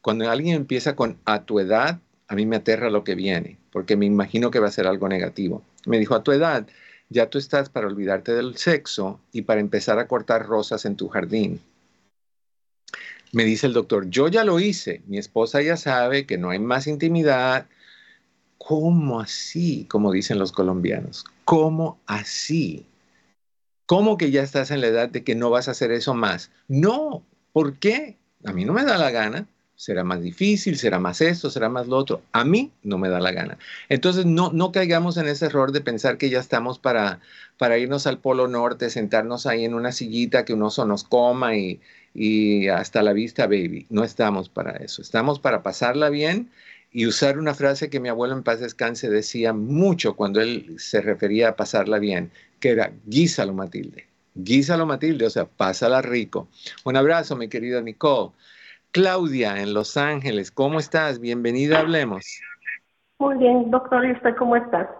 cuando 0.00 0.28
alguien 0.28 0.56
empieza 0.56 0.96
con 0.96 1.18
a 1.24 1.42
tu 1.42 1.60
edad, 1.60 2.00
a 2.28 2.34
mí 2.34 2.46
me 2.46 2.56
aterra 2.56 2.90
lo 2.90 3.04
que 3.04 3.14
viene, 3.14 3.58
porque 3.72 3.96
me 3.96 4.06
imagino 4.06 4.50
que 4.50 4.60
va 4.60 4.68
a 4.68 4.72
ser 4.72 4.86
algo 4.86 5.08
negativo. 5.08 5.62
Me 5.86 5.98
dijo, 5.98 6.14
a 6.14 6.22
tu 6.22 6.32
edad, 6.32 6.66
ya 7.08 7.28
tú 7.28 7.38
estás 7.38 7.68
para 7.68 7.86
olvidarte 7.86 8.32
del 8.32 8.56
sexo 8.56 9.20
y 9.32 9.42
para 9.42 9.60
empezar 9.60 9.98
a 9.98 10.06
cortar 10.06 10.46
rosas 10.46 10.84
en 10.84 10.96
tu 10.96 11.08
jardín. 11.08 11.60
Me 13.32 13.44
dice 13.44 13.66
el 13.66 13.72
doctor, 13.72 14.08
yo 14.10 14.28
ya 14.28 14.44
lo 14.44 14.58
hice, 14.58 15.02
mi 15.06 15.18
esposa 15.18 15.62
ya 15.62 15.76
sabe 15.76 16.26
que 16.26 16.38
no 16.38 16.50
hay 16.50 16.58
más 16.58 16.86
intimidad, 16.86 17.66
¿Cómo 18.60 19.20
así? 19.20 19.86
Como 19.88 20.12
dicen 20.12 20.38
los 20.38 20.52
colombianos. 20.52 21.24
¿Cómo 21.46 21.98
así? 22.06 22.84
¿Cómo 23.86 24.18
que 24.18 24.30
ya 24.30 24.42
estás 24.42 24.70
en 24.70 24.82
la 24.82 24.88
edad 24.88 25.08
de 25.08 25.24
que 25.24 25.34
no 25.34 25.48
vas 25.48 25.66
a 25.66 25.70
hacer 25.70 25.90
eso 25.92 26.12
más? 26.12 26.50
No, 26.68 27.24
¿por 27.52 27.78
qué? 27.78 28.18
A 28.44 28.52
mí 28.52 28.66
no 28.66 28.74
me 28.74 28.84
da 28.84 28.98
la 28.98 29.10
gana. 29.10 29.46
Será 29.76 30.04
más 30.04 30.20
difícil, 30.20 30.76
será 30.76 30.98
más 30.98 31.22
esto, 31.22 31.48
será 31.48 31.70
más 31.70 31.88
lo 31.88 31.96
otro. 31.96 32.20
A 32.32 32.44
mí 32.44 32.70
no 32.82 32.98
me 32.98 33.08
da 33.08 33.18
la 33.18 33.32
gana. 33.32 33.56
Entonces 33.88 34.26
no, 34.26 34.52
no 34.52 34.72
caigamos 34.72 35.16
en 35.16 35.26
ese 35.26 35.46
error 35.46 35.72
de 35.72 35.80
pensar 35.80 36.18
que 36.18 36.28
ya 36.28 36.38
estamos 36.38 36.78
para, 36.78 37.20
para 37.56 37.78
irnos 37.78 38.06
al 38.06 38.18
Polo 38.18 38.46
Norte, 38.46 38.90
sentarnos 38.90 39.46
ahí 39.46 39.64
en 39.64 39.72
una 39.72 39.90
sillita 39.90 40.44
que 40.44 40.52
un 40.52 40.62
oso 40.62 40.84
nos 40.84 41.02
coma 41.02 41.56
y, 41.56 41.80
y 42.12 42.68
hasta 42.68 43.02
la 43.02 43.14
vista, 43.14 43.46
baby. 43.46 43.86
No 43.88 44.04
estamos 44.04 44.50
para 44.50 44.72
eso. 44.72 45.00
Estamos 45.00 45.40
para 45.40 45.62
pasarla 45.62 46.10
bien 46.10 46.50
y 46.92 47.06
usar 47.06 47.38
una 47.38 47.54
frase 47.54 47.88
que 47.88 48.00
mi 48.00 48.08
abuelo 48.08 48.34
en 48.34 48.42
paz 48.42 48.60
descanse 48.60 49.08
decía 49.08 49.52
mucho 49.52 50.16
cuando 50.16 50.40
él 50.40 50.74
se 50.78 51.00
refería 51.00 51.50
a 51.50 51.56
pasarla 51.56 51.98
bien, 51.98 52.30
que 52.58 52.70
era 52.70 52.92
guísalo 53.06 53.52
Matilde, 53.52 54.06
guísalo 54.34 54.86
Matilde, 54.86 55.26
o 55.26 55.30
sea, 55.30 55.46
pásala 55.46 56.02
rico. 56.02 56.48
Un 56.84 56.96
abrazo, 56.96 57.36
mi 57.36 57.48
querida 57.48 57.80
Nicole. 57.80 58.32
Claudia, 58.92 59.62
en 59.62 59.72
Los 59.72 59.96
Ángeles, 59.96 60.50
¿cómo 60.50 60.80
estás? 60.80 61.20
Bienvenida, 61.20 61.78
hablemos. 61.78 62.26
Muy 63.20 63.36
bien, 63.38 63.70
doctor, 63.70 64.04
¿y 64.04 64.12
usted 64.12 64.34
cómo 64.36 64.56
está? 64.56 64.90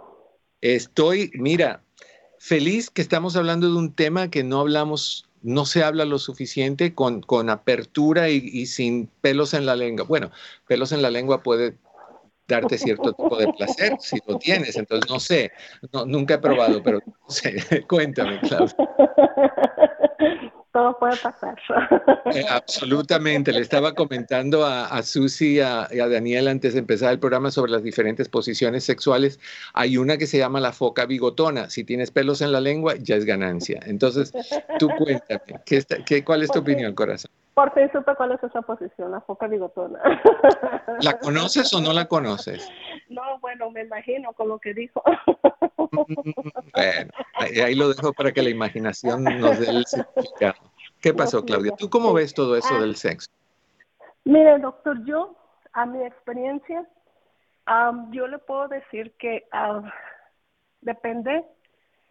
Estoy, 0.61 1.32
mira, 1.34 1.82
feliz 2.38 2.88
que 2.91 3.03
estamos 3.03 3.34
hablando 3.34 3.68
de 3.68 3.76
un 3.76 3.93
tema 3.93 4.30
que 4.30 4.45
no 4.45 4.61
hablamos 4.61 5.28
no 5.43 5.64
se 5.64 5.82
habla 5.82 6.05
lo 6.05 6.18
suficiente 6.18 6.95
con, 6.95 7.22
con 7.22 7.51
apertura 7.51 8.28
y, 8.28 8.66
sin 8.66 9.09
pelos 9.20 9.55
en 9.55 9.66
la 9.66 9.76
lengua. 9.76 10.05
Bueno, 10.07 10.30
pelos 10.66 10.93
en 10.93 11.03
la 11.03 11.11
lengua 11.11 11.43
puede 11.43 11.76
darte 12.47 12.78
cierto 12.78 13.12
tipo 13.12 13.36
de 13.36 13.53
placer 13.53 13.97
si 14.01 14.18
lo 14.26 14.36
tienes, 14.38 14.76
entonces 14.76 15.09
no 15.09 15.20
sé, 15.20 15.53
nunca 16.07 16.34
he 16.34 16.38
probado, 16.38 16.82
pero 16.82 16.99
no 17.07 17.30
sé, 17.30 17.55
cuéntame, 17.88 18.41
Claudia. 18.41 18.74
todo 20.73 20.99
puede 20.99 21.16
pasar. 21.16 21.57
Eh, 22.33 22.45
absolutamente. 22.49 23.53
Le 23.53 23.61
estaba 23.61 23.95
comentando 23.95 24.64
a, 24.64 24.87
a 24.87 25.03
Susi 25.03 25.55
y 25.55 25.61
a, 25.61 25.89
Daniel 25.91 26.49
antes 26.49 26.75
de 26.75 26.79
empezar 26.79 27.12
el 27.12 27.18
programa 27.18 27.51
sobre 27.51 27.73
las 27.73 27.83
diferentes 27.83 28.29
posiciones 28.29 28.85
sexuales. 28.85 29.41
Hay 29.75 29.97
una 29.97 30.16
que 30.16 30.27
se 30.27 30.39
llama 30.39 30.61
la 30.61 30.73
foca 30.73 31.07
bigotona. 31.07 31.71
Si 31.71 31.83
tienes 31.83 32.11
pelos 32.11 32.41
en 32.41 32.53
la 32.53 32.61
lengua, 32.61 32.95
ya 32.97 33.16
es 33.16 33.25
ganancia. 33.25 33.81
Entonces, 33.85 34.33
tú 34.79 34.89
cuéntame, 34.97 35.61
¿qué, 35.66 35.83
qué, 36.07 36.25
¿cuál 36.25 36.43
es 36.43 36.51
tu 36.51 36.61
opinión, 36.61 36.95
corazón? 36.95 37.31
Por 37.55 37.73
fin 37.75 37.91
supe 37.93 38.15
cuál 38.15 38.33
es 38.33 38.43
esa 38.43 38.63
posición, 38.63 39.11
la 39.11 39.21
foca 39.21 39.47
bigotona. 39.47 39.99
¿La 41.01 41.19
conoces 41.19 41.73
o 41.75 41.81
no 41.81 41.93
la 41.93 42.07
conoces? 42.07 42.69
No, 43.09 43.39
bueno, 43.41 43.71
me 43.71 43.83
imagino 43.83 44.33
con 44.33 44.49
lo 44.49 44.59
que 44.59 44.75
dijo. 44.75 45.03
Bueno, 46.73 47.11
ahí 47.37 47.75
lo 47.75 47.89
dejo 47.89 48.13
para 48.13 48.31
que 48.31 48.43
la 48.43 48.51
imaginación 48.51 49.25
nos 49.25 49.59
dé 49.59 49.71
el 49.71 49.85
significado. 49.87 50.55
¿Qué 51.01 51.13
pasó, 51.13 51.45
Claudia? 51.45 51.73
¿Tú 51.77 51.91
cómo 51.91 52.13
ves 52.13 52.33
todo 52.33 52.57
eso 52.57 52.81
del 52.81 52.95
sexo? 52.95 53.29
Mire, 54.25 54.59
doctor, 54.61 55.05
yo, 55.05 55.35
a 55.73 55.87
mi 55.87 56.05
experiencia, 56.05 56.87
yo 58.13 58.29
le 58.29 58.39
puedo 58.39 58.69
decir 58.69 59.13
que 59.19 59.49
depende 60.81 61.45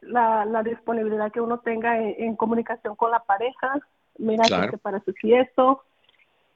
la, 0.02 0.44
la 0.44 0.62
disponibilidad 0.62 1.32
que 1.32 1.42
uno 1.42 1.60
tenga 1.60 1.98
en 1.98 2.36
comunicación 2.36 2.98
con 2.98 3.12
la 3.12 3.24
pareja, 3.24 3.80
mira 4.20 4.44
claro. 4.46 4.78
para 4.78 5.00
su 5.02 5.12
si 5.14 5.34
esto, 5.34 5.84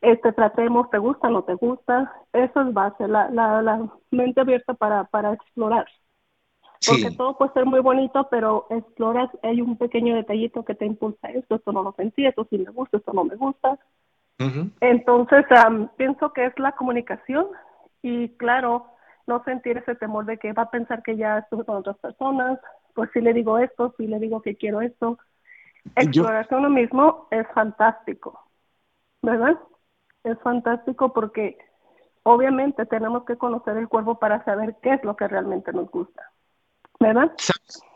este, 0.01 0.33
tratemos, 0.33 0.89
te 0.89 0.97
gusta, 0.97 1.29
no 1.29 1.43
te 1.43 1.53
gusta, 1.55 2.13
eso 2.33 2.61
es 2.61 2.73
base, 2.73 3.07
la, 3.07 3.29
la, 3.29 3.61
la 3.61 3.87
mente 4.11 4.41
abierta 4.41 4.73
para, 4.73 5.05
para 5.05 5.33
explorar. 5.33 5.87
Porque 6.85 7.11
todo 7.11 7.37
puede 7.37 7.53
ser 7.53 7.65
muy 7.65 7.79
bonito, 7.79 8.27
pero 8.29 8.67
exploras, 8.69 9.29
hay 9.41 9.61
un 9.61 9.77
pequeño 9.77 10.15
detallito 10.15 10.65
que 10.65 10.75
te 10.75 10.85
impulsa 10.85 11.29
esto, 11.29 11.55
esto 11.55 11.71
no 11.71 11.81
lo 11.81 11.93
sentí, 11.93 12.25
esto 12.25 12.45
sí 12.49 12.57
me 12.57 12.71
gusta, 12.71 12.97
esto 12.97 13.13
no 13.13 13.23
me 13.23 13.35
gusta. 13.35 13.79
Entonces, 14.81 15.45
pienso 15.95 16.33
que 16.33 16.45
es 16.45 16.59
la 16.59 16.73
comunicación 16.73 17.47
y 18.01 18.29
claro, 18.35 18.87
no 19.27 19.41
sentir 19.45 19.77
ese 19.77 19.95
temor 19.95 20.25
de 20.25 20.37
que 20.37 20.51
va 20.51 20.63
a 20.63 20.71
pensar 20.71 21.01
que 21.03 21.15
ya 21.15 21.37
estuve 21.37 21.63
con 21.63 21.77
otras 21.77 21.97
personas, 21.99 22.59
pues 22.93 23.09
si 23.13 23.21
le 23.21 23.33
digo 23.33 23.57
esto, 23.57 23.93
si 23.97 24.07
le 24.07 24.19
digo 24.19 24.41
que 24.41 24.55
quiero 24.55 24.81
esto, 24.81 25.17
Explorarse 25.95 26.55
uno 26.55 26.69
mismo 26.69 27.27
es 27.31 27.45
fantástico, 27.53 28.39
¿verdad? 29.21 29.59
Es 30.23 30.39
fantástico 30.39 31.13
porque 31.13 31.57
obviamente 32.23 32.85
tenemos 32.85 33.25
que 33.25 33.37
conocer 33.37 33.77
el 33.77 33.87
cuerpo 33.87 34.17
para 34.17 34.43
saber 34.45 34.77
qué 34.81 34.93
es 34.93 35.03
lo 35.03 35.15
que 35.15 35.27
realmente 35.27 35.71
nos 35.73 35.91
gusta, 35.91 36.31
¿verdad? 36.99 37.31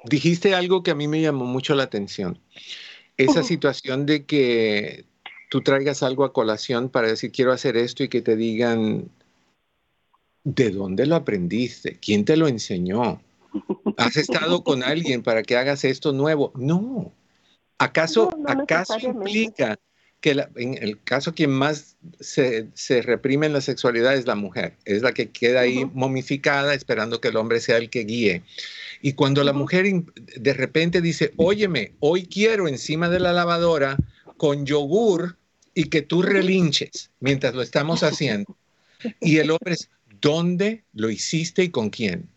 Dijiste 0.06 0.54
algo 0.54 0.84
que 0.84 0.92
a 0.92 0.96
mí 0.96 1.08
me 1.08 1.22
llamó 1.22 1.46
mucho 1.46 1.76
la 1.76 1.84
atención. 1.84 2.40
Esa 3.16 3.42
situación 3.42 4.06
de 4.06 4.26
que 4.26 5.06
tú 5.50 5.62
traigas 5.62 6.04
algo 6.04 6.24
a 6.24 6.34
colación 6.34 6.90
para 6.90 7.08
decir 7.08 7.32
quiero 7.32 7.52
hacer 7.52 7.78
esto 7.78 8.04
y 8.04 8.10
que 8.10 8.22
te 8.22 8.36
digan 8.36 9.10
¿de 10.44 10.70
dónde 10.70 11.06
lo 11.06 11.16
aprendiste? 11.16 11.98
¿Quién 12.00 12.24
te 12.24 12.38
lo 12.38 12.48
enseñó? 12.48 13.20
¿Has 13.98 14.16
estado 14.16 14.64
con 14.64 14.84
alguien 14.84 15.24
para 15.24 15.44
que 15.44 15.58
hagas 15.58 15.84
esto 15.84 16.14
nuevo? 16.14 16.54
No, 16.56 17.12
¿Acaso, 17.80 18.30
¿acaso 18.47 18.97
implica 18.99 19.80
que 20.19 20.32
en 20.55 20.73
el 20.82 21.01
caso 21.03 21.36
quien 21.36 21.51
más 21.51 21.95
se, 22.19 22.71
reprime 23.03 23.45
en 23.45 23.53
la 23.53 23.61
sexualidad 23.61 24.15
es 24.15 24.25
la 24.25 24.36
mujer? 24.36 24.75
Es 24.86 25.03
la 25.03 25.13
que 25.13 25.30
queda 25.30 25.61
ahí 25.61 25.86
momificada 25.93 26.73
esperando 26.73 27.21
que 27.21 27.28
el 27.28 27.38
hombre 27.38 27.59
sea 27.59 27.78
el 27.78 27.89
que 27.89 28.03
guíe. 28.03 28.43
Y 29.01 29.13
cuando 29.13 29.43
la 29.43 29.53
mujer 29.53 29.86
de 30.15 30.53
repente 30.53 31.01
dice, 31.01 31.34
óyeme, 31.38 31.93
hoy 31.99 32.25
quiero 32.25 32.67
encima 32.67 33.09
de 33.09 33.19
la 33.19 33.32
lavadora 33.32 33.97
con 34.38 34.65
yogur 34.65 35.38
y 35.75 35.86
que 35.86 36.01
tú 36.01 36.23
relinches 36.23 37.11
mientras 37.19 37.53
lo 37.53 37.61
estamos 37.61 38.01
haciendo. 38.01 38.57
Y 39.21 39.38
el 39.38 39.51
hombre 39.51 39.73
es, 39.73 39.89
¿dónde 40.19 40.84
lo 40.93 41.11
hiciste 41.11 41.63
y 41.63 41.69
con 41.69 41.91
quién? 41.91 42.28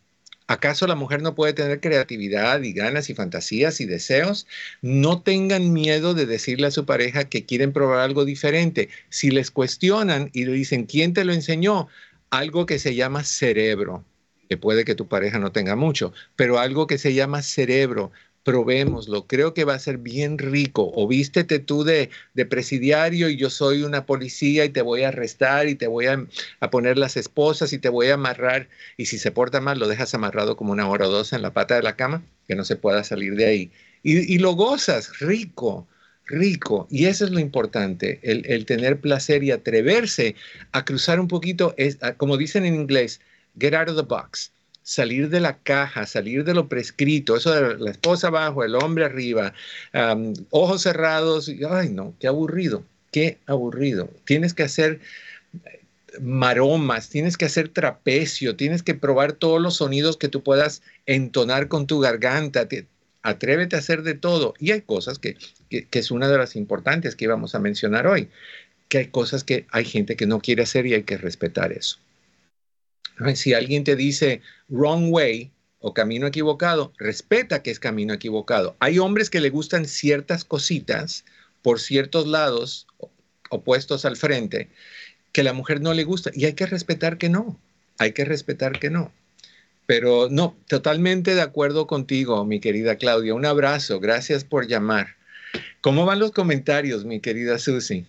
¿Acaso 0.51 0.89
la 0.89 0.97
mujer 0.97 1.23
no 1.23 1.37
puede 1.37 1.53
tener 1.53 1.79
creatividad 1.81 2.61
y 2.63 2.73
ganas 2.73 3.09
y 3.09 3.15
fantasías 3.15 3.81
y 3.81 3.87
deseos? 3.87 4.49
No 4.83 5.23
tengan 5.23 5.73
miedo 5.73 6.13
de 6.13 6.27
decirle 6.27 6.67
a 6.67 6.73
su 6.73 6.85
pareja 6.85 7.29
que 7.29 7.47
quieren 7.47 7.73
probar 7.73 8.01
algo 8.01 8.25
diferente. 8.25 8.89
Si 9.11 9.31
les 9.31 9.53
cuestionan 9.53 10.29
y 10.33 10.47
le 10.47 10.53
dicen, 10.53 10.87
¿quién 10.87 11.15
te 11.15 11.25
lo 11.25 11.33
enseñó? 11.33 11.87
Algo 12.31 12.67
que 12.67 12.81
se 12.81 12.97
llama 12.97 13.23
cerebro, 13.23 14.05
que 14.49 14.57
puede 14.57 14.85
que 14.85 14.97
tu 14.97 15.07
pareja 15.07 15.39
no 15.39 15.53
tenga 15.53 15.77
mucho, 15.77 16.13
pero 16.35 16.59
algo 16.59 16.89
que 16.89 16.99
se 16.99 17.15
llama 17.15 17.43
cerebro 17.43 18.11
probémoslo, 18.45 19.27
creo 19.27 19.55
que 19.55 19.65
va 19.65 19.75
a 19.75 19.79
ser 19.79 19.99
bien 19.99 20.39
rico. 20.39 20.91
O 20.95 21.07
vístete 21.07 21.59
tú 21.59 21.85
de, 21.85 22.11
presidiario 22.49 23.29
y 23.29 23.37
yo 23.37 23.51
soy 23.51 23.83
una 23.83 24.07
policía 24.07 24.65
y 24.65 24.71
te 24.71 24.83
voy 24.83 25.03
a 25.03 25.09
arrestar 25.09 25.69
y 25.69 25.75
te 25.75 25.87
voy 25.87 26.07
a, 26.07 26.27
poner 26.71 26.99
las 26.99 27.17
esposas 27.17 27.73
y 27.73 27.79
te 27.79 27.89
voy 27.89 28.09
a 28.09 28.15
amarrar. 28.15 28.69
Y 28.97 29.07
si 29.07 29.19
se 29.19 29.31
porta 29.31 29.61
mal, 29.61 29.79
lo 29.79 29.89
dejas 29.89 30.15
amarrado 30.15 30.57
como 30.57 30.73
una 30.73 30.89
hora 30.89 31.09
o 31.09 31.11
dos 31.11 31.33
en 31.33 31.43
la 31.43 31.53
pata 31.53 31.77
de 31.77 31.83
la 31.83 31.97
cama, 31.97 32.23
que 32.49 32.57
no 32.57 32.65
se 32.65 32.77
pueda 32.77 33.05
salir 33.05 33.35
de 33.37 33.47
ahí. 33.47 33.73
Y, 34.03 34.39
lo 34.39 34.53
gozas, 34.53 35.19
rico, 35.21 35.87
rico. 36.27 36.89
Y 36.91 37.05
eso 37.07 37.27
es 37.27 37.31
lo 37.31 37.39
importante, 37.39 38.21
el, 38.23 38.65
tener 38.65 39.01
placer 39.01 39.43
y 39.43 39.51
atreverse 39.51 40.35
a 40.73 40.85
cruzar 40.87 41.21
un 41.21 41.29
poquito, 41.29 41.75
es, 41.77 41.99
como 42.17 42.39
dicen 42.39 42.65
en 42.65 42.75
inglés, 42.75 43.21
get 43.59 43.75
out 43.75 43.89
of 43.91 43.97
the 43.97 44.03
box 44.03 44.53
salir 44.83 45.29
de 45.29 45.41
la 45.41 45.59
caja, 45.59 46.07
salir 46.07 46.45
de 46.45 46.55
lo 46.55 46.69
prescrito, 46.69 47.37
eso 47.37 47.53
de 47.53 47.79
la 47.79 47.91
esposa 47.91 48.29
abajo, 48.29 48.65
el 48.65 48.75
hombre 48.75 49.05
arriba, 49.05 49.53
ojos 50.51 50.83
cerrados, 50.83 51.51
ay 51.71 51.91
no, 51.91 52.15
qué 52.19 52.27
aburrido, 52.27 52.83
qué 53.11 53.39
aburrido. 53.47 54.09
Tienes 54.25 54.55
que 54.55 54.63
hacer 54.65 55.01
maromas, 56.21 57.09
tienes 57.09 57.37
que 57.37 57.45
hacer 57.45 57.69
trapecio, 57.69 58.57
tienes 58.57 58.83
que 58.83 58.95
probar 58.95 59.33
todos 59.33 59.61
los 59.61 59.77
sonidos 59.77 60.17
que 60.17 60.29
tú 60.29 60.43
puedas 60.43 60.83
entonar 61.07 61.69
con 61.69 61.87
tu 61.87 62.01
garganta. 62.01 62.67
Atrévete 63.23 63.77
a 63.77 63.81
hacer 63.81 64.03
de 64.03 64.15
todo. 64.15 64.55
Y 64.59 64.73
hay 64.73 64.81
cosas 64.81 65.19
que, 65.19 65.37
que, 65.69 65.87
que 65.87 65.99
es 65.99 66.11
una 66.11 66.29
de 66.29 66.39
las 66.39 66.57
importantes 66.57 67.15
que 67.15 67.27
íbamos 67.27 67.55
a 67.55 67.61
mencionar 67.61 68.07
hoy, 68.07 68.29
que 68.89 68.99
hay 68.99 69.07
cosas 69.07 69.45
que 69.45 69.67
hay 69.71 69.85
gente 69.85 70.17
que 70.17 70.27
no 70.27 70.41
quiere 70.41 70.63
hacer 70.63 70.87
y 70.87 70.95
hay 70.95 71.03
que 71.05 71.19
respetar 71.19 71.73
eso. 71.73 71.99
Si 73.35 73.55
alguien 73.55 73.85
te 73.85 73.97
dice 73.97 74.41
wrong 74.69 75.13
way 75.13 75.51
o 75.79 75.95
camino 75.95 76.27
equivocado, 76.27 76.93
respeta 76.99 77.63
que 77.63 77.71
es 77.71 77.81
camino 77.81 78.13
equivocado. 78.13 78.77
Hay 78.81 78.99
hombres 78.99 79.31
que 79.31 79.41
le 79.41 79.51
gustan 79.51 79.87
ciertas 79.87 80.45
cositas 80.45 81.25
por 81.63 81.81
ciertos 81.81 82.27
lados 82.27 82.87
opuestos 83.51 84.05
al 84.05 84.17
frente 84.17 84.69
que 85.33 85.43
la 85.43 85.53
mujer 85.53 85.81
no 85.81 85.95
le 85.95 86.05
gusta 86.05 86.31
y 86.35 86.45
hay 86.45 86.55
que 86.55 86.67
respetar 86.67 87.19
que 87.19 87.29
no. 87.29 87.59
Hay 87.99 88.13
que 88.13 88.25
respetar 88.25 88.79
que 88.79 88.91
no. 88.91 89.13
Pero 89.87 90.29
no, 90.31 90.57
totalmente 90.69 91.35
de 91.35 91.43
acuerdo 91.43 91.87
contigo, 91.87 92.45
mi 92.45 92.61
querida 92.61 92.97
Claudia. 92.97 93.35
Un 93.35 93.45
abrazo, 93.45 94.01
gracias 94.01 94.45
por 94.45 94.67
llamar. 94.67 95.17
¿Cómo 95.81 96.07
van 96.07 96.21
los 96.21 96.31
comentarios, 96.31 97.05
mi 97.05 97.21
querida 97.21 97.59
Susi? 97.59 98.07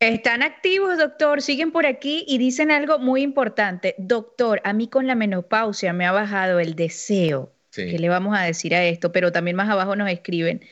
Están 0.00 0.42
activos, 0.44 0.96
doctor, 0.96 1.42
siguen 1.42 1.72
por 1.72 1.84
aquí 1.84 2.24
y 2.28 2.38
dicen 2.38 2.70
algo 2.70 3.00
muy 3.00 3.22
importante. 3.22 3.96
Doctor, 3.98 4.60
a 4.62 4.72
mí 4.72 4.86
con 4.86 5.08
la 5.08 5.16
menopausia 5.16 5.92
me 5.92 6.06
ha 6.06 6.12
bajado 6.12 6.60
el 6.60 6.76
deseo. 6.76 7.52
¿Qué 7.72 7.98
le 7.98 8.08
vamos 8.08 8.36
a 8.36 8.42
decir 8.42 8.74
a 8.74 8.84
esto? 8.84 9.12
Pero 9.12 9.30
también 9.30 9.56
más 9.56 9.68
abajo 9.68 9.94
nos 9.94 10.10
escriben, 10.10 10.62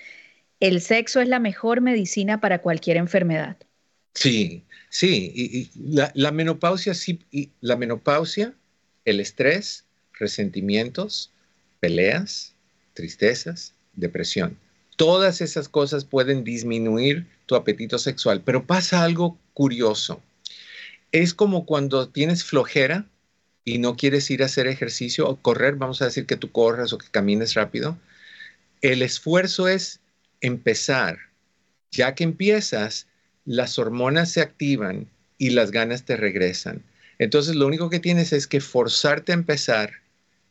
el 0.60 0.80
sexo 0.80 1.20
es 1.20 1.28
la 1.28 1.38
mejor 1.38 1.80
medicina 1.80 2.40
para 2.40 2.60
cualquier 2.60 2.96
enfermedad. 2.96 3.56
Sí, 4.14 4.64
sí, 4.88 5.32
y, 5.34 5.70
la, 6.14 6.32
menopausia 6.32 6.94
sí, 6.94 7.20
y 7.30 7.50
la 7.60 7.76
menopausia, 7.76 8.54
el 9.04 9.20
estrés, 9.20 9.84
resentimientos, 10.18 11.32
peleas, 11.80 12.54
tristezas, 12.94 13.74
depresión. 13.94 14.58
Todas 14.96 15.40
esas 15.40 15.68
cosas 15.68 16.04
pueden 16.04 16.42
disminuir 16.42 17.26
tu 17.46 17.54
apetito 17.54 17.98
sexual, 17.98 18.42
pero 18.44 18.66
pasa 18.66 19.02
algo 19.02 19.38
curioso. 19.54 20.20
Es 21.12 21.32
como 21.32 21.64
cuando 21.64 22.08
tienes 22.08 22.44
flojera 22.44 23.06
y 23.64 23.78
no 23.78 23.96
quieres 23.96 24.30
ir 24.30 24.42
a 24.42 24.46
hacer 24.46 24.66
ejercicio 24.66 25.28
o 25.28 25.36
correr, 25.36 25.76
vamos 25.76 26.02
a 26.02 26.06
decir 26.06 26.26
que 26.26 26.36
tú 26.36 26.52
corras 26.52 26.92
o 26.92 26.98
que 26.98 27.08
camines 27.10 27.54
rápido. 27.54 27.96
El 28.82 29.02
esfuerzo 29.02 29.68
es 29.68 30.00
empezar. 30.40 31.18
Ya 31.90 32.14
que 32.14 32.24
empiezas, 32.24 33.06
las 33.44 33.78
hormonas 33.78 34.30
se 34.30 34.40
activan 34.42 35.08
y 35.38 35.50
las 35.50 35.70
ganas 35.70 36.04
te 36.04 36.16
regresan. 36.16 36.82
Entonces 37.18 37.54
lo 37.54 37.66
único 37.66 37.88
que 37.88 38.00
tienes 38.00 38.32
es 38.32 38.46
que 38.46 38.60
forzarte 38.60 39.32
a 39.32 39.36
empezar 39.36 39.94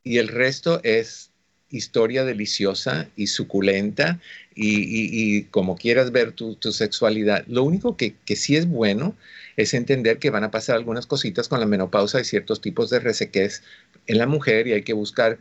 y 0.03 0.17
el 0.17 0.27
resto 0.27 0.79
es 0.83 1.31
historia 1.77 2.23
deliciosa 2.23 3.09
y 3.15 3.27
suculenta 3.27 4.19
y, 4.55 5.43
como 5.45 5.75
quieras 5.75 6.11
ver 6.11 6.31
tu, 6.31 6.57
sexualidad. 6.71 7.45
Lo 7.47 7.63
único 7.63 7.97
que, 7.97 8.15
sí 8.35 8.55
es 8.55 8.67
bueno 8.67 9.15
es 9.57 9.73
entender 9.73 10.19
que 10.19 10.29
van 10.29 10.43
a 10.43 10.51
pasar 10.51 10.75
algunas 10.75 11.05
cositas 11.05 11.47
con 11.47 11.59
la 11.59 11.65
menopausa 11.65 12.19
y 12.19 12.25
ciertos 12.25 12.61
tipos 12.61 12.89
de 12.89 12.99
resequez 12.99 13.63
en 14.07 14.17
la 14.17 14.27
mujer 14.27 14.67
y 14.67 14.73
hay 14.73 14.83
que 14.83 14.93
buscar 14.93 15.39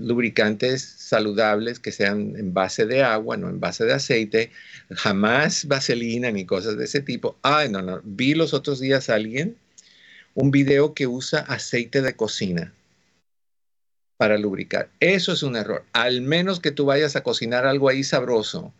lubricantes 0.00 0.82
saludables 0.82 1.78
que 1.78 1.92
sean 1.92 2.34
en 2.36 2.54
base 2.54 2.86
de 2.86 3.02
agua, 3.02 3.36
no 3.36 3.50
en 3.50 3.60
base 3.60 3.84
de 3.84 3.92
aceite, 3.92 4.50
jamás 4.90 5.66
vaselina 5.66 6.30
ni 6.30 6.46
cosas 6.46 6.78
de 6.78 6.84
ese 6.84 7.00
tipo. 7.00 7.36
Ay, 7.42 7.68
no, 7.68 7.82
no, 7.82 8.00
vi 8.04 8.34
los 8.34 8.54
otros 8.54 8.80
días 8.80 9.10
a 9.10 9.16
alguien 9.16 9.56
un 10.34 10.50
video 10.50 10.94
que 10.94 11.06
usa 11.06 11.40
aceite 11.40 12.00
de 12.00 12.14
cocina 12.14 12.72
para 14.20 14.36
lubricar. 14.36 14.90
Eso 15.00 15.32
es 15.32 15.42
un 15.42 15.56
error. 15.56 15.82
Al 15.94 16.20
menos 16.20 16.60
que 16.60 16.72
tú 16.72 16.84
vayas 16.84 17.16
a 17.16 17.22
cocinar 17.22 17.64
algo 17.64 17.88
ahí 17.88 18.04
sabroso, 18.04 18.74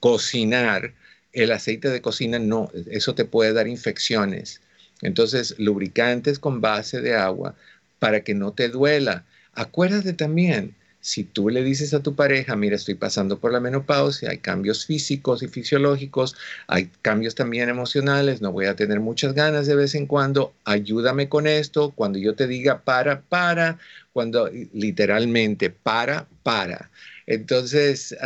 cocinar, 0.00 0.94
el 1.32 1.52
aceite 1.52 1.90
de 1.90 2.02
cocina 2.02 2.40
no, 2.40 2.68
eso 2.90 3.14
te 3.14 3.24
puede 3.24 3.52
dar 3.52 3.68
infecciones. 3.68 4.60
Entonces, 5.00 5.54
lubricantes 5.58 6.40
con 6.40 6.60
base 6.60 7.00
de 7.00 7.14
agua 7.14 7.54
para 8.00 8.24
que 8.24 8.34
no 8.34 8.50
te 8.50 8.68
duela. 8.68 9.24
Acuérdate 9.52 10.12
también, 10.12 10.74
si 11.00 11.24
tú 11.24 11.48
le 11.48 11.62
dices 11.62 11.94
a 11.94 12.02
tu 12.02 12.14
pareja, 12.14 12.56
mira, 12.56 12.76
estoy 12.76 12.94
pasando 12.94 13.38
por 13.38 13.52
la 13.52 13.60
menopausia, 13.60 14.30
hay 14.30 14.38
cambios 14.38 14.84
físicos 14.84 15.42
y 15.42 15.48
fisiológicos, 15.48 16.36
hay 16.66 16.90
cambios 17.02 17.34
también 17.34 17.68
emocionales, 17.68 18.40
no 18.42 18.52
voy 18.52 18.66
a 18.66 18.76
tener 18.76 19.00
muchas 19.00 19.32
ganas 19.34 19.66
de 19.66 19.76
vez 19.76 19.94
en 19.94 20.06
cuando, 20.06 20.54
ayúdame 20.64 21.28
con 21.28 21.46
esto, 21.46 21.92
cuando 21.92 22.18
yo 22.18 22.34
te 22.34 22.46
diga 22.46 22.82
para, 22.82 23.20
para, 23.22 23.78
cuando 24.12 24.50
literalmente 24.72 25.70
para, 25.70 26.26
para. 26.42 26.90
Entonces, 27.26 28.16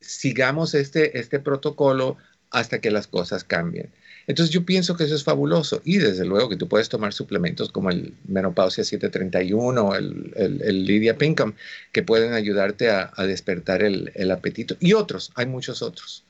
sigamos 0.00 0.74
este, 0.74 1.18
este 1.18 1.40
protocolo 1.40 2.16
hasta 2.50 2.80
que 2.80 2.90
las 2.90 3.06
cosas 3.06 3.44
cambien. 3.44 3.90
Entonces 4.26 4.52
yo 4.52 4.64
pienso 4.64 4.96
que 4.96 5.04
eso 5.04 5.14
es 5.14 5.24
fabuloso 5.24 5.80
y 5.84 5.98
desde 5.98 6.24
luego 6.24 6.48
que 6.48 6.56
tú 6.56 6.68
puedes 6.68 6.88
tomar 6.88 7.12
suplementos 7.12 7.70
como 7.70 7.90
el 7.90 8.14
Menopausia 8.26 8.84
731 8.84 9.82
o 9.82 9.94
el, 9.94 10.32
el, 10.36 10.62
el 10.62 10.84
Lydia 10.84 11.16
Pinkham 11.16 11.54
que 11.92 12.02
pueden 12.02 12.32
ayudarte 12.32 12.90
a, 12.90 13.12
despertar 13.26 13.82
el, 13.82 14.10
el 14.14 14.30
apetito 14.30 14.76
y 14.80 14.92
otros, 14.92 15.32
hay 15.34 15.46
muchos 15.46 15.82
otros. 15.82 16.25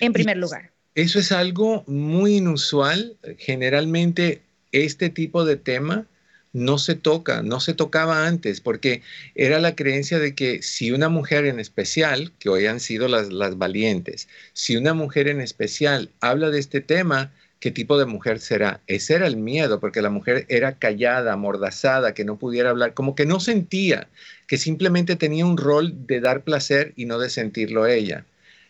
en 0.00 0.12
primer 0.12 0.36
lugar. 0.36 0.72
Eso 0.94 1.18
es 1.18 1.32
algo 1.32 1.84
muy 1.86 2.36
inusual. 2.36 3.16
Generalmente 3.38 4.42
este 4.72 5.08
tipo 5.08 5.46
de 5.46 5.56
tema 5.56 6.04
no 6.52 6.76
se 6.76 6.96
toca, 6.96 7.42
no 7.42 7.60
se 7.60 7.72
tocaba 7.72 8.26
antes, 8.26 8.60
porque 8.60 9.00
era 9.34 9.58
la 9.58 9.74
creencia 9.74 10.18
de 10.18 10.34
que 10.34 10.60
si 10.60 10.90
una 10.92 11.08
mujer 11.08 11.46
en 11.46 11.60
especial, 11.60 12.32
que 12.38 12.50
hoy 12.50 12.66
han 12.66 12.80
sido 12.80 13.08
las, 13.08 13.32
las 13.32 13.56
valientes, 13.56 14.28
si 14.52 14.76
una 14.76 14.92
mujer 14.92 15.28
en 15.28 15.40
especial 15.40 16.10
habla 16.20 16.50
de 16.50 16.58
este 16.58 16.82
tema, 16.82 17.32
qué 17.66 17.72
tipo 17.72 17.98
de 17.98 18.06
mujer 18.06 18.38
será. 18.38 18.80
Ese 18.86 19.14
era 19.14 19.26
el 19.26 19.36
miedo, 19.36 19.80
porque 19.80 20.00
la 20.00 20.08
mujer 20.08 20.46
era 20.48 20.78
callada, 20.78 21.32
amordazada, 21.32 22.14
que 22.14 22.24
no 22.24 22.38
pudiera 22.38 22.70
hablar, 22.70 22.94
como 22.94 23.16
que 23.16 23.26
no 23.26 23.40
sentía, 23.40 24.06
que 24.46 24.56
simplemente 24.56 25.16
tenía 25.16 25.44
un 25.44 25.56
rol 25.56 26.06
de 26.06 26.20
dar 26.20 26.44
placer 26.44 26.92
y 26.94 27.06
no 27.06 27.18
de 27.18 27.28
sentirlo 27.28 27.88
ella. 27.88 28.24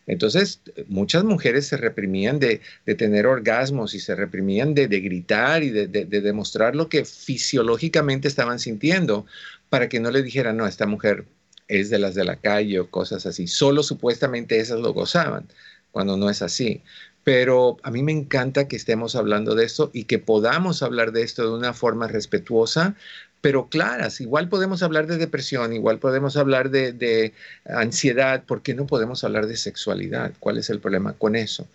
Entonces, 0.07 0.62
muchas 0.88 1.24
mujeres 1.24 1.66
se 1.66 1.76
reprimían 1.76 2.38
de, 2.38 2.62
tener 2.97 3.26
orgasmos 3.26 3.92
y 3.92 4.01
se 4.01 4.14
reprimían 4.14 4.72
de, 4.74 4.86
gritar 4.86 5.62
y 5.62 5.68
de, 5.68 5.86
demostrar 6.07 6.74
lo 6.74 6.88
que 6.88 7.05
fisiológicamente 7.05 8.28
estaban 8.28 8.59
sintiendo 8.59 9.26
para 9.68 9.90
que 9.90 10.01
no 10.01 10.11
le 10.11 10.22
dijeran, 10.22 10.57
no, 10.57 10.66
esta 10.66 10.86
mujer 10.86 11.26
es 11.68 11.90
de 11.90 11.99
las 11.99 12.14
de 12.14 12.24
la 12.24 12.36
calle 12.36 12.80
o 12.80 12.88
cosas 12.88 13.26
así. 13.26 13.47
Solo 13.47 13.82
supuestamente 13.82 14.59
esas 14.59 14.80
lo 14.80 14.94
gozaban, 14.94 15.49
cuando 15.92 16.16
no 16.16 16.30
es 16.30 16.40
así 16.40 16.80
pero 17.27 17.77
a 17.83 17.91
mí 17.91 18.05
me 18.05 18.12
encanta 18.12 18.68
que 18.68 18.77
estemos 18.77 19.16
hablando 19.16 19.57
de 19.57 19.64
esto 19.64 19.91
y 19.93 20.05
que 20.05 20.20
podamos 20.20 20.85
hablar 20.85 21.11
de 21.11 21.22
esto 21.22 21.43
de 21.43 21.59
una 21.59 21.72
forma 21.72 22.07
respetuosa, 22.07 22.95
pero 23.41 23.68
claras. 23.68 24.20
Igual 24.20 24.49
podemos 24.49 24.85
hablar 24.85 25.09
de 25.09 25.18
depresión, 25.18 25.72
igual 25.72 25.99
podemos 25.99 26.37
hablar 26.37 26.70
de, 26.70 27.33
ansiedad, 27.64 28.45
¿por 28.45 28.62
qué 28.62 28.74
no 28.74 28.87
podemos 28.87 29.24
hablar 29.24 29.49
de 29.49 29.57
sexualidad? 29.57 30.35
¿Cuál 30.39 30.59
es 30.59 30.70
el 30.70 30.79
problema 30.79 31.14
con 31.14 31.35
eso? 31.35 31.66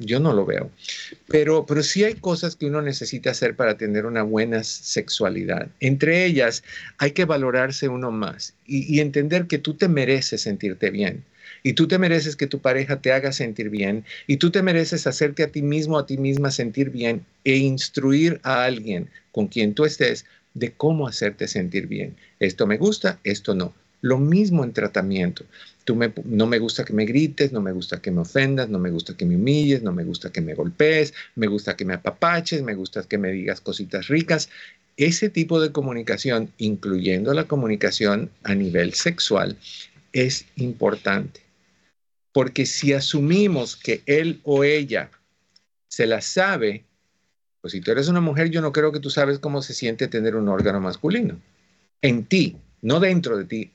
yo 0.00 0.18
no 0.18 0.32
lo 0.32 0.44
veo. 0.44 0.68
Pero, 1.28 1.64
pero 1.64 1.84
sí 1.84 2.02
hay 2.02 2.14
cosas 2.14 2.56
que 2.56 2.66
uno 2.66 2.82
necesita 2.82 3.30
hacer 3.30 3.54
para 3.54 3.76
tener 3.76 4.04
una 4.04 4.24
buena 4.24 4.64
sexualidad. 4.64 5.68
Entre 5.78 6.24
ellas, 6.24 6.64
hay 6.98 7.12
que 7.12 7.24
valorarse 7.24 7.88
uno 7.88 8.10
más 8.10 8.54
y 8.66 8.98
entender 8.98 9.46
que 9.46 9.58
tú 9.58 9.74
te 9.74 9.86
mereces 9.86 10.40
sentirte 10.40 10.90
bien 10.90 11.22
y 11.62 11.74
tú 11.74 11.88
te 11.88 11.98
mereces 11.98 12.36
que 12.36 12.46
tu 12.46 12.60
pareja 12.60 13.00
te 13.00 13.12
haga 13.12 13.32
sentir 13.32 13.70
bien 13.70 14.04
y 14.26 14.36
tú 14.36 14.50
te 14.50 14.62
mereces 14.62 15.06
hacerte 15.06 15.42
a 15.42 15.48
ti 15.50 15.62
mismo, 15.62 15.98
a 15.98 16.06
ti 16.06 16.18
misma 16.18 16.50
sentir 16.50 16.90
bien 16.90 17.24
e 17.44 17.56
instruir 17.56 18.40
a 18.42 18.64
alguien 18.64 19.08
con 19.32 19.48
quien 19.48 19.74
tú 19.74 19.84
estés 19.84 20.24
de 20.54 20.72
cómo 20.72 21.06
hacerte 21.06 21.48
sentir 21.48 21.86
bien. 21.86 22.16
Esto 22.40 22.66
me 22.66 22.76
gusta, 22.76 23.18
esto 23.24 23.54
no. 23.54 23.74
Lo 24.00 24.18
mismo 24.18 24.62
en 24.64 24.72
tratamiento. 24.72 25.44
Tú 25.84 25.96
me, 25.96 26.12
no 26.24 26.46
me 26.46 26.58
gusta 26.58 26.84
que 26.84 26.92
me 26.92 27.04
grites, 27.04 27.52
no 27.52 27.60
me 27.60 27.72
gusta 27.72 28.00
que 28.00 28.10
me 28.10 28.20
ofendas, 28.20 28.68
no 28.68 28.78
me 28.78 28.90
gusta 28.90 29.16
que 29.16 29.24
me 29.24 29.36
humilles, 29.36 29.82
no 29.82 29.92
me 29.92 30.04
gusta 30.04 30.30
que 30.30 30.40
me 30.40 30.54
golpees, 30.54 31.14
me 31.34 31.46
gusta 31.46 31.76
que 31.76 31.84
me 31.84 31.94
apapaches, 31.94 32.62
me 32.62 32.74
gusta 32.74 33.02
que 33.02 33.18
me 33.18 33.32
digas 33.32 33.60
cositas 33.60 34.08
ricas. 34.08 34.50
Ese 34.96 35.30
tipo 35.30 35.60
de 35.60 35.72
comunicación, 35.72 36.52
incluyendo 36.58 37.32
la 37.34 37.44
comunicación 37.44 38.30
a 38.42 38.54
nivel 38.54 38.94
sexual, 38.94 39.56
es 40.12 40.46
importante. 40.56 41.47
Porque 42.32 42.66
si 42.66 42.92
asumimos 42.92 43.76
que 43.76 44.02
él 44.06 44.40
o 44.44 44.64
ella 44.64 45.10
se 45.88 46.06
la 46.06 46.20
sabe, 46.20 46.84
pues 47.60 47.72
si 47.72 47.80
tú 47.80 47.90
eres 47.90 48.08
una 48.08 48.20
mujer, 48.20 48.50
yo 48.50 48.60
no 48.60 48.72
creo 48.72 48.92
que 48.92 49.00
tú 49.00 49.10
sabes 49.10 49.38
cómo 49.38 49.62
se 49.62 49.74
siente 49.74 50.08
tener 50.08 50.36
un 50.36 50.48
órgano 50.48 50.80
masculino. 50.80 51.40
En 52.02 52.24
ti, 52.24 52.56
no 52.82 53.00
dentro 53.00 53.36
de 53.36 53.44
ti, 53.44 53.72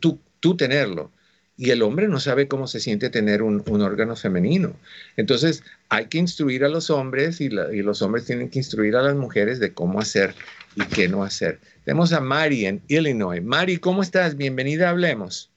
tú, 0.00 0.20
tú 0.40 0.56
tenerlo. 0.56 1.10
Y 1.58 1.70
el 1.70 1.82
hombre 1.82 2.06
no 2.06 2.20
sabe 2.20 2.48
cómo 2.48 2.66
se 2.66 2.80
siente 2.80 3.08
tener 3.08 3.42
un, 3.42 3.62
órgano 3.82 4.14
femenino. 4.14 4.76
Entonces, 5.16 5.62
hay 5.88 6.06
que 6.06 6.18
instruir 6.18 6.64
a 6.64 6.68
los 6.68 6.90
hombres 6.90 7.40
y, 7.40 7.46
y, 7.46 7.82
los 7.82 8.02
hombres 8.02 8.26
tienen 8.26 8.50
que 8.50 8.58
instruir 8.58 8.94
a 8.94 9.02
las 9.02 9.16
mujeres 9.16 9.58
de 9.58 9.72
cómo 9.72 9.98
hacer 9.98 10.34
y 10.74 10.84
qué 10.84 11.08
no 11.08 11.24
hacer. 11.24 11.58
Tenemos 11.84 12.12
a 12.12 12.20
Mari 12.20 12.66
en 12.66 12.82
Illinois. 12.88 13.42
Mari, 13.42 13.78
¿cómo 13.78 14.02
estás? 14.02 14.36
Bienvenida, 14.36 14.90
hablemos. 14.90 15.50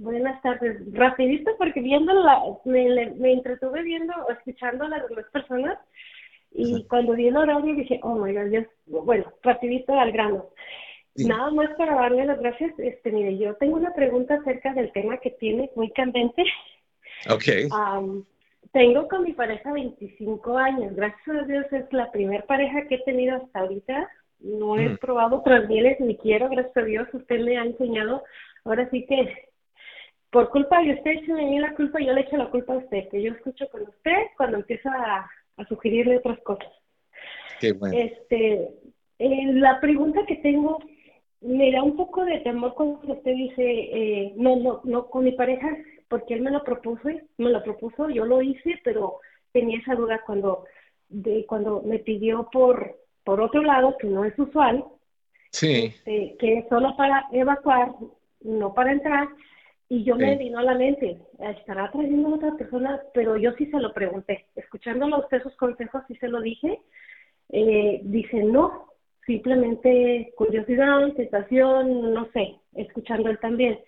Buenas 0.00 0.40
tardes. 0.40 0.80
Rapidito 0.94 1.50
porque 1.58 1.82
viendo 1.82 2.14
la, 2.14 2.40
me, 2.64 3.10
me 3.16 3.34
entretuve 3.34 3.82
viendo 3.82 4.14
o 4.26 4.32
escuchando 4.32 4.84
a 4.84 4.88
las 4.88 5.06
demás 5.06 5.26
personas 5.30 5.78
y 6.52 6.84
cuando 6.84 7.12
vi 7.12 7.28
el 7.28 7.36
horario 7.36 7.74
dije, 7.74 8.00
oh 8.02 8.14
my 8.14 8.32
god, 8.32 8.66
bueno, 8.86 9.30
rapidito 9.42 9.92
al 9.92 10.10
grano. 10.10 10.46
Nada 11.16 11.50
más 11.50 11.68
para 11.76 11.96
darle 11.96 12.24
las 12.24 12.40
gracias, 12.40 12.72
este, 12.78 13.12
mire, 13.12 13.36
yo 13.36 13.56
tengo 13.56 13.76
una 13.76 13.92
pregunta 13.92 14.36
acerca 14.36 14.72
del 14.72 14.90
tema 14.92 15.18
que 15.18 15.32
tiene 15.32 15.70
muy 15.76 15.90
candente. 15.90 16.44
Ok. 17.28 17.44
tengo 18.72 19.06
con 19.06 19.24
mi 19.24 19.34
pareja 19.34 19.70
25 19.70 20.56
años, 20.56 20.96
gracias 20.96 21.28
a 21.28 21.42
Dios 21.42 21.66
es 21.72 21.92
la 21.92 22.10
primera 22.10 22.46
pareja 22.46 22.86
que 22.88 22.94
he 22.94 23.02
tenido 23.02 23.36
hasta 23.36 23.60
ahorita. 23.60 24.08
No 24.38 24.78
he 24.78 24.88
mm. 24.88 24.96
probado 24.96 25.40
otras 25.40 25.68
mieles 25.68 26.00
ni 26.00 26.16
quiero, 26.16 26.48
gracias 26.48 26.74
a 26.78 26.84
Dios, 26.84 27.06
usted 27.12 27.40
me 27.40 27.58
ha 27.58 27.64
enseñado. 27.64 28.24
Ahora 28.64 28.88
sí 28.90 29.04
que 29.06 29.49
por 30.30 30.48
culpa 30.50 30.80
de 30.82 30.94
usted, 30.94 31.20
si 31.24 31.32
me 31.32 31.60
la 31.60 31.74
culpa, 31.74 31.98
yo 32.00 32.12
le 32.12 32.22
echo 32.22 32.36
la 32.36 32.50
culpa 32.50 32.74
a 32.74 32.78
usted, 32.78 33.08
que 33.08 33.22
yo 33.22 33.32
escucho 33.32 33.68
con 33.70 33.82
usted 33.82 34.26
cuando 34.36 34.58
empieza 34.58 34.90
a, 34.90 35.30
sugerirle 35.68 36.16
otras 36.16 36.40
cosas. 36.40 36.72
Qué 37.60 37.72
bueno. 37.72 37.94
Este, 37.94 38.70
eh, 39.18 39.52
la 39.52 39.78
pregunta 39.78 40.24
que 40.26 40.36
tengo 40.36 40.78
me 41.42 41.70
da 41.70 41.82
un 41.82 41.96
poco 41.96 42.24
de 42.24 42.38
temor 42.40 42.74
cuando 42.74 43.12
usted 43.12 43.34
dice, 43.34 43.62
eh, 43.62 44.32
no, 44.36 44.56
no, 44.56 44.80
no, 44.84 45.06
con 45.08 45.24
mi 45.24 45.32
pareja, 45.32 45.68
porque 46.08 46.34
él 46.34 46.40
me 46.40 46.50
lo 46.50 46.64
propuso, 46.64 47.08
me 47.36 47.50
lo 47.50 47.62
propuso, 47.62 48.08
yo 48.08 48.24
lo 48.24 48.40
hice, 48.40 48.80
pero 48.84 49.20
tenía 49.52 49.78
esa 49.78 49.94
duda 49.94 50.22
cuando, 50.24 50.64
de, 51.08 51.44
cuando 51.46 51.82
me 51.82 51.98
pidió 51.98 52.48
por, 52.50 52.98
por 53.22 53.40
otro 53.42 53.62
lado, 53.62 53.96
que 53.98 54.06
no 54.06 54.24
es 54.24 54.38
usual, 54.38 54.84
sí. 55.50 55.92
Este, 55.94 56.36
que 56.38 56.58
es 56.58 56.68
solo 56.68 56.96
para 56.96 57.26
evacuar, 57.32 57.92
no 58.40 58.72
para 58.72 58.92
entrar, 58.92 59.28
y 59.92 60.04
yo 60.04 60.14
me 60.14 60.36
vino 60.36 60.60
a 60.60 60.62
la 60.62 60.76
mente, 60.76 61.18
estará 61.40 61.90
trayendo 61.90 62.28
a 62.28 62.34
otra 62.36 62.56
persona, 62.56 63.02
pero 63.12 63.36
yo 63.36 63.50
sí 63.54 63.66
se 63.66 63.80
lo 63.80 63.92
pregunté. 63.92 64.46
Escuchándolo 64.54 65.16
a 65.16 65.18
usted 65.18 65.42
sus 65.42 65.56
consejos, 65.56 66.04
sí 66.06 66.14
se 66.14 66.28
lo 66.28 66.40
dije. 66.40 66.80
eh, 67.48 68.00
dice 68.04 68.44
no, 68.44 68.86
simplemente 69.26 70.32
curiosidad, 70.36 71.12
sensación, 71.16 72.14
no 72.14 72.30
sé, 72.32 72.54
escuchando 72.76 73.30
él 73.30 73.40
también. 73.40 73.80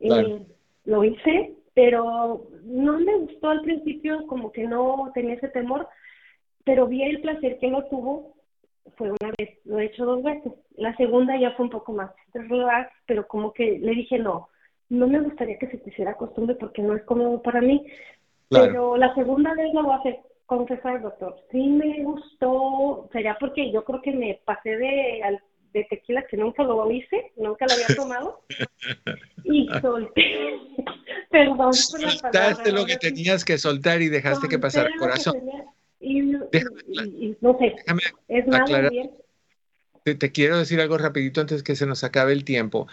Eh, 0.00 0.42
lo 0.84 1.04
hice, 1.04 1.54
pero 1.74 2.48
no 2.64 2.98
me 2.98 3.14
gustó 3.14 3.50
al 3.50 3.60
principio, 3.60 4.26
como 4.26 4.50
que 4.50 4.66
no 4.66 5.12
tenía 5.14 5.34
ese 5.34 5.48
temor, 5.48 5.86
pero 6.64 6.88
vi 6.88 7.04
el 7.04 7.20
placer 7.20 7.58
que 7.60 7.68
lo 7.68 7.84
tuvo, 7.84 8.34
fue 8.96 9.10
una 9.10 9.32
vez, 9.38 9.50
lo 9.64 9.78
he 9.78 9.84
hecho 9.84 10.06
dos 10.06 10.24
veces. 10.24 10.52
La 10.76 10.96
segunda 10.96 11.38
ya 11.38 11.52
fue 11.52 11.66
un 11.66 11.70
poco 11.70 11.92
más 11.92 12.10
relax, 12.34 12.90
pero 13.06 13.28
como 13.28 13.52
que 13.52 13.78
le 13.78 13.92
dije 13.92 14.18
no, 14.18 14.48
no 14.88 15.06
me 15.08 15.20
gustaría 15.20 15.58
que 15.58 15.68
se 15.68 15.78
te 15.78 15.90
hiciera 15.90 16.14
costumbre 16.14 16.56
porque 16.56 16.82
no 16.82 16.94
es 16.94 17.02
cómodo 17.04 17.42
para 17.42 17.60
mí. 17.60 17.86
Pero 18.48 18.96
la 18.96 19.14
segunda 19.14 19.54
vez 19.54 19.72
lo 19.74 19.82
voy 19.82 19.94
a 19.94 19.98
hacer 19.98 20.20
confesar, 20.46 21.02
doctor. 21.02 21.36
Sí 21.50 21.66
me 21.66 22.02
gustó, 22.04 23.08
sería 23.12 23.36
porque 23.38 23.72
yo 23.72 23.84
creo 23.84 24.00
que 24.02 24.12
me 24.12 24.40
pasé 24.44 24.76
de, 24.76 25.38
de 25.72 25.84
tequila 25.90 26.24
que 26.30 26.36
nunca 26.36 26.62
lo 26.62 26.90
hice, 26.90 27.32
nunca 27.36 27.66
lo 27.66 27.74
había 27.74 27.96
tomado. 27.96 28.44
y 29.44 29.68
solté. 29.80 30.22
Perdón 31.30 31.72
por 31.90 32.00
la 32.00 32.10
Soltaste 32.10 32.72
lo 32.72 32.86
que 32.86 32.96
tenías 32.96 33.44
que 33.44 33.58
soltar 33.58 34.00
y 34.00 34.08
dejaste 34.08 34.48
que 34.48 34.58
pasara 34.58 34.90
corazón. 34.98 35.36
Y, 35.98 36.20
no 36.20 37.58
sé, 37.58 37.74
es 38.28 38.46
nada 38.46 38.88
bien. 38.88 39.10
Te, 40.04 40.14
te 40.14 40.30
quiero 40.30 40.58
decir 40.58 40.80
algo 40.80 40.96
rapidito 40.98 41.40
antes 41.40 41.64
que 41.64 41.74
se 41.74 41.84
nos 41.84 42.04
acabe 42.04 42.32
el 42.32 42.44
tiempo 42.44 42.86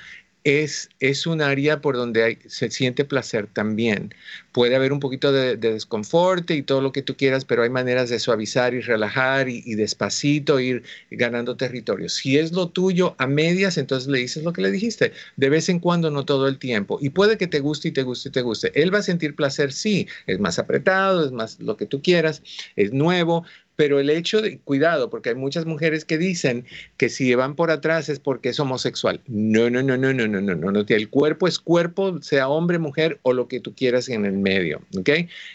es, 0.44 0.90
es 1.00 1.26
un 1.26 1.42
área 1.42 1.82
por 1.82 1.96
donde 1.96 2.40
se 2.48 2.70
siente 2.70 3.06
placer 3.06 3.48
también. 3.48 4.14
Puede 4.52 4.76
haber 4.76 4.92
un 4.92 5.00
poquito 5.00 5.32
de, 5.32 5.56
de, 5.56 5.74
desconforte 5.74 6.56
y 6.56 6.64
todo 6.64 6.82
lo 6.82 6.92
que 6.92 7.02
tú 7.02 7.16
quieras, 7.16 7.46
pero 7.46 7.64
hay 7.64 7.70
maneras 7.70 8.10
de 8.10 8.20
suavizar 8.20 8.74
y 8.74 8.82
relajar 8.82 9.50
y, 9.50 9.64
y, 9.66 9.76
despacito 9.76 10.60
ir 10.60 10.84
ganando 11.12 11.56
territorio. 11.56 12.10
Si 12.10 12.38
es 12.38 12.52
lo 12.52 12.70
tuyo 12.70 13.16
a 13.18 13.28
medias, 13.28 13.78
entonces 13.78 14.10
le 14.10 14.20
dices 14.20 14.44
lo 14.44 14.54
que 14.54 14.62
le 14.62 14.72
dijiste, 14.72 15.14
de 15.38 15.50
vez 15.50 15.70
en 15.70 15.80
cuando, 15.80 16.12
no 16.12 16.26
todo 16.26 16.48
el 16.48 16.60
tiempo. 16.60 17.00
Y 17.02 17.10
puede 17.10 17.38
que 17.38 17.48
te 17.48 17.60
guste 17.60 17.88
y 17.88 17.92
te 17.92 18.04
guste 18.04 18.30
y 18.30 18.32
te 18.32 18.42
guste. 18.42 18.72
Él 18.76 18.94
va 18.94 19.00
a 19.00 19.04
sentir 19.04 19.36
placer, 19.36 19.72
sí, 19.72 20.08
es 20.28 20.40
más 20.40 20.60
apretado, 20.60 21.26
es 21.26 21.32
más 21.32 21.60
lo 21.60 21.78
que 21.78 21.86
tú 21.86 22.02
quieras, 22.02 22.44
es 22.76 22.92
nuevo, 22.92 23.46
pero 23.84 24.00
el 24.00 24.10
hecho 24.10 24.42
de, 24.42 24.60
cuidado, 24.60 25.10
porque 25.10 25.28
hay 25.28 25.36
muchas 25.36 25.66
mujeres 25.66 26.06
que 26.06 26.18
dicen 26.18 26.64
que 26.96 27.10
si 27.10 27.36
van 27.36 27.54
por 27.54 27.70
atrás 27.70 28.08
es 28.08 28.18
porque 28.18 28.48
es 28.48 28.60
homosexual. 28.62 29.20
No, 29.28 29.70
no, 29.70 29.84
no, 29.84 29.98
no, 29.98 30.14
no, 30.14 30.26
no, 30.26 30.40
no, 30.40 30.56
no, 30.56 30.72
no. 30.72 30.86
El 30.88 31.10
cuerpo 31.10 31.50
es 31.50 31.60
cuerpo, 31.60 32.22
sea 32.22 32.48
hombre, 32.48 32.80
mujer 32.80 33.20
o 33.24 33.34
lo 33.34 33.50
que 33.50 33.60
tú 33.60 33.76
quieras 33.76 34.08
en 34.08 34.26
el 34.26 34.38
medio, 34.38 34.80
¿ok? 34.98 35.10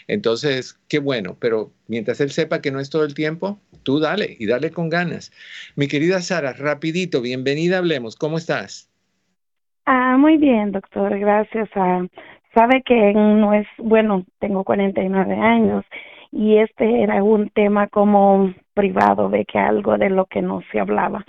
Entonces, 0.07 0.79
qué 0.87 0.99
bueno, 0.99 1.37
pero 1.39 1.71
mientras 1.87 2.21
él 2.21 2.29
sepa 2.29 2.61
que 2.61 2.69
no 2.69 2.79
es 2.79 2.91
todo 2.91 3.03
el 3.03 3.15
tiempo, 3.15 3.59
tú 3.81 3.99
dale 3.99 4.37
y 4.37 4.45
dale 4.45 4.69
con 4.69 4.89
ganas. 4.89 5.31
Mi 5.75 5.87
querida 5.87 6.21
Sara, 6.21 6.53
rapidito, 6.53 7.23
bienvenida, 7.23 7.79
hablemos, 7.79 8.15
¿cómo 8.15 8.37
estás? 8.37 8.91
Ah, 9.87 10.17
muy 10.19 10.37
bien, 10.37 10.71
doctor, 10.71 11.17
gracias. 11.17 11.67
Ah, 11.73 12.05
sabe 12.53 12.83
que 12.85 13.11
no 13.15 13.55
es, 13.55 13.65
bueno, 13.79 14.23
tengo 14.37 14.63
49 14.63 15.33
años 15.33 15.83
y 16.31 16.57
este 16.57 17.03
era 17.03 17.23
un 17.23 17.49
tema 17.49 17.87
como 17.87 18.53
privado, 18.73 19.29
de 19.29 19.45
que 19.45 19.59
algo 19.59 19.97
de 19.97 20.09
lo 20.09 20.25
que 20.25 20.41
no 20.41 20.61
se 20.71 20.79
hablaba. 20.79 21.25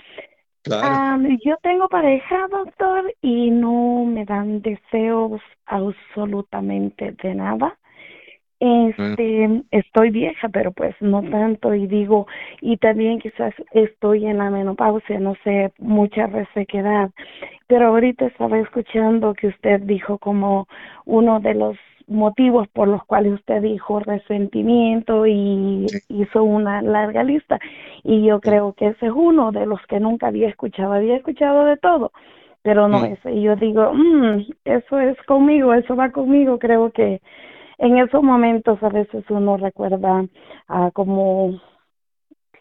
yo 1.43 1.57
tengo 1.63 1.87
pareja, 1.89 2.47
doctor, 2.49 3.13
y 3.21 3.49
no 3.49 4.05
me 4.05 4.25
dan 4.25 4.61
deseos 4.61 5.41
absolutamente 5.65 7.13
de 7.23 7.35
nada. 7.35 7.77
Este, 8.59 9.63
estoy 9.71 10.11
vieja, 10.11 10.47
pero 10.49 10.71
pues 10.71 10.95
no 10.99 11.23
tanto 11.23 11.73
y 11.73 11.87
digo, 11.87 12.27
y 12.61 12.77
también 12.77 13.19
quizás 13.19 13.55
estoy 13.71 14.27
en 14.27 14.37
la 14.37 14.51
menopausia, 14.51 15.19
no 15.19 15.33
sé, 15.43 15.73
mucha 15.79 16.27
resequedad. 16.27 17.09
Pero 17.65 17.87
ahorita 17.87 18.27
estaba 18.27 18.59
escuchando 18.59 19.33
que 19.33 19.47
usted 19.47 19.81
dijo 19.81 20.19
como 20.19 20.67
uno 21.05 21.39
de 21.39 21.55
los 21.55 21.75
motivos 22.11 22.67
por 22.69 22.87
los 22.87 23.03
cuales 23.05 23.33
usted 23.33 23.61
dijo 23.61 23.99
resentimiento 23.99 25.25
y 25.25 25.85
hizo 26.09 26.43
una 26.43 26.81
larga 26.81 27.23
lista. 27.23 27.59
Y 28.03 28.23
yo 28.23 28.39
creo 28.39 28.73
que 28.73 28.87
ese 28.87 29.07
es 29.07 29.11
uno 29.13 29.51
de 29.51 29.65
los 29.65 29.79
que 29.87 29.99
nunca 29.99 30.27
había 30.27 30.49
escuchado. 30.49 30.93
Había 30.93 31.15
escuchado 31.15 31.65
de 31.65 31.77
todo, 31.77 32.11
pero 32.61 32.87
no 32.87 32.99
mm. 32.99 33.05
ese. 33.05 33.31
Y 33.33 33.41
yo 33.43 33.55
digo, 33.55 33.93
mm, 33.93 34.45
eso 34.65 34.99
es 34.99 35.17
conmigo, 35.23 35.73
eso 35.73 35.95
va 35.95 36.11
conmigo. 36.11 36.59
Creo 36.59 36.91
que 36.91 37.21
en 37.77 37.97
esos 37.97 38.21
momentos 38.21 38.81
a 38.83 38.89
veces 38.89 39.23
uno 39.29 39.57
recuerda 39.57 40.25
a 40.67 40.91
como 40.91 41.59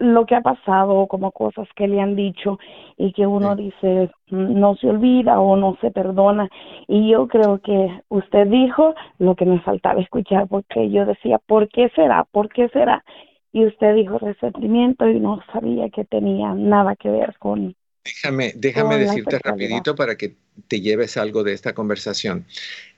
lo 0.01 0.25
que 0.25 0.35
ha 0.35 0.41
pasado, 0.41 1.07
como 1.07 1.31
cosas 1.31 1.69
que 1.77 1.87
le 1.87 2.01
han 2.01 2.17
dicho 2.17 2.59
y 2.97 3.13
que 3.13 3.27
uno 3.27 3.55
dice 3.55 4.11
no 4.31 4.75
se 4.77 4.89
olvida 4.89 5.39
o 5.41 5.57
no 5.57 5.77
se 5.81 5.91
perdona. 5.91 6.49
Y 6.89 7.11
yo 7.11 7.29
creo 7.29 7.61
que 7.61 8.01
usted 8.09 8.47
dijo 8.47 8.95
lo 9.19 9.37
que 9.37 9.45
me 9.45 9.61
faltaba 9.61 10.01
escuchar 10.01 10.49
porque 10.49 10.91
yo 10.91 11.05
decía, 11.05 11.39
¿por 11.39 11.69
qué 11.69 11.91
será? 11.95 12.25
¿Por 12.25 12.49
qué 12.49 12.69
será? 12.71 13.05
Y 13.53 13.67
usted 13.67 13.95
dijo 13.95 14.19
resentimiento 14.19 15.07
y 15.07 15.21
no 15.21 15.41
sabía 15.53 15.91
que 15.91 16.05
tenía 16.05 16.55
nada 16.55 16.97
que 16.97 17.11
ver 17.11 17.37
con... 17.39 17.77
Déjame, 18.03 18.53
déjame 18.57 18.97
decirte 18.97 19.39
rapidito 19.39 19.95
para 19.95 20.17
que 20.17 20.35
te 20.69 20.81
lleves 20.81 21.19
algo 21.19 21.45
de 21.45 21.53
esta 21.53 21.75
conversación. 21.75 22.47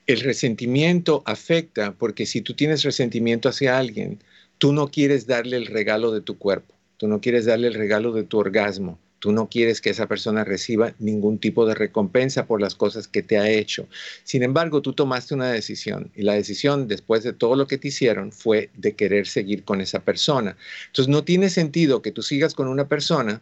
El 0.07 0.21
resentimiento 0.21 1.21
afecta 1.25 1.95
porque 1.97 2.25
si 2.25 2.41
tú 2.41 2.53
tienes 2.53 2.83
resentimiento 2.83 3.49
hacia 3.49 3.77
alguien, 3.77 4.19
tú 4.57 4.71
no 4.71 4.87
quieres 4.87 5.27
darle 5.27 5.57
el 5.57 5.65
regalo 5.65 6.11
de 6.11 6.21
tu 6.21 6.37
cuerpo 6.37 6.73
tú 6.97 7.07
no 7.07 7.21
quieres 7.21 7.45
darle 7.45 7.67
el 7.67 7.73
regalo 7.73 8.11
de 8.11 8.23
tu 8.23 8.39
orgasmo, 8.39 8.99
tú 9.19 9.31
no 9.31 9.47
quieres 9.47 9.79
que 9.79 9.89
esa 9.89 10.07
persona 10.07 10.43
reciba 10.43 10.93
ningún 10.99 11.39
tipo 11.39 11.65
de 11.65 11.75
recompensa 11.75 12.45
por 12.45 12.59
las 12.59 12.75
cosas 12.75 13.07
que 13.07 13.23
te 13.23 13.37
ha 13.37 13.49
hecho. 13.49 13.87
Sin 14.25 14.43
embargo, 14.43 14.81
tú 14.81 14.91
tomaste 14.91 15.33
una 15.33 15.49
decisión 15.49 16.11
y 16.13 16.23
la 16.23 16.33
decisión 16.33 16.89
después 16.89 17.23
de 17.23 17.31
todo 17.31 17.55
lo 17.55 17.65
que 17.65 17.77
te 17.77 17.87
hicieron 17.87 18.33
fue 18.33 18.69
de 18.75 18.97
querer 18.97 19.25
seguir 19.25 19.63
con 19.63 19.79
esa 19.79 20.01
persona. 20.01 20.57
Entonces, 20.87 21.09
no 21.09 21.23
tiene 21.23 21.49
sentido 21.49 22.01
que 22.01 22.11
tú 22.11 22.21
sigas 22.21 22.53
con 22.53 22.67
una 22.67 22.89
persona 22.89 23.41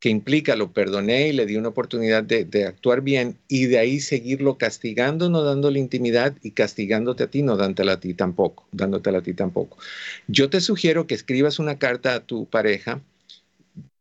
que 0.00 0.10
implica 0.10 0.56
lo 0.56 0.72
perdoné 0.72 1.28
y 1.28 1.32
le 1.32 1.46
di 1.46 1.56
una 1.56 1.68
oportunidad 1.68 2.22
de, 2.22 2.64
actuar 2.66 3.00
bien 3.00 3.38
y 3.48 3.66
de 3.66 3.78
ahí 3.78 4.00
seguirlo 4.00 4.58
castigando, 4.58 5.30
no 5.30 5.42
dándole 5.42 5.78
intimidad 5.78 6.34
y 6.42 6.50
castigándote 6.50 7.24
a 7.24 7.30
ti, 7.30 7.42
no 7.42 7.56
dándole 7.56 7.92
a 7.92 8.00
ti 8.00 8.14
tampoco, 8.14 8.66
dándotela 8.72 9.18
a 9.18 9.22
ti 9.22 9.34
tampoco. 9.34 9.78
Yo 10.28 10.50
te 10.50 10.60
sugiero 10.60 11.06
que 11.06 11.14
escribas 11.14 11.58
una 11.58 11.78
carta 11.78 12.14
a 12.14 12.20
tu 12.20 12.46
pareja 12.46 13.00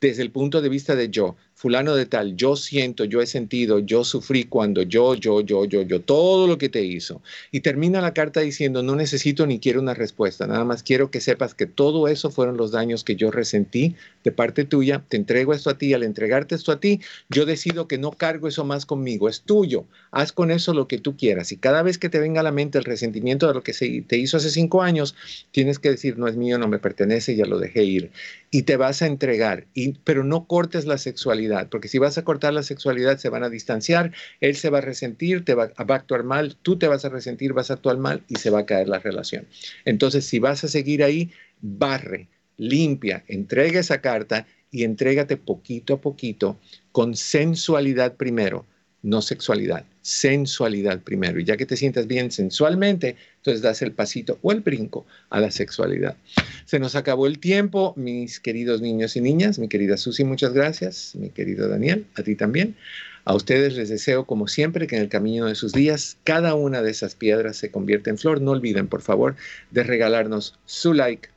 desde 0.01 0.21
el 0.21 0.31
punto 0.31 0.61
de 0.61 0.69
vista 0.69 0.95
de 0.95 1.09
yo 1.09 1.35
fulano 1.65 1.95
de 1.95 2.05
tal, 2.05 2.35
yo 2.35 2.55
siento, 2.55 3.05
yo 3.05 3.23
he 3.23 3.25
sentido, 3.25 3.79
yo 3.79 4.03
sufrí 4.03 4.43
cuando 4.43 4.83
yo, 4.83 5.15
yo, 5.15 5.41
yo, 5.41 5.65
yo, 5.65 5.81
yo, 5.81 5.99
todo 5.99 6.45
lo 6.45 6.59
que 6.59 6.69
te 6.69 6.83
hizo. 6.83 7.23
Y 7.49 7.61
termina 7.61 8.01
la 8.01 8.13
carta 8.13 8.41
diciendo, 8.41 8.83
no 8.83 8.95
necesito 8.95 9.47
ni 9.47 9.57
quiero 9.57 9.81
una 9.81 9.95
respuesta, 9.95 10.45
nada 10.45 10.63
más 10.63 10.83
quiero 10.83 11.09
que 11.09 11.21
sepas 11.21 11.55
que 11.55 11.65
todo 11.65 12.07
eso 12.07 12.29
fueron 12.29 12.55
los 12.55 12.69
daños 12.69 13.03
que 13.03 13.15
yo 13.15 13.31
resentí 13.31 13.95
de 14.23 14.31
parte 14.31 14.63
tuya, 14.63 15.03
te 15.09 15.17
entrego 15.17 15.55
esto 15.55 15.71
a 15.71 15.77
ti, 15.79 15.91
al 15.95 16.03
entregarte 16.03 16.53
esto 16.53 16.71
a 16.71 16.79
ti, 16.79 17.01
yo 17.29 17.47
decido 17.47 17.87
que 17.87 17.97
no 17.97 18.11
cargo 18.11 18.47
eso 18.47 18.63
más 18.63 18.85
conmigo, 18.85 19.27
es 19.27 19.41
tuyo, 19.41 19.85
haz 20.11 20.31
con 20.33 20.51
eso 20.51 20.71
lo 20.71 20.87
que 20.87 20.99
tú 20.99 21.17
quieras. 21.17 21.51
Y 21.51 21.57
cada 21.57 21.81
vez 21.81 21.97
que 21.97 22.09
te 22.09 22.19
venga 22.19 22.41
a 22.41 22.43
la 22.43 22.51
mente 22.51 22.77
el 22.77 22.83
resentimiento 22.83 23.47
de 23.47 23.55
lo 23.55 23.63
que 23.63 23.73
se, 23.73 24.03
te 24.07 24.19
hizo 24.19 24.37
hace 24.37 24.51
cinco 24.51 24.83
años, 24.83 25.15
tienes 25.49 25.79
que 25.79 25.89
decir, 25.89 26.19
no 26.19 26.27
es 26.27 26.35
mío, 26.35 26.59
no 26.59 26.67
me 26.67 26.77
pertenece, 26.77 27.35
ya 27.35 27.47
lo 27.47 27.57
dejé 27.57 27.85
ir. 27.85 28.11
Y 28.51 28.63
te 28.63 28.77
vas 28.77 29.01
a 29.01 29.07
entregar, 29.07 29.65
y, 29.73 29.93
pero 30.03 30.23
no 30.23 30.45
cortes 30.45 30.85
la 30.85 30.99
sexualidad 30.99 31.54
porque 31.69 31.87
si 31.87 31.97
vas 31.97 32.17
a 32.17 32.23
cortar 32.23 32.53
la 32.53 32.63
sexualidad 32.63 33.17
se 33.17 33.29
van 33.29 33.43
a 33.43 33.49
distanciar, 33.49 34.11
él 34.41 34.55
se 34.55 34.69
va 34.69 34.79
a 34.79 34.81
resentir, 34.81 35.45
te 35.45 35.53
va, 35.53 35.71
a 35.75 35.93
actuar 35.93 36.23
mal, 36.23 36.55
tú 36.61 36.77
te 36.77 36.87
vas 36.87 37.05
a 37.05 37.09
resentir, 37.09 37.53
vas 37.53 37.71
a 37.71 37.75
actuar 37.75 37.97
mal 37.97 38.23
y 38.27 38.35
se 38.35 38.49
va 38.49 38.59
a 38.59 38.65
caer 38.65 38.89
la 38.89 38.99
relación. 38.99 39.47
Entonces, 39.85 40.25
si 40.25 40.39
vas 40.39 40.63
a 40.63 40.67
seguir 40.67 41.03
ahí, 41.03 41.31
barre, 41.61 42.27
limpia, 42.57 43.23
entrega 43.27 43.79
esa 43.79 44.01
carta 44.01 44.45
y 44.71 44.83
entrégate 44.83 45.37
poquito 45.37 45.95
a 45.95 46.01
poquito 46.01 46.59
con 46.91 47.15
sensualidad 47.15 48.15
primero 48.15 48.65
no 49.05 49.21
sexualidad, 49.21 49.85
sensualidad 50.01 50.99
primero. 51.01 51.39
Y 51.39 51.45
ya 51.45 51.55
que 51.57 51.67
te 51.67 51.77
sientas 51.77 52.07
bien 52.07 52.31
sensualmente, 52.31 53.15
entonces 53.45 53.61
das 53.61 53.83
el 53.83 53.91
pasito 53.91 54.39
o 54.41 54.51
el 54.51 54.61
brinco 54.61 55.05
a 55.29 55.39
la 55.39 55.51
sexualidad. 55.51 56.17
Se 56.65 56.79
nos 56.79 56.95
acabó 56.95 57.27
el 57.27 57.37
tiempo, 57.37 57.93
mis 57.95 58.39
queridos 58.39 58.81
niños 58.81 59.15
y 59.15 59.21
niñas, 59.21 59.59
mi 59.59 59.67
querida 59.67 59.97
Susi, 59.97 60.23
muchas 60.23 60.51
gracias, 60.53 61.13
mi 61.15 61.29
querido 61.29 61.67
Daniel, 61.67 62.07
a 62.15 62.23
ti 62.23 62.35
también. 62.35 62.75
A 63.23 63.35
ustedes 63.35 63.75
les 63.75 63.89
deseo, 63.89 64.25
como 64.25 64.47
siempre, 64.47 64.87
que 64.87 64.95
en 64.95 65.03
el 65.03 65.09
camino 65.09 65.45
de 65.45 65.53
sus 65.53 65.73
días 65.73 66.17
cada 66.23 66.55
una 66.55 66.81
de 66.81 66.89
esas 66.89 67.13
piedras 67.13 67.57
se 67.57 67.69
convierta 67.69 68.09
en 68.09 68.17
flor. 68.17 68.41
No 68.41 68.51
olviden, 68.51 68.87
por 68.87 69.03
favor, 69.03 69.35
de 69.69 69.83
regalarnos 69.83 70.57
su 70.65 70.93
like, 70.93 71.29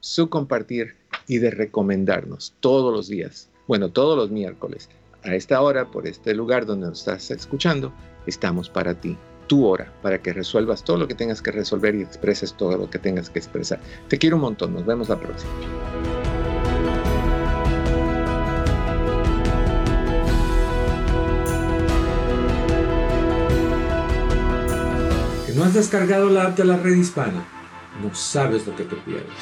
su 0.00 0.28
compartir 0.28 0.96
y 1.26 1.38
de 1.38 1.50
recomendarnos 1.50 2.52
todos 2.60 2.92
los 2.92 3.08
días, 3.08 3.48
bueno, 3.66 3.90
todos 3.90 4.18
los 4.18 4.30
miércoles 4.30 4.90
a 5.22 5.34
esta 5.34 5.62
hora, 5.62 5.90
por 5.90 6.06
este 6.06 6.34
lugar 6.34 6.66
donde 6.66 6.88
nos 6.88 6.98
estás 6.98 7.30
escuchando, 7.30 7.94
estamos 8.26 8.68
para 8.68 8.92
ti, 9.00 9.16
tú 9.46 9.66
ora 9.66 9.92
para 10.02 10.20
que 10.20 10.32
resuelvas 10.32 10.84
todo 10.84 10.96
lo 10.96 11.08
que 11.08 11.14
tengas 11.14 11.42
que 11.42 11.50
resolver 11.50 11.94
y 11.94 12.02
expreses 12.02 12.54
todo 12.54 12.76
lo 12.76 12.90
que 12.90 12.98
tengas 12.98 13.30
que 13.30 13.38
expresar. 13.38 13.80
Te 14.08 14.18
quiero 14.18 14.36
un 14.36 14.42
montón, 14.42 14.74
nos 14.74 14.84
vemos 14.84 15.08
la 15.08 15.18
próxima. 15.18 15.52
Que 25.46 25.52
no 25.52 25.64
has 25.64 25.74
descargado 25.74 26.30
la 26.30 26.44
app 26.44 26.56
de 26.56 26.64
la 26.64 26.76
red 26.76 26.94
hispana, 26.94 27.44
no 28.02 28.14
sabes 28.14 28.66
lo 28.66 28.74
que 28.76 28.84
te 28.84 28.96
pierdes. 28.96 29.32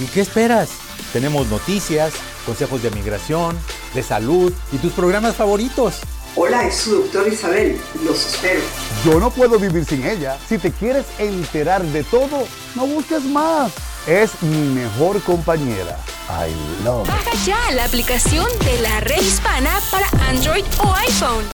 ¿Y 0.00 0.06
qué 0.06 0.22
esperas? 0.22 0.78
Tenemos 1.12 1.48
noticias, 1.48 2.14
consejos 2.46 2.82
de 2.82 2.90
migración 2.92 3.56
de 3.94 4.02
salud 4.02 4.52
y 4.72 4.78
tus 4.78 4.92
programas 4.92 5.36
favoritos. 5.36 6.00
Hola, 6.36 6.66
es 6.66 6.76
su 6.76 7.02
doctor 7.02 7.26
Isabel. 7.26 7.80
Los 8.04 8.24
espero. 8.26 8.60
Yo 9.04 9.18
no 9.18 9.30
puedo 9.30 9.58
vivir 9.58 9.84
sin 9.84 10.06
ella. 10.06 10.38
Si 10.48 10.58
te 10.58 10.70
quieres 10.70 11.06
enterar 11.18 11.82
de 11.82 12.04
todo, 12.04 12.46
no 12.76 12.86
busques 12.86 13.24
más. 13.24 13.72
Es 14.06 14.40
mi 14.42 14.68
mejor 14.68 15.20
compañera. 15.22 15.98
I 16.28 16.84
love. 16.84 17.08
Baja 17.08 17.32
ya 17.44 17.72
la 17.72 17.84
aplicación 17.84 18.46
de 18.64 18.80
la 18.80 19.00
red 19.00 19.20
hispana 19.20 19.80
para 19.90 20.08
Android 20.28 20.64
o 20.78 20.94
iPhone. 20.94 21.44